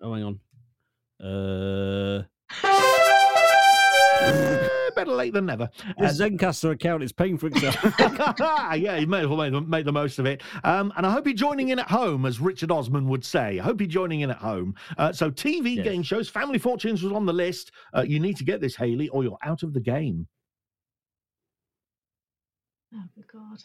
[0.00, 0.40] Oh, hang on.
[1.20, 2.22] Uh,
[4.98, 5.70] Better late than never.
[5.96, 7.76] this Zencastr account is paying for itself.
[8.76, 10.42] yeah, you may as well make the, make the most of it.
[10.64, 13.60] Um, and I hope you're joining in at home, as Richard Osman would say.
[13.60, 14.74] I hope you're joining in at home.
[14.96, 15.84] Uh, so, TV Yes.
[15.84, 17.70] game shows, Family Fortunes was on the list.
[17.96, 20.26] Uh, you need to get this, Haley, or you're out of the game.
[22.92, 23.62] Oh good god.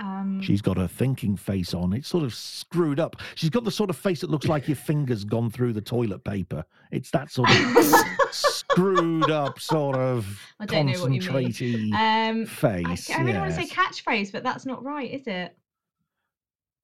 [0.00, 1.92] Um, She's got her thinking face on.
[1.92, 3.16] It's sort of screwed up.
[3.34, 6.24] She's got the sort of face that looks like your fingers gone through the toilet
[6.24, 6.64] paper.
[6.90, 7.94] It's that sort of
[8.30, 10.26] screwed up sort of
[10.58, 11.94] I don't know what you mean.
[11.94, 13.10] um, I, face.
[13.10, 13.72] I really want to say yes.
[13.72, 15.54] catchphrase, but that's not right, is it?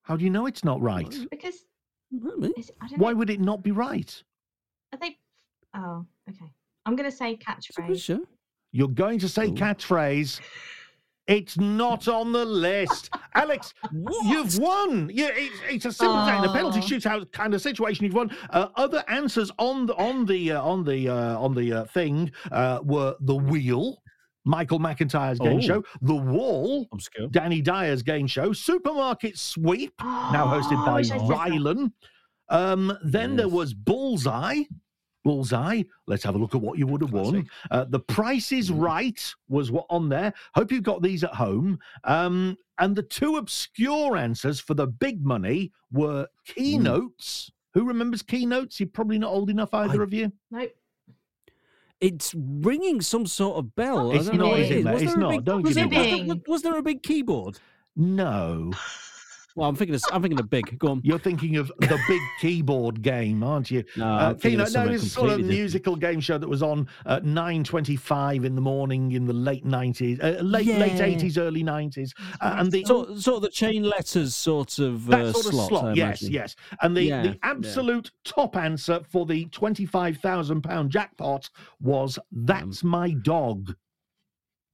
[0.02, 1.14] How do you know it's not right?
[1.30, 1.64] Because
[2.12, 3.16] it's, I don't Why know.
[3.18, 4.22] would it not be right?
[4.93, 5.16] Are they?
[5.74, 6.52] Oh, okay.
[6.84, 8.02] I'm gonna say It's a catchphrase.
[8.02, 8.20] show.
[8.72, 9.52] You're going to say Ooh.
[9.52, 10.40] catchphrase.
[11.27, 13.11] It's not on the list.
[13.35, 13.74] Alex,
[14.24, 15.11] you've won.
[15.12, 16.40] Yeah, it's, it's a simple thing.
[16.43, 18.05] The penalty shootout kind of situation.
[18.05, 18.31] You've won.
[18.51, 22.31] Uh, other answers on the on the uh, on the uh, on the uh, thing
[22.53, 24.01] uh, were the wheel,
[24.44, 25.61] Michael McIntyre's game Oh.
[25.61, 26.89] show, the wall,
[27.32, 31.36] Danny Dyer's game show, supermarket sweep, now hosted by wish I said that.
[31.48, 31.93] Rylan.
[32.48, 34.62] Um, then there was Bullseye.
[35.27, 35.82] Bullseye.
[36.07, 37.48] Let's have a look at what you would have won.
[37.70, 38.81] Uh, the Price is Mm.
[38.81, 40.32] Right was what on there.
[40.55, 41.81] Hope you've got these at home.
[42.05, 47.51] Um, and the two obscure answers for the big money were keynotes.
[47.74, 48.78] Who remembers keynotes?
[48.78, 50.31] You're probably not old enough, either I- of you.
[50.53, 50.70] Nope.
[52.01, 54.12] It's ringing some sort of bell.
[54.12, 54.85] It's don't know not, what is it, is.
[54.85, 54.93] mate?
[54.94, 55.31] Was It's not.
[55.31, 57.59] big- Don't was give there, me was, there, was there a big keyboard?
[57.97, 58.73] No.
[59.56, 60.78] Well, I'm thinking of, I'm thinking of big.
[60.78, 61.00] Go on.
[61.02, 63.82] You're thinking of the big keyboard game, aren't you?
[63.96, 65.48] No, Uh, I'm thinking Keynote, of no, it's sort of completely different.
[65.60, 70.22] musical game show that was on at 9.25 in the morning in the late 90s,
[70.22, 72.12] uh, late late 80s, early 90s.
[72.40, 75.52] Uh, and the Sort, sort of the chain letters sort of that uh, sort of
[75.54, 75.68] slot.
[75.68, 76.54] slot, yes, yes.
[76.82, 77.34] And the, Yeah, the yeah.
[77.42, 81.48] absolute top answer for the £25,000 jackpot
[81.80, 83.74] was That's My Dog.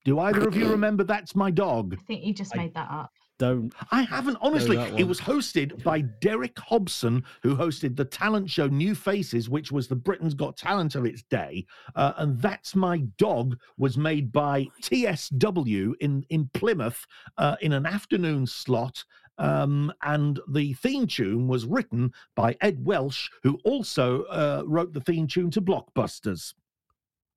[0.04, 1.94] Do either of you remember That's My Dog?
[1.96, 3.12] I think you just I- made that up.
[3.38, 3.72] Don't.
[3.90, 4.76] I haven't, honestly.
[4.96, 9.88] It was hosted by Derek Hobson, who hosted the talent show New Faces, which was
[9.88, 11.66] the Britain's Got Talent of its day.
[11.96, 17.04] Uh, and That's My Dog was made by TSW in, in Plymouth
[17.38, 19.04] uh, in an afternoon slot.
[19.38, 25.00] Um, and the theme tune was written by Ed Welch, who also uh, wrote the
[25.00, 26.54] theme tune to Blockbusters.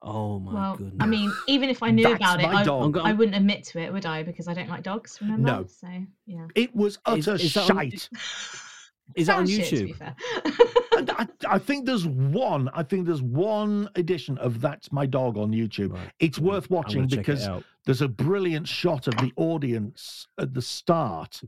[0.01, 0.97] Oh my well, goodness.
[0.99, 2.83] I mean, even if I knew That's about it, I, dog.
[2.83, 4.23] I'm go- I wouldn't admit to it, would I?
[4.23, 5.17] Because I don't like dogs.
[5.21, 5.47] Remember?
[5.47, 5.65] No.
[5.65, 5.87] So
[6.27, 6.45] yeah.
[6.55, 8.09] It was Is- utter is that on- shite.
[9.15, 9.97] is that on Sounds shit, to be YouTube?
[9.97, 10.15] fair.
[11.17, 12.69] I, I think there's one.
[12.73, 15.93] I think there's one edition of That's My Dog on YouTube.
[15.93, 16.11] Right.
[16.19, 20.27] It's I'm worth watching gonna check it because there's a brilliant shot of the audience
[20.39, 21.41] at the start,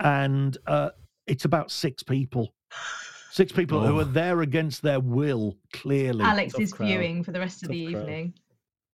[0.00, 0.90] and uh,
[1.26, 2.52] it's about six people.
[3.36, 4.00] Six people who Oh.
[4.00, 6.24] are there against their will, clearly.
[6.24, 6.86] Alex Tough is crowd.
[6.86, 8.02] viewing for the rest of the Tough crowd.
[8.02, 8.34] evening.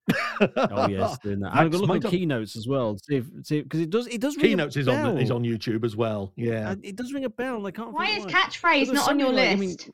[0.58, 1.54] Oh yes, doing that.
[1.54, 2.12] I'm That's gonna my look at dog.
[2.12, 2.98] keynotes as well.
[2.98, 5.44] See if see because it does it does ring Keynotes a is on is on
[5.44, 6.34] YouTube as well.
[6.36, 6.72] Yeah.
[6.72, 7.58] Uh, it does ring a bell.
[7.58, 7.94] and I can't.
[7.94, 8.32] Why is why.
[8.32, 9.90] catchphrase not on your something like- I mean, list?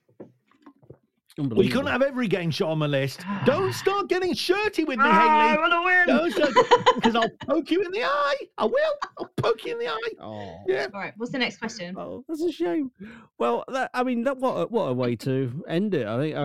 [1.37, 3.21] We couldn't have every game shot on my list.
[3.45, 6.53] Don't start getting shirty with me, Ah, I want to win.
[6.95, 8.35] Because I'll poke you in the eye.
[8.57, 8.93] I will.
[9.19, 10.09] I'll poke you in the eye.
[10.19, 10.59] Oh.
[10.67, 10.87] Yeah.
[10.93, 11.13] All right.
[11.17, 11.95] What's the next question?
[11.97, 12.89] Oh, that's a shame.
[13.37, 16.07] Well, that, I mean, that what a, what a way to end it.
[16.07, 16.35] I think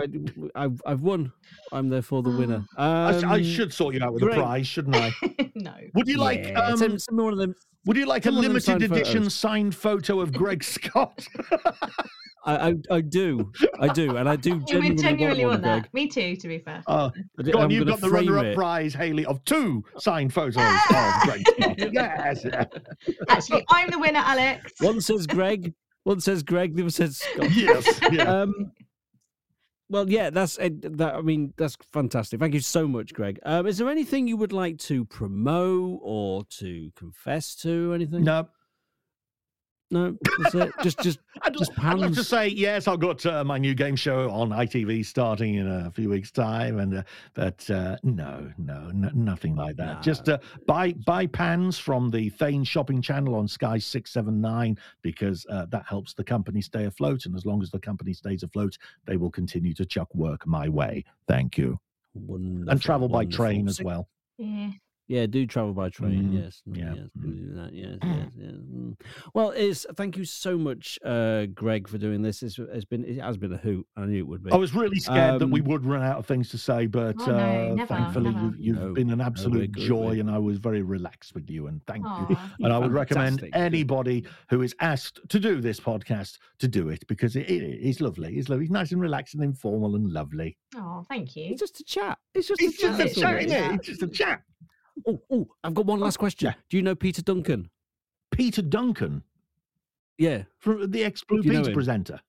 [0.54, 1.32] I, I've I've won.
[1.72, 2.66] I'm therefore the winner.
[2.76, 4.36] I, I Um, should sort you out with great.
[4.38, 5.12] a prize, shouldn't I?
[5.54, 5.74] no.
[5.94, 7.54] Would you like yeah, um, send, send me one of them.
[7.86, 9.34] Would you like a Some of them limited signed edition photos.
[9.34, 11.26] signed photo of Greg Scott?
[12.44, 15.72] I, I I do, I do, and I do You would genuinely, genuinely want, want
[15.74, 15.94] one, that.
[15.94, 16.82] Me too, to be fair.
[16.86, 17.52] Oh, Greg.
[17.52, 18.56] Go on, you've got the runner-up it.
[18.56, 21.92] prize, Haley, of two signed photos of Greg Scott.
[21.92, 22.46] Yes.
[23.28, 24.72] Actually, I'm the winner, Alex.
[24.80, 25.72] One says Greg,
[26.04, 27.50] one says Greg, the other says Scott.
[27.54, 28.00] yes.
[28.10, 28.42] Yeah.
[28.42, 28.72] Um,
[29.88, 31.14] well, yeah, that's uh, that.
[31.14, 32.40] I mean, that's fantastic.
[32.40, 33.38] Thank you so much, Greg.
[33.44, 37.92] Um, is there anything you would like to promote or to confess to?
[37.92, 38.24] Anything?
[38.24, 38.48] No,
[39.92, 40.72] no, that's it.
[40.82, 42.88] Just, just I'd, Just I'd love to say yes.
[42.88, 46.78] I've got uh, my new game show on ITV starting in a few weeks' time,
[46.78, 47.02] and uh,
[47.34, 50.02] but uh, no, no, n- nothing like that.
[50.02, 54.78] Just uh, buy buy pans from the Thane Shopping Channel on Sky Six Seven Nine
[55.02, 58.42] because uh, that helps the company stay afloat, and as long as the company stays
[58.42, 61.04] afloat, they will continue to chuck work my way.
[61.28, 61.78] Thank you,
[62.14, 63.44] wonderful, and travel by wonderful.
[63.44, 64.08] train as well.
[64.38, 64.70] Yeah.
[65.08, 66.30] Yeah, do travel by train.
[66.30, 66.42] Mhm.
[66.42, 67.22] Yes, mm, Yeah, yes, mm.
[67.22, 67.72] do that.
[67.74, 68.52] Yes, yes, yes.
[68.52, 68.94] mm.
[69.34, 72.42] Well, it's thank you so much, uh, Greg, for doing this.
[72.42, 73.86] It's, it's been it has been a hoot.
[73.96, 74.52] I knew it would be.
[74.52, 77.16] I was really scared that we Um, would run out of things to say, but
[77.20, 78.46] Oh, no, uh, never, thankfully never.
[78.46, 81.66] you've, you've No, been an absolute good, joy, and I was very relaxed with you.
[81.66, 82.36] And thank you.
[82.60, 83.52] And I would recommend Fantastic.
[83.52, 83.60] Good.
[83.60, 88.00] anybody who is asked to do this podcast to do it because it, it is
[88.00, 88.36] lovely.
[88.36, 88.64] It's lovely.
[88.66, 90.56] It's nice and relaxed and informal and lovely.
[90.76, 91.46] Oh, thank you.
[91.50, 92.18] It's just a chat.
[92.34, 92.98] It's just It's a chat.
[92.98, 93.74] just a chat, it isn't it?
[93.74, 94.42] It's just a chat.
[95.06, 96.46] Oh, oh, I've got one last question.
[96.48, 96.54] yeah.
[96.68, 97.70] Do you know Peter Duncan?
[98.30, 99.22] Peter Duncan,
[100.18, 101.74] Yeah, from the ex Blue Do you know Peter him?
[101.74, 102.20] presenter.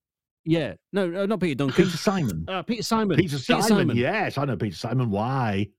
[0.45, 0.73] yeah.
[0.91, 1.85] No, no, not Peter Duncan.
[1.85, 2.45] Peter Simon.
[2.49, 3.17] Uh, Peter Simon.
[3.17, 3.95] Peter Simon.
[3.95, 5.09] Yes, I know Peter Simon.
[5.09, 5.69] Why?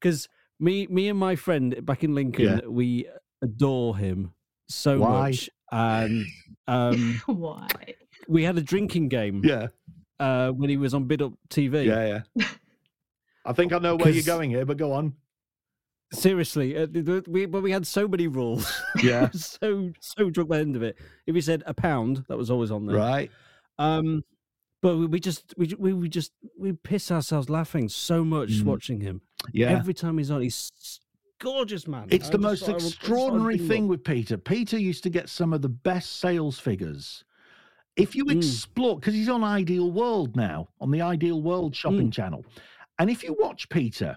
[0.00, 0.28] Because
[0.60, 2.66] me, me and my friend back in Lincoln, Yeah.
[2.66, 3.06] we
[3.42, 4.32] adore him.
[4.68, 5.30] so Why?
[5.30, 6.24] much, and
[6.66, 7.66] um, Why?
[8.28, 9.68] we had a drinking game Yeah,
[10.20, 11.84] uh, when he was on Bid Up TV.
[11.86, 12.46] yeah, yeah.
[13.46, 15.14] I think I know where you're going here, but go on.
[16.14, 16.86] Seriously, uh,
[17.28, 18.72] we, but we had so many rules.
[19.02, 20.96] Yeah, so so drunk by the end of it.
[21.26, 22.96] If he said a pound, that was always on there.
[22.96, 23.30] right.
[23.78, 24.22] Um,
[24.82, 28.64] but we, we just we, we we just we piss ourselves laughing so much Mm.
[28.64, 29.20] watching him.
[29.52, 29.70] Yeah.
[29.70, 30.70] Every time he's on, he's
[31.40, 32.06] gorgeous, man.
[32.10, 34.36] It's I the most thought would- I just thought I'd extraordinary thing with Peter.
[34.38, 37.24] Peter used to get some of the best sales figures.
[37.96, 38.36] If you Mm.
[38.38, 42.12] explore, because he's on Ideal World now, on the Ideal World shopping Mm.
[42.12, 42.44] channel.
[42.98, 44.16] And if you watch Peter,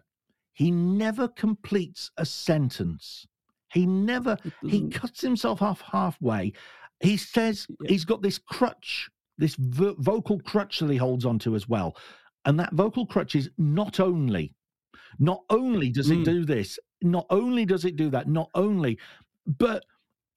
[0.57, 3.27] he never completes a sentence.
[3.71, 4.91] He never, he Mm.
[4.91, 6.53] cuts himself off halfway.
[6.99, 7.89] He says Yeah.
[7.89, 9.07] he's got this crutch,
[9.37, 11.95] this vo- vocal crutch that he holds onto as well.
[12.45, 14.55] And that vocal crutch is not only,
[15.19, 16.25] not only does it Mm.
[16.25, 18.97] do this, not only does it do that, not only,
[19.45, 19.85] but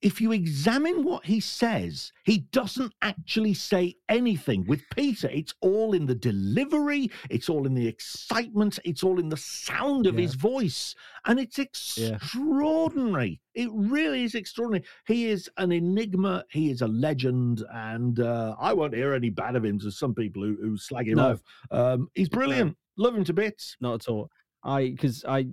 [0.01, 4.65] if you examine what he says, he doesn't actually say anything.
[4.65, 9.29] With Peter, it's all in the delivery, it's all in the excitement, it's all in
[9.29, 10.21] the sound of Yeah.
[10.21, 10.95] his voice.
[11.25, 11.57] And it's
[11.97, 12.15] Yeah.
[12.15, 13.41] extraordinary.
[13.53, 14.85] It really is extraordinary.
[15.05, 19.55] He is an enigma, he is a legend, and uh, I won't hear any bad
[19.55, 21.31] of him to some people who, who slag him No.
[21.31, 21.43] off.
[21.69, 22.75] Um, he's brilliant.
[22.97, 23.77] Love him to bits.
[23.79, 24.29] Not at all.
[24.63, 25.47] I because I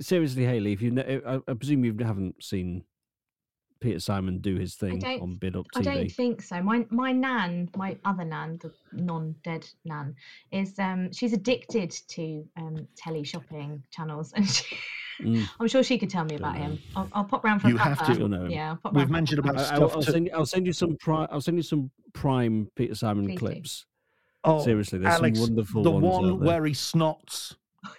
[0.00, 2.82] seriously, Haley, if you ne- I, I presume you haven't seen
[3.80, 6.62] Peter Simon do his thing on Bid Up I don't think so.
[6.62, 10.14] My my nan, my other nan, the non-dead nan,
[10.52, 14.64] is um she's addicted to um telly shopping channels, and she,
[15.20, 15.46] Mm.
[15.60, 16.78] I'm sure she could tell me about him.
[16.96, 18.14] I'll, I'll pop round for You a have cuppa.
[18.14, 18.18] to.
[18.20, 18.46] You'll know.
[18.48, 19.50] Yeah, I'll pop We've round for a mentioned cuppa.
[19.50, 21.62] about I, stuff will to- send you, I'll send you some pri- I'll send you
[21.62, 23.38] some prime Peter Simon Please do.
[23.46, 23.84] clips.
[24.44, 26.48] Oh, Seriously, there's Alex, some wonderful the ones one out there.
[26.48, 27.54] where he snots.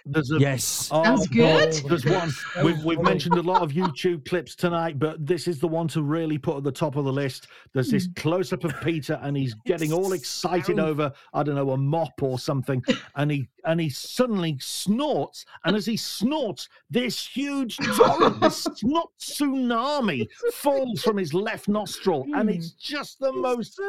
[0.06, 1.72] There's a yes, Oh, Sounds good.
[1.88, 2.30] There's one.
[2.64, 6.02] We've, we've mentioned a lot of YouTube clips tonight, but this is the one to
[6.02, 7.48] really put at the top of the list.
[7.72, 11.70] There's this close up of Peter, and he's getting all excited over I don't know
[11.70, 12.82] a mop or something,
[13.16, 19.10] and he and he suddenly snorts, and as he snorts, this huge torrent, this snot
[19.20, 23.80] tsunami falls from his left nostril, and it's just the most.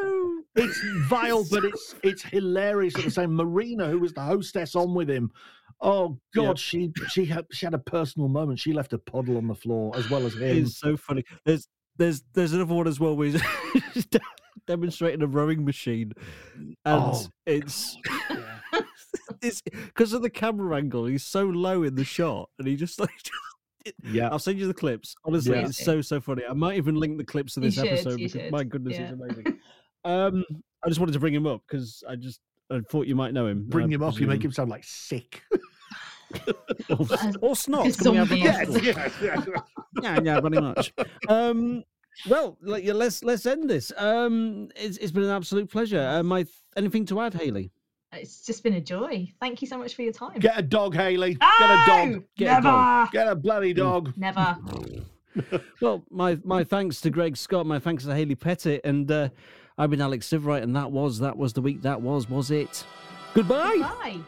[0.56, 3.36] It's vile, but it's it's hilarious at the same.
[3.36, 5.32] Marina, who was the hostess on with him,
[5.84, 6.58] oh god, Yep.
[6.58, 8.58] she she had she had a personal moment.
[8.60, 10.64] She left a puddle on the floor as well as him.
[10.64, 11.24] It's so funny.
[11.46, 14.08] There's there's there's another one as well where he's
[14.68, 16.14] demonstrating a rowing machine,
[16.58, 17.28] and Oh.
[17.46, 17.96] it's
[19.42, 21.06] it's because of the camera angle.
[21.06, 23.10] He's so low in the shot, and he just like.
[24.06, 25.14] Yeah, I'll send you the clips.
[25.26, 25.66] Honestly, Yeah.
[25.68, 26.44] it's so so funny.
[26.50, 28.50] I might even link the clips to You this should, episode because should.
[28.52, 29.12] my goodness, Yeah.
[29.12, 29.60] it's amazing.
[30.06, 30.46] Um,
[30.86, 32.40] I just wanted to bring him up because I just
[32.72, 33.66] I thought you might know him.
[33.68, 34.18] bring I him up.
[34.22, 35.42] You make him sound like sick.
[36.90, 37.98] Or, As- or snot.
[37.98, 39.48] Can we have a yes, yes, yes.
[40.02, 40.94] yeah, yeah, pretty much.
[41.28, 41.84] Um,
[42.30, 43.92] well, like, let's let's end this.
[43.98, 46.00] Um, it's, it's been an absolute pleasure.
[46.02, 46.46] Uh, my
[46.76, 47.72] anything to add, Haley?
[48.14, 49.28] It's just been a joy.
[49.40, 50.38] Thank you so much for your time.
[50.40, 51.36] Get a dog, Haley.
[51.42, 51.48] no!
[51.60, 52.24] Get a dog.
[52.38, 53.12] Get a never, dog.
[53.12, 54.14] Get a bloody dog.
[54.18, 54.58] never.
[55.82, 59.30] Well, my my thanks to Greg Scott, my thanks to Haley Pettit, and uh,
[59.80, 61.82] I've been Alex Siverite, and that was that was the week.
[61.82, 62.86] That was was it.
[63.34, 63.80] Goodbye.
[63.80, 64.20] Bye.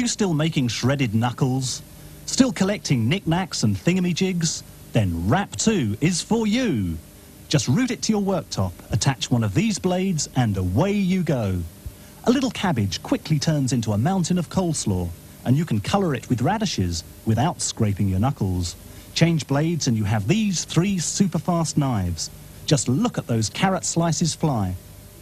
[0.00, 1.82] You still making shredded knuckles?
[2.24, 4.62] Still collecting knickknacks and thingamajigs?
[4.94, 6.96] Then Wrap 2 is for you.
[7.48, 11.60] Just route it to your worktop, attach one of these blades, and away you go.
[12.24, 15.10] A little cabbage quickly turns into a mountain of coleslaw,
[15.44, 18.76] and you can colour it with radishes without scraping your knuckles.
[19.12, 22.30] Change blades, and you have these three super fast knives.
[22.64, 24.74] Just look at those carrot slices fly.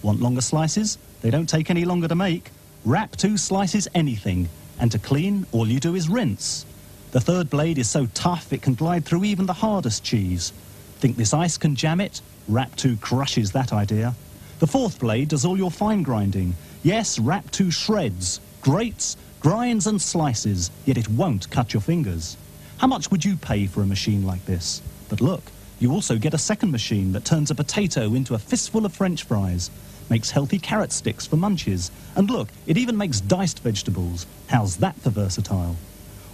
[0.03, 0.99] Want longer slices?
[1.21, 2.53] They don't take any longer to make.
[2.85, 4.49] Wrap 2 slices anything,
[4.79, 6.65] and to clean, all you do is rinse.
[7.11, 10.53] The third blade is so tough it can glide through even the hardest cheese.
[10.99, 12.21] Think this ice can jam it?
[12.51, 14.15] Rap2 crushes that idea.
[14.59, 16.55] The fourth blade does all your fine grinding.
[16.83, 22.37] Yes, Rap2 shreds, grates, grinds and slices, yet it won't cut your fingers.
[22.79, 24.83] How much would you pay for a machine like this?
[25.09, 25.43] But look,
[25.81, 29.25] you also get a second machine that turns a potato into a fistful of french
[29.25, 29.71] fries,
[30.11, 34.27] makes healthy carrot sticks for munches, and look, it even makes diced vegetables.
[34.49, 35.77] How's that for versatile?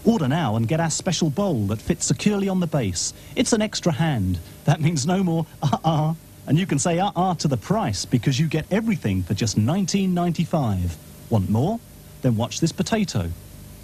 [0.04, 3.14] Order now and get our special bowl that fits securely on the base.
[3.36, 4.38] It's an extra hand.
[4.64, 6.14] That means no more uh-uh.
[6.46, 10.96] And you can say uh-uh to the price because you get everything for just $19.95.
[11.30, 11.80] Want more?
[12.20, 13.30] Then watch this potato.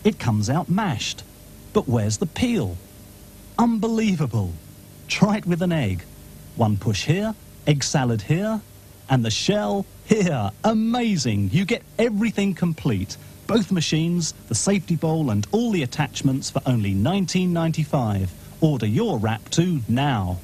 [0.05, 1.23] It comes out mashed.
[1.73, 2.77] But where's the peel?
[3.59, 4.53] Unbelievable.
[5.09, 6.05] Try it with an egg.
[6.57, 7.35] One push here,
[7.67, 8.61] egg salad here,
[9.11, 9.85] And the shell?
[10.07, 11.51] Here, amazing.
[11.53, 13.17] You get everything complete.
[13.49, 18.29] Both machines, the safety bowl and all the attachments for only $19.95.
[18.61, 20.39] Order your Wrap 2 now.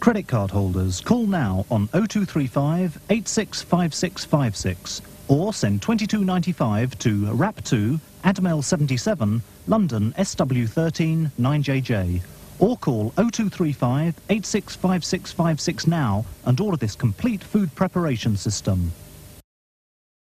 [0.00, 9.42] Credit card holders, call now on 0235 865656 or send 22.95 to RAP2, Admail 77,
[9.66, 12.22] London SW13 9JJ.
[12.58, 18.92] Or call 0235 865656 now and order this complete food preparation system.